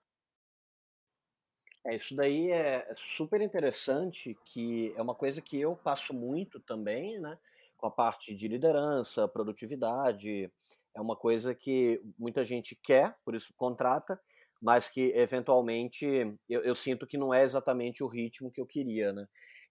É, 1.84 1.96
isso 1.96 2.14
daí 2.14 2.50
é 2.50 2.92
super 2.94 3.40
interessante, 3.40 4.36
que 4.44 4.92
é 4.96 5.02
uma 5.02 5.14
coisa 5.14 5.40
que 5.40 5.58
eu 5.58 5.74
passo 5.74 6.12
muito 6.12 6.60
também, 6.60 7.18
né? 7.18 7.38
Com 7.76 7.86
a 7.86 7.90
parte 7.90 8.34
de 8.34 8.46
liderança, 8.46 9.26
produtividade, 9.26 10.52
é 10.94 11.00
uma 11.00 11.16
coisa 11.16 11.54
que 11.54 12.00
muita 12.18 12.44
gente 12.44 12.76
quer, 12.76 13.16
por 13.24 13.34
isso 13.34 13.54
contrata, 13.56 14.20
mas 14.62 14.88
que 14.88 15.12
eventualmente 15.16 16.06
eu, 16.48 16.62
eu, 16.62 16.74
sinto 16.74 17.04
que 17.04 17.18
não 17.18 17.34
é 17.34 17.42
exatamente 17.42 18.04
o 18.04 18.06
ritmo 18.06 18.50
que 18.50 18.60
eu 18.60 18.66
queria, 18.66 19.12
né? 19.12 19.26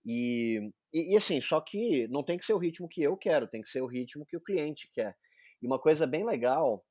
E, 0.05 0.69
e, 0.93 1.13
e, 1.13 1.15
assim, 1.15 1.39
só 1.39 1.61
que 1.61 2.07
não 2.09 2.23
tem 2.23 2.37
que 2.37 2.43
ser 2.43 2.53
o 2.53 2.57
ritmo 2.57 2.89
que 2.89 3.01
eu 3.01 3.15
quero, 3.15 3.47
tem 3.47 3.61
que 3.61 3.69
ser 3.69 3.81
o 3.81 3.87
ritmo 3.87 4.25
que 4.25 4.35
o 4.35 4.41
cliente 4.41 4.91
quer. 4.93 5.15
E 5.61 5.65
uma 5.65 5.79
coisa 5.79 6.05
bem 6.05 6.25
legal 6.25 6.83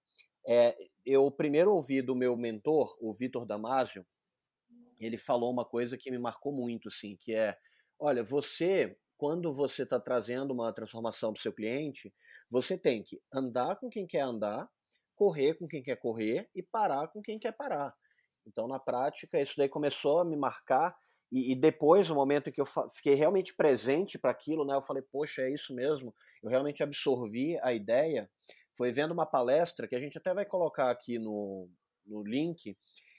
é, 0.49 0.75
eu 1.05 1.31
primeiro 1.31 1.73
ouvi 1.75 2.01
do 2.01 2.17
meu 2.17 2.35
mentor, 2.39 2.97
o 2.99 3.13
Vitor 3.13 3.45
Damasio, 3.45 4.07
ele 4.99 5.19
falou 5.19 5.51
uma 5.51 5.65
coisa 5.65 5.99
que 5.99 6.11
me 6.11 6.19
marcou 6.19 6.53
muito, 6.53 6.89
assim, 6.89 7.17
que 7.17 7.35
é, 7.35 7.55
olha, 7.99 8.23
você, 8.23 8.97
quando 9.19 9.53
você 9.53 9.83
está 9.83 10.01
trazendo 10.01 10.53
uma 10.53 10.73
transformação 10.73 11.33
para 11.33 11.39
o 11.39 11.43
seu 11.43 11.53
cliente, 11.53 12.13
você 12.49 12.79
tem 12.79 13.03
que 13.03 13.21
andar 13.33 13.77
com 13.77 13.91
quem 13.91 14.07
quer 14.07 14.21
andar 14.21 14.69
correr 15.21 15.53
com 15.53 15.69
quem 15.69 15.83
quer 15.83 15.97
correr 15.97 16.49
e 16.55 16.63
parar 16.63 17.09
com 17.09 17.21
quem 17.21 17.39
quer 17.39 17.53
parar. 17.53 17.95
Então, 18.47 18.67
na 18.67 18.79
prática, 18.79 19.39
isso 19.39 19.53
daí 19.55 19.69
começou 19.69 20.19
a 20.19 20.25
me 20.25 20.35
marcar. 20.35 20.97
E, 21.31 21.53
e 21.53 21.55
depois, 21.55 22.09
no 22.09 22.15
momento 22.15 22.49
em 22.49 22.53
que 22.53 22.61
eu 22.61 22.65
fiquei 22.97 23.15
realmente 23.15 23.55
presente 23.55 24.19
para 24.19 24.31
aquilo, 24.31 24.65
né, 24.65 24.75
eu 24.75 24.81
falei, 24.81 25.03
poxa, 25.13 25.43
é 25.43 25.53
isso 25.53 25.75
mesmo. 25.75 26.15
Eu 26.43 26.49
realmente 26.49 26.83
absorvi 26.83 27.59
a 27.61 27.71
ideia. 27.75 28.31
Foi 28.75 28.91
vendo 28.91 29.11
uma 29.11 29.27
palestra 29.27 29.87
que 29.87 29.95
a 29.95 30.01
gente 30.01 30.17
até 30.17 30.33
vai 30.33 30.47
colocar 30.47 30.91
aqui 30.91 31.19
no, 31.19 31.69
no 32.07 32.23
link, 32.23 32.75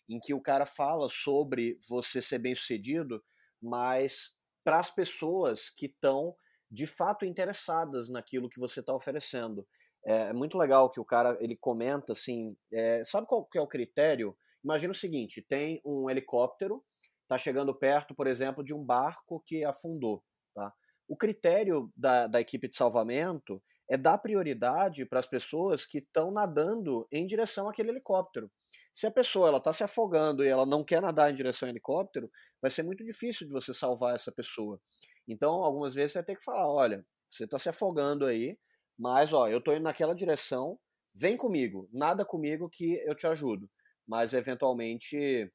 em 0.09 0.19
que 0.19 0.33
o 0.33 0.41
cara 0.41 0.65
fala 0.65 1.07
sobre 1.07 1.77
você 1.87 2.19
ser 2.19 2.39
bem 2.39 2.55
sucedido, 2.55 3.23
mas 3.61 4.33
para 4.63 4.79
as 4.79 4.89
pessoas 4.89 5.69
que 5.69 5.85
estão 5.85 6.35
de 6.67 6.87
fato 6.87 7.25
interessadas 7.25 8.09
naquilo 8.09 8.49
que 8.49 8.59
você 8.59 8.79
está 8.79 8.91
oferecendo. 8.91 9.67
É, 10.05 10.29
é, 10.29 10.33
muito 10.33 10.57
legal 10.57 10.89
que 10.89 10.99
o 10.99 11.05
cara 11.05 11.37
ele 11.39 11.55
comenta 11.55 12.13
assim, 12.13 12.55
é, 12.71 13.03
sabe 13.03 13.27
qual 13.27 13.45
que 13.45 13.57
é 13.57 13.61
o 13.61 13.67
critério? 13.67 14.35
Imagina 14.63 14.91
o 14.91 14.95
seguinte, 14.95 15.45
tem 15.47 15.81
um 15.85 16.09
helicóptero, 16.09 16.83
está 17.23 17.37
chegando 17.37 17.73
perto, 17.73 18.13
por 18.15 18.27
exemplo, 18.27 18.63
de 18.63 18.73
um 18.73 18.83
barco 18.83 19.43
que 19.45 19.63
afundou, 19.63 20.23
tá? 20.53 20.73
O 21.07 21.17
critério 21.17 21.91
da, 21.95 22.27
da 22.27 22.39
equipe 22.39 22.69
de 22.69 22.75
salvamento 22.75 23.61
é 23.89 23.97
dar 23.97 24.17
prioridade 24.17 25.05
para 25.05 25.19
as 25.19 25.27
pessoas 25.27 25.85
que 25.85 25.97
estão 25.97 26.31
nadando 26.31 27.05
em 27.11 27.27
direção 27.27 27.67
àquele 27.67 27.89
helicóptero. 27.89 28.49
Se 28.93 29.05
a 29.05 29.11
pessoa 29.11 29.49
ela 29.49 29.57
está 29.57 29.73
se 29.73 29.83
afogando 29.83 30.45
e 30.45 30.47
ela 30.47 30.65
não 30.65 30.83
quer 30.83 31.01
nadar 31.01 31.29
em 31.29 31.35
direção 31.35 31.67
ao 31.67 31.73
helicóptero, 31.73 32.31
vai 32.61 32.71
ser 32.71 32.83
muito 32.83 33.03
difícil 33.03 33.45
de 33.45 33.51
você 33.51 33.73
salvar 33.73 34.15
essa 34.15 34.31
pessoa. 34.31 34.79
Então, 35.27 35.63
algumas 35.63 35.93
vezes 35.93 36.13
você 36.13 36.19
vai 36.19 36.25
ter 36.25 36.35
que 36.35 36.43
falar, 36.43 36.71
olha, 36.71 37.05
você 37.29 37.43
está 37.43 37.57
se 37.59 37.67
afogando 37.67 38.25
aí, 38.25 38.57
mas, 39.01 39.33
ó, 39.33 39.47
eu 39.47 39.59
tô 39.59 39.73
indo 39.73 39.81
naquela 39.81 40.13
direção, 40.13 40.77
vem 41.11 41.35
comigo, 41.35 41.89
nada 41.91 42.23
comigo 42.23 42.69
que 42.69 43.01
eu 43.03 43.15
te 43.15 43.25
ajudo. 43.25 43.67
Mas, 44.07 44.31
eventualmente, 44.31 45.51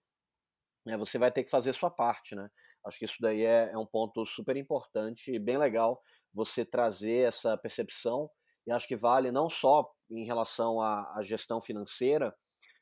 né, 0.85 0.97
você 0.97 1.17
vai 1.17 1.31
ter 1.31 1.45
que 1.45 1.51
fazer 1.51 1.73
sua 1.73 1.89
parte, 1.89 2.35
né? 2.35 2.51
Acho 2.85 2.99
que 2.99 3.05
isso 3.05 3.19
daí 3.21 3.45
é, 3.45 3.71
é 3.73 3.79
um 3.79 3.87
ponto 3.87 4.27
super 4.27 4.57
importante 4.57 5.33
e 5.33 5.39
bem 5.39 5.59
legal 5.59 6.03
você 6.35 6.65
trazer 6.65 7.29
essa 7.29 7.57
percepção. 7.57 8.29
E 8.67 8.73
acho 8.73 8.89
que 8.89 8.97
vale 8.97 9.31
não 9.31 9.49
só 9.49 9.89
em 10.11 10.25
relação 10.25 10.81
à, 10.81 11.17
à 11.17 11.23
gestão 11.23 11.61
financeira, 11.61 12.35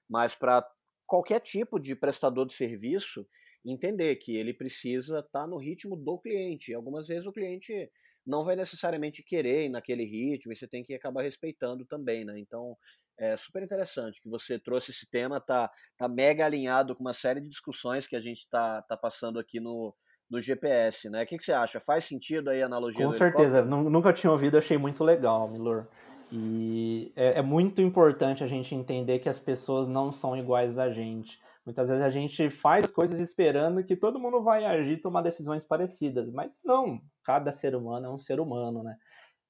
mas 0.09 0.35
para 0.35 0.67
qualquer 1.07 1.41
tipo 1.41 1.79
de 1.79 1.95
prestador 1.95 2.47
de 2.47 2.55
serviço 2.55 3.27
entender 3.63 4.17
que 4.17 4.35
ele 4.35 4.55
precisa 4.55 5.19
estar 5.19 5.41
tá 5.43 5.47
no 5.47 5.59
ritmo 5.59 5.95
do 5.95 6.19
cliente. 6.19 6.73
Algumas 6.73 7.07
vezes 7.07 7.27
o 7.27 7.33
cliente 7.33 7.91
não 8.27 8.45
vai 8.45 8.57
necessariamente 8.57 9.23
querer 9.23 9.67
ir 9.67 9.69
naquele 9.69 10.05
ritmo 10.05 10.53
e 10.53 10.57
você 10.57 10.67
tem 10.67 10.83
que 10.83 10.95
acabar 10.95 11.23
respeitando 11.23 11.85
também, 11.85 12.25
né? 12.25 12.39
Então, 12.39 12.77
é 13.19 13.37
super 13.37 13.63
interessante 13.63 14.21
que 14.21 14.29
você 14.29 14.59
trouxe 14.59 14.91
esse 14.91 15.09
tema, 15.11 15.41
tá, 15.41 15.71
tá 15.97 16.09
mega 16.09 16.45
alinhado 16.45 16.95
com 16.95 17.03
uma 17.03 17.13
série 17.13 17.41
de 17.41 17.49
discussões 17.49 18.07
que 18.07 18.17
a 18.17 18.21
gente 18.21 18.39
está 18.39 18.83
tá 18.83 18.97
passando 18.97 19.39
aqui 19.39 19.61
no, 19.61 19.95
no 20.31 20.41
GPS, 20.41 21.09
né? 21.09 21.23
O 21.23 21.27
que, 21.27 21.39
que 21.39 21.45
você 21.45 21.53
acha? 21.53 21.79
Faz 21.79 22.05
sentido 22.05 22.51
aí 22.51 22.63
a 22.63 22.67
analogia 22.67 23.07
Com 23.07 23.13
certeza, 23.13 23.63
nunca 23.65 24.13
tinha 24.13 24.31
ouvido, 24.31 24.59
achei 24.59 24.77
muito 24.79 25.05
legal, 25.05 25.49
Milor. 25.49 25.87
E 26.33 27.13
é, 27.15 27.39
é, 27.39 27.43
muito 27.43 27.81
importante 27.81 28.43
a 28.43 28.47
gente 28.49 28.75
entender 28.75 29.21
que 29.21 29.29
as 29.29 29.39
pessoas 29.39 29.87
não 29.87 30.13
são 30.13 30.37
iguais 30.37 30.79
a 30.79 30.91
gente. 30.91 31.39
Muitas 31.65 31.89
vezes 31.89 32.05
a 32.05 32.11
gente 32.11 32.51
faz 32.51 32.91
coisas 32.91 33.19
esperando 33.21 33.83
que 33.83 33.97
todo 33.97 34.21
mundo 34.21 34.43
vai 34.43 34.65
agir 34.65 34.93
e 34.93 35.01
tomar 35.01 35.23
decisões 35.23 35.65
parecidas, 35.65 36.31
mas 36.31 36.51
não, 36.63 37.01
cada 37.25 37.53
ser 37.53 37.75
humano 37.75 38.07
é 38.07 38.11
um 38.11 38.19
ser 38.19 38.39
humano, 38.39 38.83
né? 38.83 38.97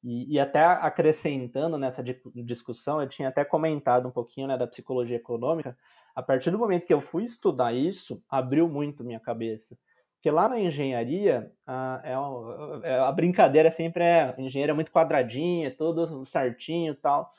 E, 0.02 0.34
e 0.34 0.38
até 0.38 0.62
acrescentando 0.62 1.78
nessa 1.78 2.04
discussão, 2.34 3.00
eu 3.00 3.08
tinha 3.08 3.28
até 3.28 3.42
comentado 3.42 4.06
um 4.06 4.12
pouquinho 4.12 4.46
né, 4.46 4.56
da 4.56 4.66
psicologia 4.66 5.16
econômica. 5.16 5.76
A 6.14 6.22
partir 6.22 6.50
do 6.50 6.58
momento 6.58 6.86
que 6.86 6.92
eu 6.92 7.00
fui 7.00 7.24
estudar 7.24 7.72
isso, 7.72 8.22
abriu 8.28 8.68
muito 8.68 9.02
minha 9.02 9.18
cabeça. 9.18 9.76
Porque 10.24 10.30
lá 10.30 10.48
na 10.48 10.60
engenharia, 10.60 11.50
a, 11.66 12.00
é, 12.04 12.88
é, 12.90 12.98
a 12.98 13.10
brincadeira 13.12 13.70
sempre 13.70 14.04
é: 14.04 14.34
engenheiro 14.38 14.72
é 14.72 14.74
muito 14.74 14.92
quadradinho, 14.92 15.66
é 15.66 15.70
tudo 15.70 16.24
certinho 16.26 16.92
e 16.92 16.96
tal. 16.96 17.32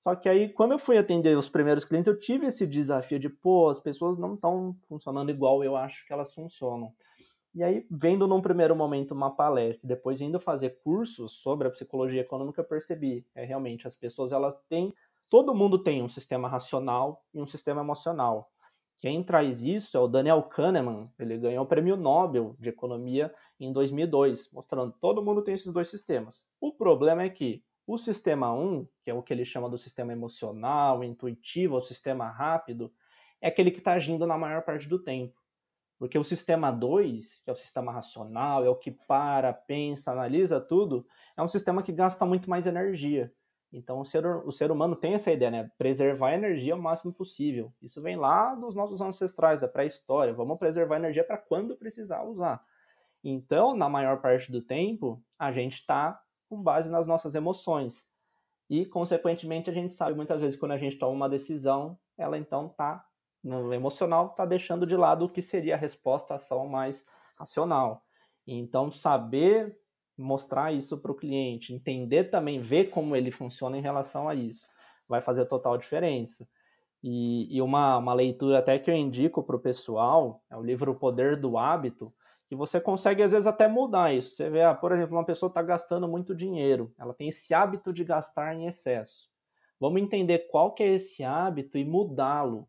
Só 0.00 0.14
que 0.14 0.28
aí, 0.28 0.48
quando 0.48 0.72
eu 0.72 0.78
fui 0.78 0.96
atender 0.96 1.36
os 1.36 1.48
primeiros 1.48 1.84
clientes, 1.84 2.06
eu 2.06 2.18
tive 2.18 2.46
esse 2.46 2.66
desafio 2.66 3.18
de, 3.18 3.28
pô, 3.28 3.68
as 3.68 3.80
pessoas 3.80 4.16
não 4.18 4.34
estão 4.34 4.76
funcionando 4.88 5.30
igual 5.30 5.64
eu 5.64 5.76
acho 5.76 6.06
que 6.06 6.12
elas 6.12 6.32
funcionam. 6.32 6.92
E 7.54 7.62
aí, 7.62 7.84
vendo 7.90 8.26
num 8.26 8.40
primeiro 8.40 8.76
momento 8.76 9.12
uma 9.12 9.34
palestra, 9.34 9.88
depois 9.88 10.20
indo 10.20 10.38
fazer 10.38 10.78
cursos 10.84 11.40
sobre 11.40 11.66
a 11.66 11.70
psicologia 11.70 12.20
econômica, 12.20 12.60
eu 12.60 12.64
percebi 12.64 13.26
é, 13.34 13.44
realmente 13.44 13.86
as 13.86 13.96
pessoas 13.96 14.30
elas 14.30 14.54
têm, 14.68 14.94
todo 15.28 15.54
mundo 15.54 15.82
tem 15.82 16.02
um 16.02 16.08
sistema 16.08 16.48
racional 16.48 17.24
e 17.34 17.40
um 17.40 17.46
sistema 17.46 17.80
emocional. 17.80 18.48
Quem 18.98 19.22
traz 19.24 19.62
isso 19.62 19.96
é 19.96 20.00
o 20.00 20.08
Daniel 20.08 20.42
Kahneman, 20.42 21.08
ele 21.18 21.38
ganhou 21.38 21.64
o 21.64 21.68
prêmio 21.68 21.96
Nobel 21.96 22.54
de 22.58 22.68
Economia 22.68 23.32
em 23.58 23.72
2002, 23.72 24.50
mostrando 24.52 24.92
que 24.92 25.00
todo 25.00 25.22
mundo 25.22 25.42
tem 25.42 25.54
esses 25.54 25.72
dois 25.72 25.88
sistemas. 25.88 26.44
O 26.60 26.72
problema 26.72 27.22
é 27.22 27.28
que 27.28 27.62
o 27.88 27.96
sistema 27.96 28.52
1, 28.52 28.86
que 29.02 29.10
é 29.10 29.14
o 29.14 29.22
que 29.22 29.32
ele 29.32 29.46
chama 29.46 29.66
do 29.66 29.78
sistema 29.78 30.12
emocional, 30.12 31.02
intuitivo, 31.02 31.74
o 31.74 31.82
sistema 31.82 32.28
rápido, 32.28 32.92
é 33.40 33.48
aquele 33.48 33.70
que 33.70 33.78
está 33.78 33.92
agindo 33.92 34.26
na 34.26 34.36
maior 34.36 34.62
parte 34.62 34.86
do 34.86 35.02
tempo. 35.02 35.40
Porque 35.98 36.18
o 36.18 36.22
sistema 36.22 36.70
2, 36.70 37.40
que 37.40 37.48
é 37.48 37.52
o 37.52 37.56
sistema 37.56 37.90
racional, 37.90 38.62
é 38.62 38.68
o 38.68 38.76
que 38.76 38.90
para, 38.90 39.54
pensa, 39.54 40.12
analisa 40.12 40.60
tudo, 40.60 41.06
é 41.34 41.42
um 41.42 41.48
sistema 41.48 41.82
que 41.82 41.90
gasta 41.90 42.26
muito 42.26 42.50
mais 42.50 42.66
energia. 42.66 43.32
Então 43.72 44.00
o 44.00 44.04
ser, 44.04 44.26
o 44.26 44.52
ser 44.52 44.70
humano 44.70 44.94
tem 44.94 45.14
essa 45.14 45.32
ideia, 45.32 45.50
né? 45.50 45.70
Preservar 45.78 46.28
a 46.28 46.34
energia 46.34 46.76
o 46.76 46.82
máximo 46.82 47.10
possível. 47.12 47.72
Isso 47.80 48.02
vem 48.02 48.16
lá 48.16 48.54
dos 48.54 48.74
nossos 48.74 49.00
ancestrais, 49.00 49.62
da 49.62 49.68
pré-história. 49.68 50.34
Vamos 50.34 50.58
preservar 50.58 50.96
a 50.96 50.98
energia 50.98 51.24
para 51.24 51.38
quando 51.38 51.74
precisar 51.74 52.22
usar. 52.22 52.62
Então, 53.24 53.74
na 53.74 53.88
maior 53.88 54.20
parte 54.20 54.52
do 54.52 54.60
tempo, 54.60 55.22
a 55.38 55.50
gente 55.50 55.76
está 55.76 56.20
com 56.48 56.62
base 56.62 56.90
nas 56.90 57.06
nossas 57.06 57.34
emoções. 57.34 58.06
E, 58.68 58.84
consequentemente, 58.84 59.70
a 59.70 59.72
gente 59.72 59.94
sabe 59.94 60.14
muitas 60.14 60.40
vezes 60.40 60.58
quando 60.58 60.72
a 60.72 60.78
gente 60.78 60.98
toma 60.98 61.12
uma 61.12 61.28
decisão, 61.28 61.98
ela 62.16 62.38
então 62.38 62.66
está 62.66 63.04
no 63.42 63.72
emocional, 63.72 64.28
está 64.28 64.44
deixando 64.44 64.86
de 64.86 64.96
lado 64.96 65.24
o 65.24 65.28
que 65.28 65.40
seria 65.40 65.74
a 65.74 65.78
resposta, 65.78 66.34
ação 66.34 66.66
mais 66.66 67.06
racional. 67.36 68.02
Então, 68.46 68.90
saber 68.90 69.78
mostrar 70.16 70.72
isso 70.72 70.98
para 70.98 71.12
o 71.12 71.14
cliente, 71.14 71.72
entender 71.72 72.24
também, 72.24 72.60
ver 72.60 72.90
como 72.90 73.14
ele 73.14 73.30
funciona 73.30 73.78
em 73.78 73.82
relação 73.82 74.28
a 74.28 74.34
isso, 74.34 74.66
vai 75.08 75.20
fazer 75.20 75.46
total 75.46 75.78
diferença. 75.78 76.46
E, 77.02 77.56
e 77.56 77.62
uma, 77.62 77.96
uma 77.98 78.12
leitura 78.12 78.58
até 78.58 78.78
que 78.78 78.90
eu 78.90 78.94
indico 78.96 79.42
para 79.42 79.54
o 79.54 79.60
pessoal 79.60 80.42
é 80.50 80.56
o 80.56 80.62
livro 80.62 80.90
O 80.90 80.96
Poder 80.96 81.40
do 81.40 81.56
Hábito, 81.56 82.12
que 82.48 82.56
você 82.56 82.80
consegue 82.80 83.22
às 83.22 83.32
vezes 83.32 83.46
até 83.46 83.68
mudar 83.68 84.14
isso. 84.14 84.34
Você 84.34 84.48
vê, 84.48 84.62
ah, 84.62 84.74
por 84.74 84.90
exemplo, 84.90 85.16
uma 85.16 85.24
pessoa 85.24 85.48
está 85.48 85.60
gastando 85.62 86.08
muito 86.08 86.34
dinheiro, 86.34 86.92
ela 86.98 87.12
tem 87.12 87.28
esse 87.28 87.52
hábito 87.52 87.92
de 87.92 88.02
gastar 88.04 88.54
em 88.54 88.66
excesso. 88.66 89.28
Vamos 89.78 90.00
entender 90.00 90.48
qual 90.50 90.72
que 90.72 90.82
é 90.82 90.94
esse 90.94 91.22
hábito 91.22 91.76
e 91.78 91.84
mudá-lo. 91.84 92.66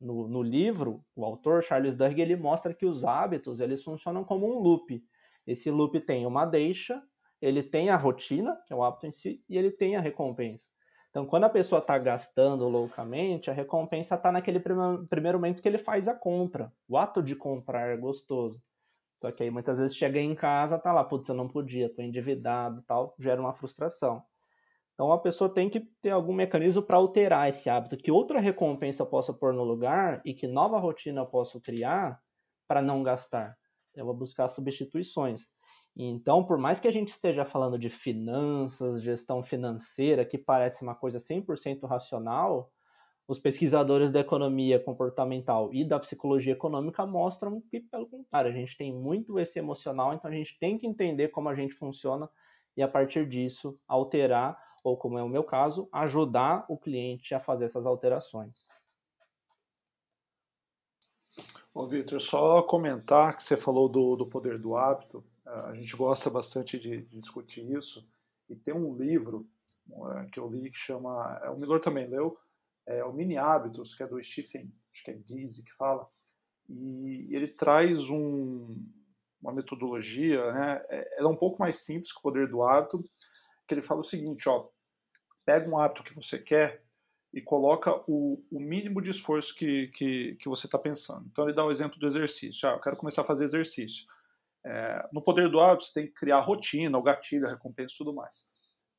No, 0.00 0.26
no, 0.26 0.42
livro, 0.42 1.04
o 1.14 1.24
autor 1.24 1.62
Charles 1.62 1.94
Duhigg 1.94 2.20
ele 2.20 2.34
mostra 2.34 2.72
que 2.74 2.86
os 2.86 3.04
hábitos 3.04 3.60
eles 3.60 3.84
funcionam 3.84 4.24
como 4.24 4.46
um 4.46 4.58
loop. 4.58 5.02
Esse 5.46 5.70
loop 5.70 6.00
tem 6.00 6.26
uma 6.26 6.44
deixa, 6.46 7.02
ele 7.40 7.62
tem 7.62 7.90
a 7.90 7.96
rotina, 7.96 8.56
que 8.66 8.72
é 8.72 8.76
o 8.76 8.82
hábito 8.82 9.06
em 9.06 9.12
si, 9.12 9.44
e 9.48 9.56
ele 9.56 9.70
tem 9.70 9.96
a 9.96 10.00
recompensa. 10.00 10.68
Então, 11.10 11.26
quando 11.26 11.44
a 11.44 11.50
pessoa 11.50 11.80
está 11.80 11.98
gastando 11.98 12.68
loucamente, 12.68 13.50
a 13.50 13.54
recompensa 13.54 14.14
está 14.14 14.30
naquele 14.30 14.60
primeiro 14.60 15.38
momento 15.38 15.60
que 15.60 15.68
ele 15.68 15.78
faz 15.78 16.08
a 16.08 16.14
compra. 16.14 16.72
O 16.88 16.96
ato 16.96 17.22
de 17.22 17.34
comprar 17.34 17.88
é 17.88 17.96
gostoso. 17.96 18.62
Só 19.20 19.30
que 19.30 19.42
aí 19.42 19.50
muitas 19.50 19.78
vezes 19.78 19.96
chega 19.96 20.18
em 20.18 20.34
casa, 20.34 20.78
tá 20.78 20.92
lá, 20.92 21.04
putz, 21.04 21.28
eu 21.28 21.34
não 21.34 21.46
podia, 21.46 21.94
tô 21.94 22.00
endividado 22.00 22.82
tal, 22.86 23.14
gera 23.18 23.40
uma 23.40 23.52
frustração. 23.52 24.22
Então 24.94 25.12
a 25.12 25.18
pessoa 25.18 25.52
tem 25.52 25.68
que 25.68 25.80
ter 26.02 26.10
algum 26.10 26.32
mecanismo 26.32 26.82
para 26.82 26.96
alterar 26.96 27.48
esse 27.48 27.68
hábito, 27.68 27.96
que 27.96 28.10
outra 28.10 28.40
recompensa 28.40 29.02
eu 29.02 29.06
possa 29.06 29.32
pôr 29.32 29.52
no 29.52 29.62
lugar 29.64 30.22
e 30.24 30.32
que 30.34 30.46
nova 30.46 30.78
rotina 30.78 31.20
eu 31.20 31.26
posso 31.26 31.60
criar 31.60 32.18
para 32.66 32.80
não 32.80 33.02
gastar. 33.02 33.56
Eu 33.94 34.06
vou 34.06 34.14
buscar 34.14 34.48
substituições. 34.48 35.42
Então, 35.96 36.44
por 36.44 36.56
mais 36.56 36.80
que 36.80 36.88
a 36.88 36.92
gente 36.92 37.08
esteja 37.08 37.44
falando 37.44 37.78
de 37.78 37.90
finanças, 37.90 39.02
gestão 39.02 39.42
financeira, 39.42 40.24
que 40.24 40.38
parece 40.38 40.82
uma 40.82 40.94
coisa 40.94 41.18
100% 41.18 41.86
racional, 41.86 42.70
os 43.30 43.38
pesquisadores 43.38 44.10
da 44.10 44.18
economia 44.18 44.80
comportamental 44.80 45.72
e 45.72 45.84
da 45.84 46.00
psicologia 46.00 46.52
econômica 46.52 47.06
mostram 47.06 47.60
que, 47.70 47.78
pelo 47.78 48.04
contrário, 48.08 48.50
a 48.50 48.52
gente 48.52 48.76
tem 48.76 48.92
muito 48.92 49.38
esse 49.38 49.56
emocional, 49.56 50.12
então 50.12 50.28
a 50.28 50.34
gente 50.34 50.58
tem 50.58 50.76
que 50.76 50.84
entender 50.84 51.28
como 51.28 51.48
a 51.48 51.54
gente 51.54 51.72
funciona 51.74 52.28
e, 52.76 52.82
a 52.82 52.88
partir 52.88 53.28
disso, 53.28 53.78
alterar, 53.86 54.60
ou 54.82 54.96
como 54.96 55.16
é 55.16 55.22
o 55.22 55.28
meu 55.28 55.44
caso, 55.44 55.88
ajudar 55.92 56.66
o 56.68 56.76
cliente 56.76 57.32
a 57.32 57.38
fazer 57.38 57.66
essas 57.66 57.86
alterações. 57.86 58.66
Ô, 61.72 61.86
Victor, 61.86 62.20
só 62.20 62.62
comentar 62.62 63.36
que 63.36 63.44
você 63.44 63.56
falou 63.56 63.88
do, 63.88 64.16
do 64.16 64.26
poder 64.26 64.58
do 64.58 64.76
hábito, 64.76 65.24
a 65.46 65.72
gente 65.76 65.94
gosta 65.94 66.28
bastante 66.28 66.80
de, 66.80 67.02
de 67.02 67.20
discutir 67.20 67.64
isso, 67.70 68.04
e 68.48 68.56
tem 68.56 68.74
um 68.74 68.92
livro 68.92 69.46
é, 69.88 70.24
que 70.32 70.40
eu 70.40 70.48
li 70.48 70.68
que 70.68 70.78
chama, 70.78 71.40
o 71.48 71.56
Milor 71.56 71.78
também 71.78 72.08
leu, 72.08 72.36
é 72.86 73.04
o 73.04 73.12
Mini 73.12 73.36
Hábitos, 73.36 73.94
que 73.94 74.02
é 74.02 74.06
do 74.06 74.22
Stephen, 74.22 74.72
acho 74.92 75.04
que 75.04 75.10
é 75.10 75.14
Dizzy 75.14 75.64
que 75.64 75.72
fala, 75.72 76.08
e 76.68 77.34
ele 77.34 77.48
traz 77.48 78.08
um, 78.08 78.76
uma 79.42 79.52
metodologia, 79.52 80.52
né? 80.52 80.84
É, 80.88 81.18
ela 81.18 81.28
é 81.28 81.32
um 81.32 81.36
pouco 81.36 81.58
mais 81.58 81.80
simples 81.80 82.12
que 82.12 82.18
o 82.18 82.22
poder 82.22 82.48
do 82.48 82.62
hábito, 82.62 83.04
que 83.66 83.74
ele 83.74 83.82
fala 83.82 84.00
o 84.00 84.04
seguinte, 84.04 84.48
ó, 84.48 84.68
pega 85.44 85.68
um 85.68 85.78
hábito 85.78 86.04
que 86.04 86.14
você 86.14 86.38
quer 86.38 86.84
e 87.32 87.40
coloca 87.40 87.92
o, 88.08 88.44
o 88.50 88.60
mínimo 88.60 89.00
de 89.00 89.10
esforço 89.10 89.54
que, 89.54 89.88
que, 89.88 90.36
que 90.40 90.48
você 90.48 90.66
está 90.66 90.78
pensando. 90.78 91.26
Então 91.30 91.44
ele 91.44 91.54
dá 91.54 91.64
o 91.64 91.68
um 91.68 91.72
exemplo 91.72 91.98
do 91.98 92.06
exercício. 92.06 92.68
Ah, 92.68 92.72
eu 92.72 92.80
quero 92.80 92.96
começar 92.96 93.22
a 93.22 93.24
fazer 93.24 93.44
exercício. 93.44 94.04
É, 94.64 95.08
no 95.12 95.22
poder 95.22 95.48
do 95.48 95.60
hábito, 95.60 95.86
você 95.86 96.00
tem 96.00 96.06
que 96.06 96.14
criar 96.14 96.40
rotina, 96.40 96.98
o 96.98 97.02
gatilho, 97.02 97.46
a 97.46 97.50
recompensa 97.50 97.94
e 97.94 97.98
tudo 97.98 98.12
mais 98.12 98.48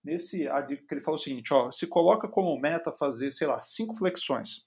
nesse 0.03 0.47
a 0.47 0.61
dica 0.61 0.85
que 0.87 0.93
ele 0.93 1.01
fala 1.01 1.17
o 1.17 1.19
seguinte, 1.19 1.53
ó, 1.53 1.71
se 1.71 1.87
coloca 1.87 2.27
como 2.27 2.59
meta 2.59 2.91
fazer, 2.91 3.31
sei 3.31 3.47
lá, 3.47 3.61
cinco 3.61 3.95
flexões. 3.95 4.65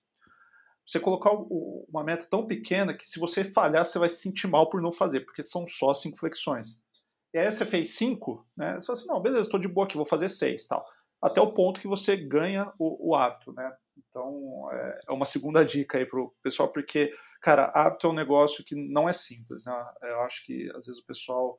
Você 0.87 1.01
colocar 1.01 1.31
uma 1.33 2.05
meta 2.05 2.27
tão 2.31 2.47
pequena 2.47 2.95
que 2.95 3.07
se 3.07 3.19
você 3.19 3.43
falhar, 3.43 3.87
você 3.87 3.99
vai 3.99 4.09
se 4.09 4.17
sentir 4.17 4.47
mal 4.47 4.69
por 4.69 4.83
não 4.83 4.93
fazer, 4.93 5.21
porque 5.21 5.43
são 5.43 5.67
só 5.67 5.95
cinco 5.95 6.19
flexões. 6.19 6.79
E 7.33 7.39
aí 7.39 7.51
você 7.51 7.65
fez 7.65 7.95
cinco, 7.95 8.47
né? 8.57 8.75
Você 8.75 8.87
fala 8.87 8.99
assim, 8.99 9.09
não, 9.09 9.21
beleza, 9.21 9.43
estou 9.43 9.59
de 9.59 9.67
boa 9.67 9.87
aqui, 9.87 9.97
vou 9.97 10.07
fazer 10.07 10.29
seis, 10.29 10.67
tal. 10.67 10.87
Até 11.21 11.41
o 11.41 11.53
ponto 11.53 11.81
que 11.81 11.89
você 11.89 12.17
ganha 12.17 12.71
o, 12.79 13.11
o 13.11 13.17
hábito, 13.17 13.53
né? 13.55 13.75
Então, 13.97 14.69
é, 14.71 15.01
é 15.09 15.13
uma 15.13 15.27
segunda 15.27 15.65
dica 15.67 15.99
aí 15.99 16.05
pro 16.05 16.35
pessoal, 16.43 16.69
porque, 16.69 17.13
cara, 17.41 17.73
hábito 17.75 18.07
é 18.07 18.11
um 18.11 18.15
negócio 18.15 18.63
que 18.63 18.75
não 18.75 19.09
é 19.09 19.13
simples, 19.13 19.65
né? 19.65 19.93
Eu 20.03 20.21
acho 20.21 20.45
que, 20.45 20.71
às 20.77 20.87
vezes, 20.87 21.01
o 21.01 21.07
pessoal 21.07 21.59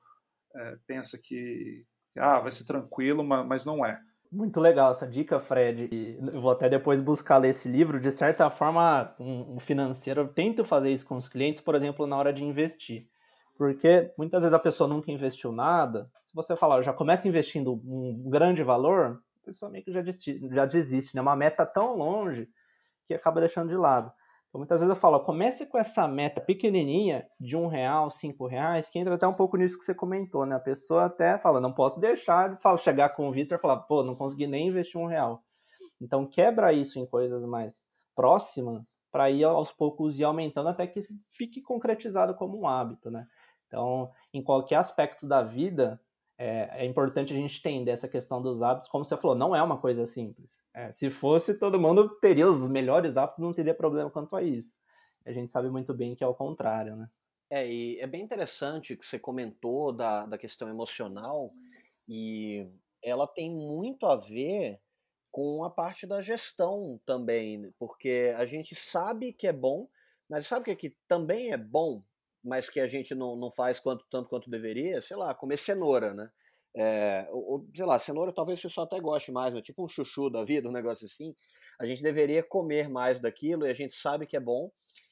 é, 0.55 0.77
pensa 0.85 1.17
que, 1.17 1.83
ah, 2.17 2.39
vai 2.39 2.51
ser 2.51 2.65
tranquilo, 2.65 3.23
mas 3.23 3.65
não 3.65 3.85
é. 3.85 3.99
Muito 4.31 4.59
legal 4.59 4.91
essa 4.91 5.07
dica, 5.07 5.39
Fred. 5.39 6.17
Eu 6.19 6.41
vou 6.41 6.51
até 6.51 6.67
depois 6.67 7.01
buscar 7.01 7.37
ler 7.37 7.49
esse 7.49 7.69
livro. 7.69 7.99
De 7.99 8.11
certa 8.11 8.49
forma, 8.49 9.15
um 9.19 9.59
financeiro, 9.59 10.21
eu 10.21 10.27
tento 10.27 10.65
fazer 10.65 10.91
isso 10.91 11.05
com 11.05 11.15
os 11.15 11.27
clientes, 11.27 11.61
por 11.61 11.75
exemplo, 11.75 12.05
na 12.05 12.17
hora 12.17 12.33
de 12.33 12.43
investir. 12.43 13.07
Porque 13.57 14.11
muitas 14.17 14.43
vezes 14.43 14.53
a 14.53 14.59
pessoa 14.59 14.89
nunca 14.89 15.11
investiu 15.11 15.51
nada. 15.51 16.09
Se 16.27 16.35
você 16.35 16.55
falar, 16.55 16.81
já 16.81 16.91
começa 16.91 17.27
investindo 17.27 17.73
um 17.73 18.29
grande 18.29 18.63
valor, 18.63 19.21
a 19.41 19.45
pessoa 19.45 19.71
meio 19.71 19.85
que 19.85 19.91
já 19.93 20.01
desiste, 20.01 20.49
já 20.49 20.65
desiste 20.65 21.15
né? 21.15 21.21
Uma 21.21 21.35
meta 21.35 21.65
tão 21.65 21.95
longe 21.95 22.49
que 23.05 23.13
acaba 23.13 23.39
deixando 23.39 23.69
de 23.69 23.77
lado. 23.77 24.11
Então, 24.55 24.61
muitas 24.61 24.79
vezes 24.79 24.95
eu 24.95 25.01
falo, 25.01 25.19
comece 25.19 25.65
com 25.65 25.77
essa 25.77 26.07
meta 26.07 26.39
pequenininha 26.39 27.27
de 27.37 27.57
um 27.57 27.67
real, 27.67 28.09
cinco 28.09 28.47
reais, 28.47 28.89
que 28.89 28.97
entra 28.97 29.15
até 29.15 29.27
um 29.27 29.33
pouco 29.33 29.57
nisso 29.57 29.77
que 29.77 29.83
você 29.83 29.93
comentou, 29.93 30.45
né? 30.45 30.55
A 30.55 30.61
pessoa 30.61 31.07
até 31.07 31.37
fala, 31.37 31.59
não 31.59 31.73
posso 31.73 31.99
deixar 31.99 32.55
de 32.55 32.77
chegar 32.81 33.09
com 33.09 33.27
o 33.27 33.33
Vitor 33.33 33.57
e 33.57 33.61
falar, 33.61 33.79
pô, 33.79 34.01
não 34.01 34.15
consegui 34.15 34.47
nem 34.47 34.69
investir 34.69 34.97
um 34.97 35.07
real. 35.07 35.43
Então, 35.99 36.25
quebra 36.25 36.71
isso 36.71 36.97
em 36.97 37.05
coisas 37.05 37.43
mais 37.43 37.83
próximas 38.15 38.95
para 39.11 39.29
ir 39.29 39.43
aos 39.43 39.73
poucos 39.73 40.19
ir 40.19 40.23
aumentando 40.23 40.69
até 40.69 40.87
que 40.87 41.01
fique 41.33 41.61
concretizado 41.61 42.33
como 42.33 42.57
um 42.57 42.65
hábito, 42.65 43.11
né? 43.11 43.27
Então, 43.67 44.09
em 44.33 44.41
qualquer 44.41 44.77
aspecto 44.77 45.27
da 45.27 45.43
vida, 45.43 45.99
é, 46.37 46.83
é, 46.83 46.85
importante 46.85 47.33
a 47.33 47.35
gente 47.35 47.59
entender 47.59 47.91
essa 47.91 48.07
questão 48.07 48.41
dos 48.41 48.61
hábitos. 48.61 48.89
Como 48.89 49.05
você 49.05 49.15
falou, 49.17 49.35
não 49.35 49.55
é 49.55 49.61
uma 49.61 49.79
coisa 49.79 50.05
simples. 50.05 50.63
É, 50.73 50.91
se 50.91 51.09
fosse, 51.09 51.53
todo 51.53 51.79
mundo 51.79 52.09
teria 52.19 52.47
os 52.47 52.67
melhores 52.67 53.15
hábitos, 53.17 53.41
não 53.41 53.53
teria 53.53 53.73
problema 53.73 54.09
quanto 54.09 54.35
a 54.35 54.43
isso. 54.43 54.75
A 55.25 55.31
gente 55.31 55.51
sabe 55.51 55.69
muito 55.69 55.93
bem 55.93 56.15
que 56.15 56.23
é 56.23 56.27
o 56.27 56.35
contrário, 56.35 56.95
né? 56.95 57.09
É, 57.49 57.67
e 57.67 57.99
é 57.99 58.07
bem 58.07 58.21
interessante 58.21 58.97
que 58.97 59.05
você 59.05 59.19
comentou 59.19 59.91
da, 59.91 60.25
da 60.25 60.37
questão 60.37 60.67
emocional, 60.67 61.53
e 62.07 62.67
ela 63.01 63.27
tem 63.27 63.51
muito 63.51 64.05
a 64.05 64.15
ver 64.15 64.79
com 65.31 65.63
a 65.63 65.69
parte 65.69 66.07
da 66.07 66.21
gestão 66.21 66.99
também, 67.05 67.71
porque 67.77 68.33
a 68.37 68.45
gente 68.45 68.73
sabe 68.73 69.33
que 69.33 69.47
é 69.47 69.53
bom, 69.53 69.87
mas 70.29 70.47
sabe 70.47 70.61
o 70.61 70.65
que, 70.65 70.71
é 70.71 70.75
que 70.75 70.97
também 71.07 71.51
é 71.51 71.57
bom 71.57 72.01
mas 72.45 72.69
que 72.69 72.79
a 72.79 72.85
gente 72.85 73.15
não, 73.15 73.35
não 73.35 73.51
faz 73.51 73.79
quanto, 73.79 74.05
tanto 74.09 74.29
quanto 74.29 74.49
deveria, 74.49 75.01
sei 75.01 75.17
lá, 75.17 75.33
comer 75.33 75.57
cenoura, 75.57 76.13
né? 76.13 76.29
É, 76.77 77.27
ou, 77.31 77.65
sei 77.73 77.85
lá, 77.85 77.97
cenoura 77.97 78.33
talvez 78.33 78.59
você 78.59 78.69
só 78.69 78.83
até 78.83 78.99
goste 78.99 79.31
mais, 79.31 79.53
mas 79.53 79.63
tipo 79.63 79.83
um 79.83 79.87
chuchu 79.87 80.29
da 80.29 80.43
vida, 80.43 80.69
um 80.69 80.73
negócio 80.73 81.05
assim. 81.05 81.33
A 81.79 81.85
gente 81.85 82.03
deveria 82.03 82.43
comer 82.43 82.87
mais 82.87 83.19
daquilo 83.19 83.65
e 83.65 83.71
a 83.71 83.73
gente 83.73 83.95
sabe 83.95 84.27
que 84.27 84.37
é 84.37 84.39
bom. 84.39 84.69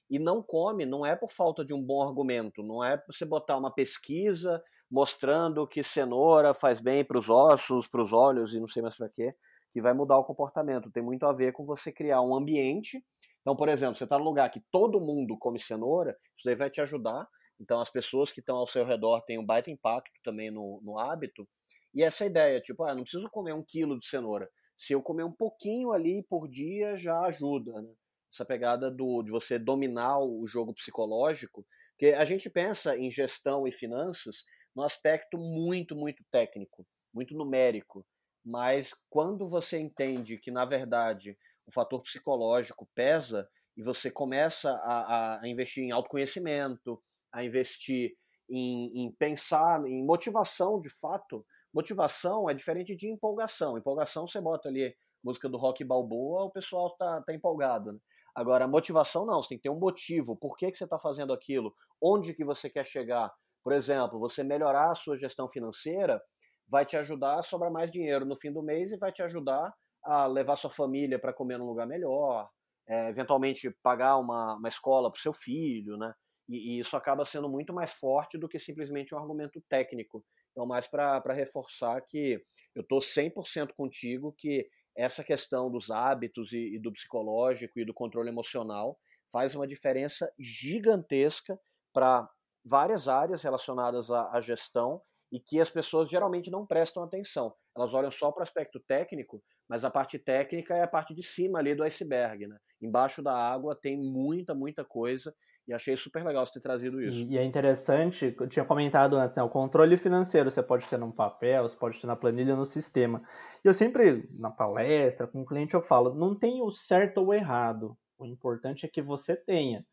E 0.09 0.19
não 0.19 0.43
come, 0.43 0.85
não 0.85 1.05
é 1.05 1.15
por 1.15 1.29
falta 1.29 1.65
de 1.65 1.73
um 1.73 1.81
bom 1.81 2.03
argumento, 2.03 2.61
não 2.61 2.83
é 2.83 3.01
você 3.07 3.25
botar 3.25 3.57
uma 3.57 3.73
pesquisa 3.73 4.61
mostrando 4.91 5.67
que 5.67 5.81
cenoura 5.81 6.53
faz 6.53 6.79
bem 6.79 7.03
para 7.03 7.17
os 7.17 7.29
ossos, 7.29 7.87
para 7.87 8.03
os 8.03 8.13
olhos 8.13 8.53
e 8.53 8.59
não 8.59 8.67
sei 8.67 8.83
mais 8.83 8.95
para 8.95 9.09
quê, 9.09 9.33
que 9.71 9.81
vai 9.81 9.93
mudar 9.93 10.19
o 10.19 10.23
comportamento. 10.23 10.91
Tem 10.91 11.01
muito 11.01 11.25
a 11.25 11.33
ver 11.33 11.51
com 11.51 11.65
você 11.65 11.91
criar 11.91 12.21
um 12.21 12.35
ambiente 12.35 13.03
então, 13.43 13.57
por 13.57 13.67
exemplo, 13.67 13.95
você 13.95 14.05
está 14.05 14.17
num 14.17 14.23
lugar 14.23 14.49
que 14.49 14.61
todo 14.71 15.01
mundo 15.01 15.37
come 15.37 15.59
cenoura, 15.59 16.17
isso 16.35 16.45
daí 16.45 16.55
vai 16.55 16.69
te 16.69 16.79
ajudar. 16.79 17.27
Então, 17.59 17.79
as 17.79 17.89
pessoas 17.89 18.31
que 18.31 18.39
estão 18.39 18.55
ao 18.55 18.65
seu 18.65 18.85
redor 18.85 19.21
têm 19.21 19.37
um 19.37 19.45
baita 19.45 19.69
impacto 19.69 20.13
também 20.23 20.49
no, 20.49 20.81
no 20.81 20.97
hábito. 20.97 21.47
E 21.93 22.01
essa 22.01 22.25
ideia, 22.25 22.61
tipo, 22.61 22.83
ah, 22.85 22.95
não 22.95 23.03
preciso 23.03 23.29
comer 23.29 23.53
um 23.53 23.63
quilo 23.63 23.99
de 23.99 24.07
cenoura. 24.07 24.49
Se 24.77 24.93
eu 24.93 25.01
comer 25.01 25.23
um 25.23 25.31
pouquinho 25.31 25.91
ali 25.91 26.23
por 26.23 26.47
dia, 26.47 26.95
já 26.95 27.19
ajuda, 27.25 27.81
né? 27.81 27.93
Essa 28.31 28.45
pegada 28.45 28.89
do, 28.89 29.21
de 29.21 29.29
você 29.29 29.59
dominar 29.59 30.19
o 30.19 30.47
jogo 30.47 30.73
psicológico. 30.73 31.65
Porque 31.91 32.15
a 32.15 32.25
gente 32.25 32.49
pensa 32.49 32.97
em 32.97 33.11
gestão 33.11 33.67
e 33.67 33.71
finanças 33.71 34.45
num 34.75 34.83
aspecto 34.83 35.37
muito, 35.37 35.95
muito 35.95 36.23
técnico, 36.31 36.87
muito 37.13 37.35
numérico. 37.35 38.05
Mas 38.43 38.93
quando 39.09 39.47
você 39.47 39.79
entende 39.79 40.37
que, 40.37 40.49
na 40.49 40.65
verdade, 40.65 41.37
o 41.65 41.71
fator 41.71 42.01
psicológico 42.01 42.87
pesa 42.93 43.47
e 43.75 43.83
você 43.83 44.11
começa 44.11 44.71
a, 44.83 45.41
a 45.41 45.47
investir 45.47 45.83
em 45.83 45.91
autoconhecimento, 45.91 47.01
a 47.31 47.43
investir 47.43 48.15
em, 48.49 49.05
em, 49.05 49.11
pensar 49.13 49.83
em 49.85 50.05
motivação 50.05 50.79
de 50.79 50.89
fato. 50.89 51.45
Motivação 51.73 52.49
é 52.49 52.53
diferente 52.53 52.95
de 52.95 53.09
empolgação. 53.09 53.77
Empolgação 53.77 54.27
você 54.27 54.39
bota 54.39 54.69
ali 54.69 54.95
música 55.23 55.49
do 55.49 55.57
rock 55.57 55.83
balboa, 55.83 56.43
o 56.43 56.51
pessoal 56.51 56.95
tá, 56.97 57.21
tá 57.21 57.33
empolgado. 57.33 57.93
Né? 57.93 57.99
Agora, 58.35 58.67
motivação 58.67 59.25
não, 59.25 59.41
você 59.41 59.49
tem 59.49 59.57
que 59.57 59.63
ter 59.63 59.69
um 59.69 59.79
motivo. 59.79 60.35
Por 60.35 60.55
que, 60.57 60.69
que 60.69 60.77
você 60.77 60.83
está 60.83 60.99
fazendo 60.99 61.33
aquilo? 61.33 61.73
Onde 62.01 62.33
que 62.33 62.43
você 62.43 62.69
quer 62.69 62.85
chegar? 62.85 63.31
Por 63.63 63.73
exemplo, 63.73 64.19
você 64.19 64.43
melhorar 64.43 64.91
a 64.91 64.95
sua 64.95 65.17
gestão 65.17 65.47
financeira 65.47 66.21
vai 66.67 66.85
te 66.85 66.97
ajudar 66.97 67.39
a 67.39 67.41
sobrar 67.41 67.71
mais 67.71 67.91
dinheiro 67.91 68.25
no 68.25 68.35
fim 68.35 68.51
do 68.51 68.61
mês 68.61 68.91
e 68.91 68.97
vai 68.97 69.11
te 69.11 69.23
ajudar 69.23 69.73
a 70.03 70.25
levar 70.25 70.55
sua 70.55 70.69
família 70.69 71.17
para 71.17 71.33
comer 71.33 71.57
num 71.57 71.65
lugar 71.65 71.87
melhor, 71.87 72.49
é, 72.87 73.09
eventualmente 73.09 73.71
pagar 73.81 74.17
uma, 74.17 74.55
uma 74.55 74.67
escola 74.67 75.09
para 75.09 75.17
o 75.17 75.21
seu 75.21 75.33
filho, 75.33 75.97
né? 75.97 76.13
E, 76.49 76.75
e, 76.75 76.79
isso 76.79 76.97
acaba 76.97 77.23
sendo 77.23 77.49
muito 77.49 77.73
mais 77.73 77.93
forte 77.93 78.37
do 78.37 78.49
que 78.49 78.59
simplesmente 78.59 79.15
um 79.15 79.17
argumento 79.17 79.61
técnico. 79.69 80.25
Então, 80.51 80.65
mais 80.65 80.87
para 80.87 81.33
reforçar 81.33 82.01
que 82.01 82.43
eu 82.75 82.81
estou 82.81 82.99
100% 82.99 83.73
contigo 83.75 84.33
que 84.37 84.67
essa 84.95 85.23
questão 85.23 85.71
dos 85.71 85.89
hábitos 85.89 86.51
e, 86.51 86.75
e 86.75 86.79
do 86.79 86.91
psicológico 86.91 87.79
e 87.79 87.85
do 87.85 87.93
controle 87.93 88.29
emocional 88.29 88.99
faz 89.31 89.55
uma 89.55 89.65
diferença 89.65 90.31
gigantesca 90.37 91.57
para 91.91 92.29
várias 92.63 93.07
áreas 93.07 93.41
relacionadas 93.41 94.11
à, 94.11 94.29
à 94.31 94.41
gestão 94.41 95.01
e 95.31 95.39
que 95.39 95.59
as 95.59 95.69
pessoas 95.69 96.09
geralmente 96.09 96.51
não 96.51 96.65
prestam 96.65 97.03
atenção. 97.03 97.55
Elas 97.75 97.93
olham 97.93 98.11
só 98.11 98.31
para 98.31 98.41
o 98.41 98.43
aspecto 98.43 98.79
técnico, 98.79 99.43
mas 99.67 99.83
a 99.85 99.91
parte 99.91 100.19
técnica 100.19 100.75
é 100.75 100.83
a 100.83 100.87
parte 100.87 101.13
de 101.13 101.23
cima 101.23 101.59
ali 101.59 101.73
do 101.75 101.83
iceberg, 101.83 102.47
né? 102.47 102.57
Embaixo 102.81 103.21
da 103.23 103.33
água 103.35 103.75
tem 103.79 103.97
muita, 103.97 104.53
muita 104.53 104.85
coisa 104.85 105.33
e 105.67 105.73
achei 105.73 105.95
super 105.97 106.23
legal 106.25 106.45
você 106.45 106.53
ter 106.53 106.61
trazido 106.61 107.01
isso. 107.01 107.25
E, 107.29 107.37
é 107.37 107.43
interessante, 107.43 108.33
eu 108.39 108.47
tinha 108.47 108.63
comentado 108.63 109.17
antes, 109.17 109.35
né, 109.35 109.43
o 109.43 109.49
controle 109.49 109.97
financeiro 109.97 110.49
você 110.49 110.63
pode 110.63 110.87
ter 110.87 110.97
num 110.97 111.11
papel, 111.11 111.63
você 111.63 111.75
pode 111.75 111.99
ter 111.99 112.07
na 112.07 112.15
planilha, 112.15 112.55
no 112.55 112.65
sistema. 112.65 113.21
E 113.63 113.67
eu 113.67 113.73
sempre, 113.73 114.29
na 114.31 114.49
palestra, 114.49 115.27
com 115.27 115.41
o 115.41 115.45
cliente, 115.45 115.73
eu 115.73 115.81
falo, 115.81 116.13
não 116.15 116.33
tem 116.33 116.61
o 116.61 116.71
certo 116.71 117.17
ou 117.17 117.33
errado. 117.33 117.97
O 118.17 118.25
importante 118.25 118.85
é 118.85 118.89
que 118.89 119.01
você 119.01 119.35
tenha. 119.35 119.85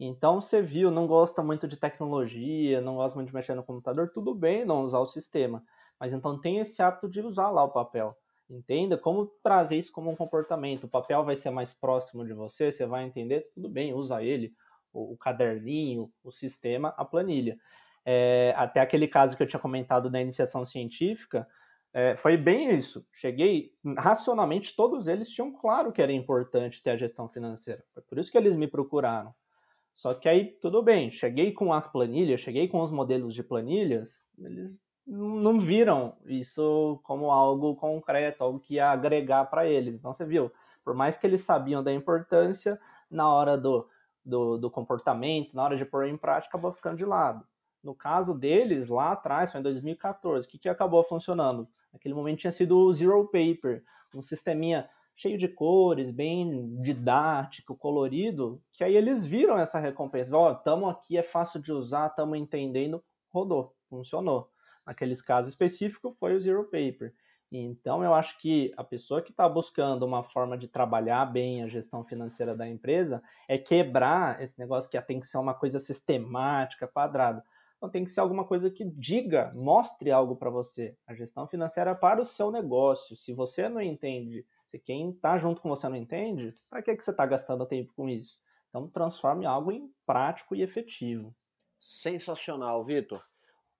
Então, 0.00 0.42
você 0.42 0.60
viu, 0.60 0.90
não 0.90 1.06
gosta 1.06 1.40
muito 1.42 1.68
de 1.68 1.76
tecnologia, 1.76 2.80
não 2.80 2.96
gosta 2.96 3.14
muito 3.16 3.28
de 3.28 3.34
mexer 3.34 3.54
no 3.54 3.64
computador, 3.64 4.10
tudo 4.12 4.34
bem 4.34 4.64
não 4.64 4.82
usar 4.82 4.98
o 4.98 5.06
sistema. 5.06 5.62
Mas 5.98 6.12
então 6.12 6.40
tem 6.40 6.58
esse 6.58 6.82
hábito 6.82 7.08
de 7.08 7.20
usar 7.20 7.50
lá 7.50 7.64
o 7.64 7.70
papel. 7.70 8.16
Entenda 8.48 8.96
como 8.96 9.26
trazer 9.42 9.76
isso 9.76 9.90
como 9.90 10.10
um 10.10 10.16
comportamento. 10.16 10.84
O 10.84 10.88
papel 10.88 11.24
vai 11.24 11.36
ser 11.36 11.50
mais 11.50 11.74
próximo 11.74 12.24
de 12.24 12.32
você, 12.32 12.70
você 12.70 12.86
vai 12.86 13.04
entender, 13.04 13.50
tudo 13.54 13.68
bem, 13.68 13.92
usa 13.92 14.22
ele, 14.22 14.52
o, 14.92 15.14
o 15.14 15.16
caderninho, 15.16 16.10
o 16.22 16.30
sistema, 16.30 16.94
a 16.96 17.04
planilha. 17.04 17.58
É, 18.04 18.54
até 18.56 18.80
aquele 18.80 19.08
caso 19.08 19.36
que 19.36 19.42
eu 19.42 19.48
tinha 19.48 19.58
comentado 19.58 20.08
da 20.08 20.20
iniciação 20.20 20.64
científica, 20.64 21.46
é, 21.92 22.16
foi 22.16 22.36
bem 22.36 22.72
isso. 22.74 23.04
Cheguei, 23.14 23.72
racionalmente, 23.98 24.76
todos 24.76 25.08
eles 25.08 25.28
tinham 25.28 25.52
claro 25.52 25.90
que 25.90 26.00
era 26.00 26.12
importante 26.12 26.82
ter 26.82 26.90
a 26.90 26.96
gestão 26.96 27.28
financeira. 27.28 27.82
Foi 27.92 28.02
por 28.02 28.18
isso 28.18 28.30
que 28.30 28.38
eles 28.38 28.54
me 28.54 28.68
procuraram. 28.68 29.34
Só 29.92 30.12
que 30.14 30.28
aí, 30.28 30.52
tudo 30.60 30.82
bem, 30.82 31.10
cheguei 31.10 31.52
com 31.52 31.72
as 31.72 31.90
planilhas, 31.90 32.42
cheguei 32.42 32.68
com 32.68 32.82
os 32.82 32.92
modelos 32.92 33.34
de 33.34 33.42
planilhas, 33.42 34.22
eles 34.38 34.78
não 35.06 35.60
viram 35.60 36.16
isso 36.26 36.98
como 37.04 37.30
algo 37.30 37.76
concreto, 37.76 38.42
algo 38.42 38.58
que 38.58 38.74
ia 38.74 38.90
agregar 38.90 39.44
para 39.44 39.66
eles. 39.66 39.94
Então 39.94 40.12
você 40.12 40.24
viu, 40.24 40.50
por 40.84 40.94
mais 40.94 41.16
que 41.16 41.26
eles 41.26 41.42
sabiam 41.42 41.82
da 41.82 41.92
importância, 41.92 42.80
na 43.08 43.32
hora 43.32 43.56
do, 43.56 43.88
do, 44.24 44.58
do, 44.58 44.70
comportamento, 44.70 45.54
na 45.54 45.62
hora 45.62 45.76
de 45.76 45.84
pôr 45.84 46.06
em 46.06 46.16
prática, 46.16 46.48
acabou 46.48 46.72
ficando 46.72 46.96
de 46.96 47.04
lado. 47.04 47.46
No 47.82 47.94
caso 47.94 48.34
deles, 48.34 48.88
lá 48.88 49.12
atrás, 49.12 49.52
foi 49.52 49.60
em 49.60 49.62
2014, 49.62 50.46
o 50.46 50.50
que, 50.50 50.58
que 50.58 50.68
acabou 50.68 51.04
funcionando? 51.04 51.68
Naquele 51.92 52.14
momento 52.14 52.40
tinha 52.40 52.52
sido 52.52 52.76
o 52.76 52.92
Zero 52.92 53.26
Paper, 53.26 53.84
um 54.12 54.22
sisteminha 54.22 54.88
cheio 55.14 55.38
de 55.38 55.46
cores, 55.46 56.10
bem 56.10 56.82
didático, 56.82 57.76
colorido, 57.76 58.60
que 58.72 58.82
aí 58.82 58.96
eles 58.96 59.24
viram 59.24 59.56
essa 59.56 59.78
recompensa. 59.78 60.36
Ó, 60.36 60.48
oh, 60.48 60.52
estamos 60.52 60.90
aqui, 60.90 61.16
é 61.16 61.22
fácil 61.22 61.60
de 61.60 61.72
usar, 61.72 62.08
estamos 62.08 62.36
entendendo, 62.36 63.02
rodou, 63.32 63.74
funcionou 63.88 64.50
naqueles 64.86 65.20
casos 65.20 65.50
específicos, 65.52 66.16
foi 66.18 66.34
o 66.34 66.40
Zero 66.40 66.64
Paper. 66.64 67.12
Então, 67.50 68.02
eu 68.02 68.12
acho 68.12 68.38
que 68.38 68.72
a 68.76 68.82
pessoa 68.82 69.22
que 69.22 69.30
está 69.30 69.48
buscando 69.48 70.04
uma 70.04 70.22
forma 70.22 70.58
de 70.58 70.66
trabalhar 70.66 71.24
bem 71.26 71.62
a 71.62 71.68
gestão 71.68 72.04
financeira 72.04 72.56
da 72.56 72.68
empresa 72.68 73.22
é 73.48 73.56
quebrar 73.56 74.42
esse 74.42 74.58
negócio 74.58 74.90
que 74.90 75.00
tem 75.02 75.20
que 75.20 75.28
ser 75.28 75.38
uma 75.38 75.54
coisa 75.54 75.78
sistemática, 75.78 76.88
quadrada. 76.88 77.44
Então, 77.76 77.88
tem 77.88 78.04
que 78.04 78.10
ser 78.10 78.20
alguma 78.20 78.44
coisa 78.44 78.70
que 78.70 78.84
diga, 78.84 79.52
mostre 79.54 80.10
algo 80.10 80.34
para 80.34 80.50
você. 80.50 80.96
A 81.06 81.14
gestão 81.14 81.46
financeira 81.46 81.92
é 81.92 81.94
para 81.94 82.20
o 82.20 82.24
seu 82.24 82.50
negócio. 82.50 83.14
Se 83.14 83.32
você 83.32 83.68
não 83.68 83.80
entende, 83.80 84.44
se 84.66 84.78
quem 84.78 85.10
está 85.10 85.38
junto 85.38 85.60
com 85.60 85.68
você 85.68 85.88
não 85.88 85.96
entende, 85.96 86.54
para 86.68 86.82
que, 86.82 86.96
que 86.96 87.04
você 87.04 87.10
está 87.10 87.24
gastando 87.26 87.66
tempo 87.66 87.92
com 87.94 88.08
isso? 88.08 88.38
Então, 88.68 88.88
transforme 88.88 89.46
algo 89.46 89.70
em 89.70 89.90
prático 90.04 90.54
e 90.54 90.62
efetivo. 90.62 91.34
Sensacional, 91.78 92.82
Vitor. 92.82 93.22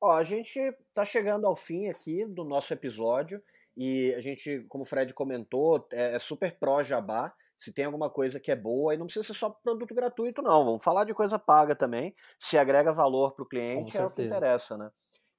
Ó, 0.00 0.12
a 0.12 0.24
gente 0.24 0.58
está 0.58 1.04
chegando 1.04 1.46
ao 1.46 1.56
fim 1.56 1.88
aqui 1.88 2.24
do 2.26 2.44
nosso 2.44 2.72
episódio 2.72 3.42
e 3.76 4.14
a 4.14 4.20
gente, 4.20 4.64
como 4.68 4.84
o 4.84 4.86
Fred 4.86 5.12
comentou, 5.12 5.86
é, 5.92 6.14
é 6.14 6.18
super 6.18 6.58
pró-jabá. 6.58 7.32
Se 7.56 7.72
tem 7.72 7.86
alguma 7.86 8.10
coisa 8.10 8.38
que 8.38 8.50
é 8.50 8.56
boa, 8.56 8.94
e 8.94 8.98
não 8.98 9.06
precisa 9.06 9.26
ser 9.26 9.32
só 9.32 9.48
produto 9.48 9.94
gratuito, 9.94 10.42
não. 10.42 10.62
Vamos 10.62 10.84
falar 10.84 11.04
de 11.04 11.14
coisa 11.14 11.38
paga 11.38 11.74
também. 11.74 12.14
Se 12.38 12.58
agrega 12.58 12.92
valor 12.92 13.34
para 13.34 13.44
o 13.44 13.48
cliente, 13.48 13.96
é 13.96 14.04
o 14.04 14.10
que 14.10 14.22
interessa, 14.22 14.76
né? 14.76 14.90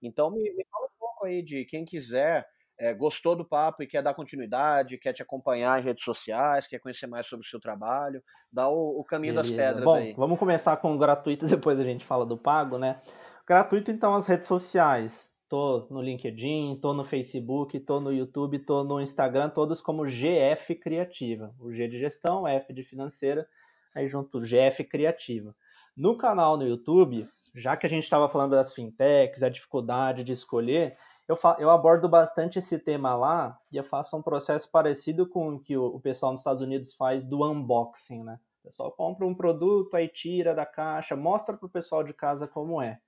Então, 0.02 0.32
me, 0.32 0.42
me, 0.42 0.66
fala 0.72 0.86
um 0.88 0.98
pouco 1.00 1.26
aí 1.28 1.44
de 1.44 1.64
quem 1.66 1.86
quiser 1.86 2.48
é, 2.80 2.94
gostou 2.94 3.36
do 3.36 3.44
papo 3.44 3.82
e 3.82 3.88
quer 3.88 4.04
dar 4.04 4.14
continuidade, 4.14 4.98
quer 4.98 5.14
te 5.14 5.22
acompanhar 5.22 5.80
em 5.80 5.84
redes 5.84 6.04
sociais, 6.04 6.68
quer 6.68 6.80
conhecer 6.80 7.08
mais 7.08 7.26
sobre 7.26 7.46
o 7.46 7.50
seu 7.50 7.60
trabalho, 7.60 8.24
dá 8.52 8.68
o, 8.70 9.00
o 9.00 9.04
caminho 9.04 9.34
Beleza. 9.34 9.56
das 9.56 9.66
pedras 9.66 9.86
Bom, 9.86 9.96
aí. 9.96 10.14
Vamos 10.14 10.38
começar 10.38 10.78
com 10.78 10.94
o 10.94 10.98
gratuito, 10.98 11.46
depois 11.48 11.80
a 11.80 11.84
gente 11.84 12.06
fala 12.06 12.26
do 12.26 12.38
pago, 12.38 12.78
né? 12.78 13.02
Gratuito, 13.48 13.90
então, 13.92 14.14
as 14.14 14.28
redes 14.28 14.46
sociais. 14.46 15.32
Tô 15.48 15.88
no 15.90 16.02
LinkedIn, 16.02 16.80
tô 16.82 16.94
no 16.94 17.06
Facebook, 17.06 17.80
tô 17.80 18.02
no 18.02 18.12
YouTube, 18.12 18.60
tô 18.60 18.84
no 18.84 19.00
Instagram, 19.00 19.50
todos 19.50 19.80
como 19.80 20.06
GF 20.06 20.76
Criativa. 20.76 21.56
O 21.58 21.72
G 21.72 21.88
de 21.88 21.98
gestão, 21.98 22.46
F 22.46 22.74
de 22.74 22.84
financeira, 22.84 23.48
aí 23.96 24.06
junto 24.06 24.42
GF 24.42 24.84
Criativa. 24.84 25.56
No 25.96 26.18
canal 26.18 26.58
no 26.58 26.68
YouTube, 26.68 27.26
já 27.56 27.78
que 27.78 27.86
a 27.86 27.90
gente 27.90 28.04
estava 28.04 28.28
falando 28.28 28.52
das 28.52 28.74
fintechs, 28.74 29.42
a 29.42 29.48
dificuldade 29.48 30.26
de 30.26 30.34
escolher, 30.34 30.98
eu, 31.26 31.38
eu, 31.58 31.70
abordo 31.70 32.10
bastante 32.10 32.60
esse 32.60 32.78
tema 32.78 33.16
lá 33.16 33.58
e 33.72 33.78
eu 33.78 33.84
faço 33.86 34.18
um 34.18 34.22
processo 34.22 34.70
parecido 34.70 35.26
com 35.26 35.54
o 35.54 35.60
que 35.62 35.78
o, 35.78 35.86
o 35.86 36.02
pessoal 36.02 36.34
nos 36.34 36.42
Estados 36.42 36.62
Unidos 36.62 36.94
faz 36.96 37.24
do 37.24 37.50
unboxing, 37.50 38.26
né? 38.26 38.40
O 38.60 38.68
pessoal 38.68 38.92
compra 38.92 39.26
um 39.26 39.34
produto, 39.34 39.96
aí 39.96 40.10
tira 40.10 40.54
da 40.54 40.66
caixa, 40.66 41.16
mostra 41.16 41.56
para 41.56 41.66
o 41.66 41.72
pessoal 41.72 42.04
de 42.04 42.14
casa 42.14 42.46
como 42.46 42.82
é. 42.82 43.00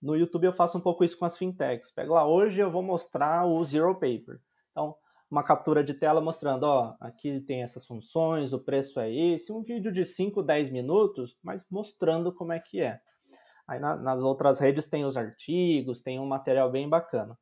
No 0.00 0.16
YouTube 0.16 0.46
eu 0.46 0.52
faço 0.52 0.78
um 0.78 0.80
pouco 0.80 1.04
isso 1.04 1.18
com 1.18 1.24
as 1.24 1.36
fintechs. 1.36 1.92
Pego 1.92 2.14
lá, 2.14 2.26
hoje 2.26 2.60
eu 2.60 2.70
vou 2.70 2.82
mostrar 2.82 3.46
o 3.46 3.62
Zero 3.64 3.94
Paper. 3.94 4.40
Então, 4.70 4.96
uma 5.30 5.44
captura 5.44 5.84
de 5.84 5.94
tela 5.94 6.20
mostrando, 6.20 6.64
ó, 6.64 6.96
aqui 7.00 7.40
tem 7.40 7.62
essas 7.62 7.86
funções, 7.86 8.52
o 8.52 8.58
preço 8.58 8.98
é 8.98 9.12
esse, 9.12 9.52
um 9.52 9.62
vídeo 9.62 9.92
de 9.92 10.04
5, 10.04 10.42
10 10.42 10.70
minutos, 10.70 11.36
mas 11.42 11.64
mostrando 11.70 12.32
como 12.32 12.52
é 12.52 12.58
que 12.58 12.80
é. 12.80 13.00
Aí 13.68 13.78
na, 13.78 13.94
nas 13.94 14.20
outras 14.22 14.58
redes 14.58 14.88
tem 14.88 15.04
os 15.04 15.16
artigos, 15.16 16.00
tem 16.00 16.18
um 16.18 16.26
material 16.26 16.70
bem 16.70 16.88
bacana. 16.88 17.38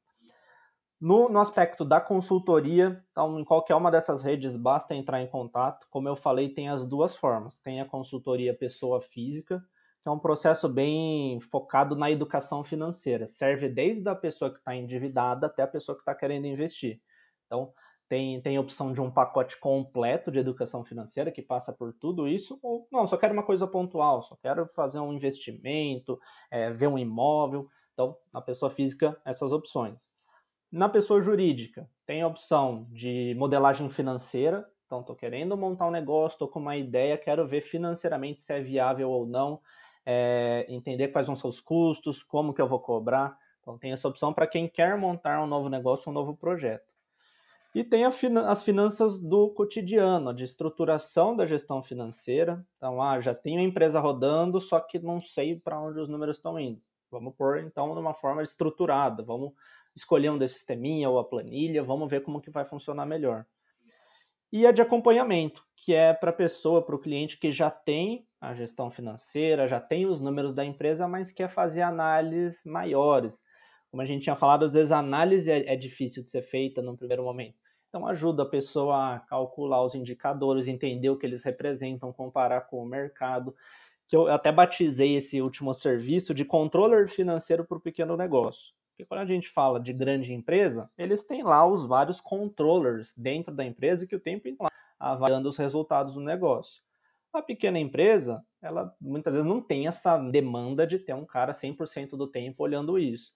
No, 1.00 1.28
no, 1.28 1.38
aspecto 1.38 1.84
da 1.84 2.00
consultoria, 2.00 3.02
então 3.12 3.38
em 3.38 3.44
qualquer 3.44 3.76
uma 3.76 3.90
dessas 3.90 4.22
redes 4.22 4.56
basta 4.56 4.94
entrar 4.94 5.22
em 5.22 5.28
contato. 5.28 5.86
Como 5.90 6.08
eu 6.08 6.16
falei, 6.16 6.48
tem 6.52 6.68
as 6.68 6.84
duas 6.84 7.16
formas. 7.16 7.56
Tem 7.60 7.80
a 7.80 7.86
consultoria 7.86 8.52
pessoa 8.52 9.00
física, 9.00 9.62
é 10.08 10.12
um 10.12 10.18
processo 10.18 10.68
bem 10.68 11.40
focado 11.40 11.94
na 11.94 12.10
educação 12.10 12.64
financeira. 12.64 13.26
Serve 13.26 13.68
desde 13.68 14.08
a 14.08 14.14
pessoa 14.14 14.50
que 14.50 14.58
está 14.58 14.74
endividada 14.74 15.46
até 15.46 15.62
a 15.62 15.68
pessoa 15.68 15.94
que 15.94 16.02
está 16.02 16.14
querendo 16.14 16.46
investir. 16.46 17.00
Então, 17.46 17.72
tem, 18.08 18.40
tem 18.40 18.56
a 18.56 18.60
opção 18.60 18.92
de 18.92 19.00
um 19.00 19.10
pacote 19.10 19.58
completo 19.60 20.30
de 20.30 20.38
educação 20.38 20.82
financeira 20.84 21.30
que 21.30 21.42
passa 21.42 21.72
por 21.72 21.92
tudo 21.92 22.26
isso, 22.26 22.58
ou 22.62 22.88
não, 22.90 23.06
só 23.06 23.18
quero 23.18 23.34
uma 23.34 23.42
coisa 23.42 23.66
pontual, 23.66 24.22
só 24.22 24.34
quero 24.36 24.66
fazer 24.74 24.98
um 24.98 25.12
investimento, 25.12 26.18
é, 26.50 26.70
ver 26.70 26.86
um 26.86 26.98
imóvel. 26.98 27.68
Então, 27.92 28.16
na 28.32 28.40
pessoa 28.40 28.70
física, 28.70 29.20
essas 29.24 29.52
opções. 29.52 30.10
Na 30.72 30.88
pessoa 30.88 31.20
jurídica, 31.20 31.88
tem 32.06 32.22
a 32.22 32.26
opção 32.26 32.86
de 32.90 33.34
modelagem 33.38 33.90
financeira. 33.90 34.66
Então, 34.86 35.00
estou 35.00 35.14
querendo 35.14 35.56
montar 35.56 35.86
um 35.86 35.90
negócio, 35.90 36.36
estou 36.36 36.48
com 36.48 36.60
uma 36.60 36.76
ideia, 36.76 37.18
quero 37.18 37.46
ver 37.46 37.60
financeiramente 37.60 38.40
se 38.40 38.52
é 38.54 38.60
viável 38.60 39.10
ou 39.10 39.26
não 39.26 39.60
é, 40.10 40.64
entender 40.70 41.08
quais 41.08 41.26
vão 41.26 41.36
ser 41.36 41.46
os 41.46 41.60
custos, 41.60 42.22
como 42.22 42.54
que 42.54 42.62
eu 42.62 42.66
vou 42.66 42.80
cobrar. 42.80 43.36
Então 43.60 43.76
tem 43.76 43.92
essa 43.92 44.08
opção 44.08 44.32
para 44.32 44.46
quem 44.46 44.66
quer 44.66 44.96
montar 44.96 45.42
um 45.42 45.46
novo 45.46 45.68
negócio, 45.68 46.08
um 46.08 46.14
novo 46.14 46.34
projeto. 46.34 46.88
E 47.74 47.84
tem 47.84 48.06
as 48.06 48.62
finanças 48.64 49.20
do 49.20 49.50
cotidiano, 49.50 50.32
de 50.32 50.44
estruturação 50.44 51.36
da 51.36 51.44
gestão 51.44 51.82
financeira. 51.82 52.66
Então, 52.78 53.02
ah, 53.02 53.20
já 53.20 53.34
tenho 53.34 53.60
a 53.60 53.62
empresa 53.62 54.00
rodando, 54.00 54.58
só 54.58 54.80
que 54.80 54.98
não 54.98 55.20
sei 55.20 55.60
para 55.60 55.78
onde 55.78 56.00
os 56.00 56.08
números 56.08 56.38
estão 56.38 56.58
indo. 56.58 56.80
Vamos 57.10 57.34
pôr, 57.36 57.58
então, 57.58 57.92
de 57.92 58.00
uma 58.00 58.14
forma 58.14 58.42
estruturada. 58.42 59.22
Vamos 59.22 59.52
escolher 59.94 60.30
um 60.30 60.38
desse 60.38 60.54
sisteminha 60.54 61.10
ou 61.10 61.18
a 61.18 61.24
planilha, 61.24 61.82
vamos 61.82 62.08
ver 62.08 62.22
como 62.22 62.40
que 62.40 62.50
vai 62.50 62.64
funcionar 62.64 63.04
melhor. 63.04 63.44
E 64.50 64.66
a 64.66 64.72
de 64.72 64.80
acompanhamento, 64.80 65.62
que 65.76 65.92
é 65.92 66.14
para 66.14 66.30
a 66.30 66.34
pessoa, 66.34 66.80
para 66.80 66.96
o 66.96 66.98
cliente 66.98 67.38
que 67.38 67.52
já 67.52 67.70
tem 67.70 68.26
a 68.40 68.54
gestão 68.54 68.90
financeira, 68.90 69.66
já 69.66 69.80
tem 69.80 70.06
os 70.06 70.20
números 70.20 70.54
da 70.54 70.64
empresa, 70.64 71.08
mas 71.08 71.32
quer 71.32 71.48
fazer 71.48 71.82
análises 71.82 72.64
maiores. 72.64 73.44
Como 73.90 74.02
a 74.02 74.06
gente 74.06 74.22
tinha 74.22 74.36
falado, 74.36 74.64
às 74.64 74.74
vezes 74.74 74.92
a 74.92 74.98
análise 74.98 75.50
é, 75.50 75.72
é 75.72 75.76
difícil 75.76 76.22
de 76.22 76.30
ser 76.30 76.42
feita 76.42 76.80
no 76.80 76.96
primeiro 76.96 77.24
momento. 77.24 77.56
Então 77.88 78.06
ajuda 78.06 78.42
a 78.42 78.48
pessoa 78.48 79.14
a 79.14 79.20
calcular 79.20 79.82
os 79.82 79.94
indicadores, 79.94 80.68
entender 80.68 81.08
o 81.08 81.16
que 81.16 81.24
eles 81.24 81.42
representam, 81.42 82.12
comparar 82.12 82.62
com 82.62 82.82
o 82.82 82.86
mercado. 82.86 83.54
Que 84.06 84.14
eu 84.14 84.28
até 84.28 84.52
batizei 84.52 85.16
esse 85.16 85.40
último 85.40 85.72
serviço 85.72 86.34
de 86.34 86.44
controller 86.44 87.08
financeiro 87.08 87.64
para 87.64 87.78
o 87.78 87.80
pequeno 87.80 88.16
negócio. 88.16 88.74
Porque 88.90 89.06
quando 89.06 89.20
a 89.20 89.26
gente 89.26 89.48
fala 89.48 89.80
de 89.80 89.92
grande 89.92 90.32
empresa, 90.32 90.90
eles 90.98 91.24
têm 91.24 91.42
lá 91.42 91.66
os 91.66 91.86
vários 91.86 92.20
controllers 92.20 93.14
dentro 93.16 93.54
da 93.54 93.64
empresa 93.64 94.06
que 94.06 94.16
o 94.16 94.20
tempo 94.20 94.48
inteiro 94.48 94.72
avaliando 94.98 95.48
os 95.48 95.56
resultados 95.56 96.14
do 96.14 96.20
negócio. 96.20 96.82
A 97.38 97.42
pequena 97.42 97.78
empresa, 97.78 98.44
ela 98.60 98.92
muitas 99.00 99.32
vezes 99.32 99.48
não 99.48 99.62
tem 99.62 99.86
essa 99.86 100.18
demanda 100.18 100.84
de 100.84 100.98
ter 100.98 101.14
um 101.14 101.24
cara 101.24 101.52
100% 101.52 102.16
do 102.16 102.26
tempo 102.26 102.64
olhando 102.64 102.98
isso. 102.98 103.32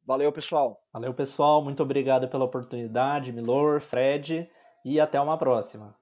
Valeu, 0.06 0.32
pessoal. 0.32 0.82
Valeu, 0.92 1.14
pessoal. 1.14 1.64
Muito 1.64 1.84
obrigado 1.84 2.28
pela 2.30 2.46
oportunidade, 2.46 3.32
Milor, 3.32 3.82
Fred, 3.82 4.50
e 4.84 5.00
até 5.00 5.20
uma 5.20 5.38
próxima. 5.38 5.96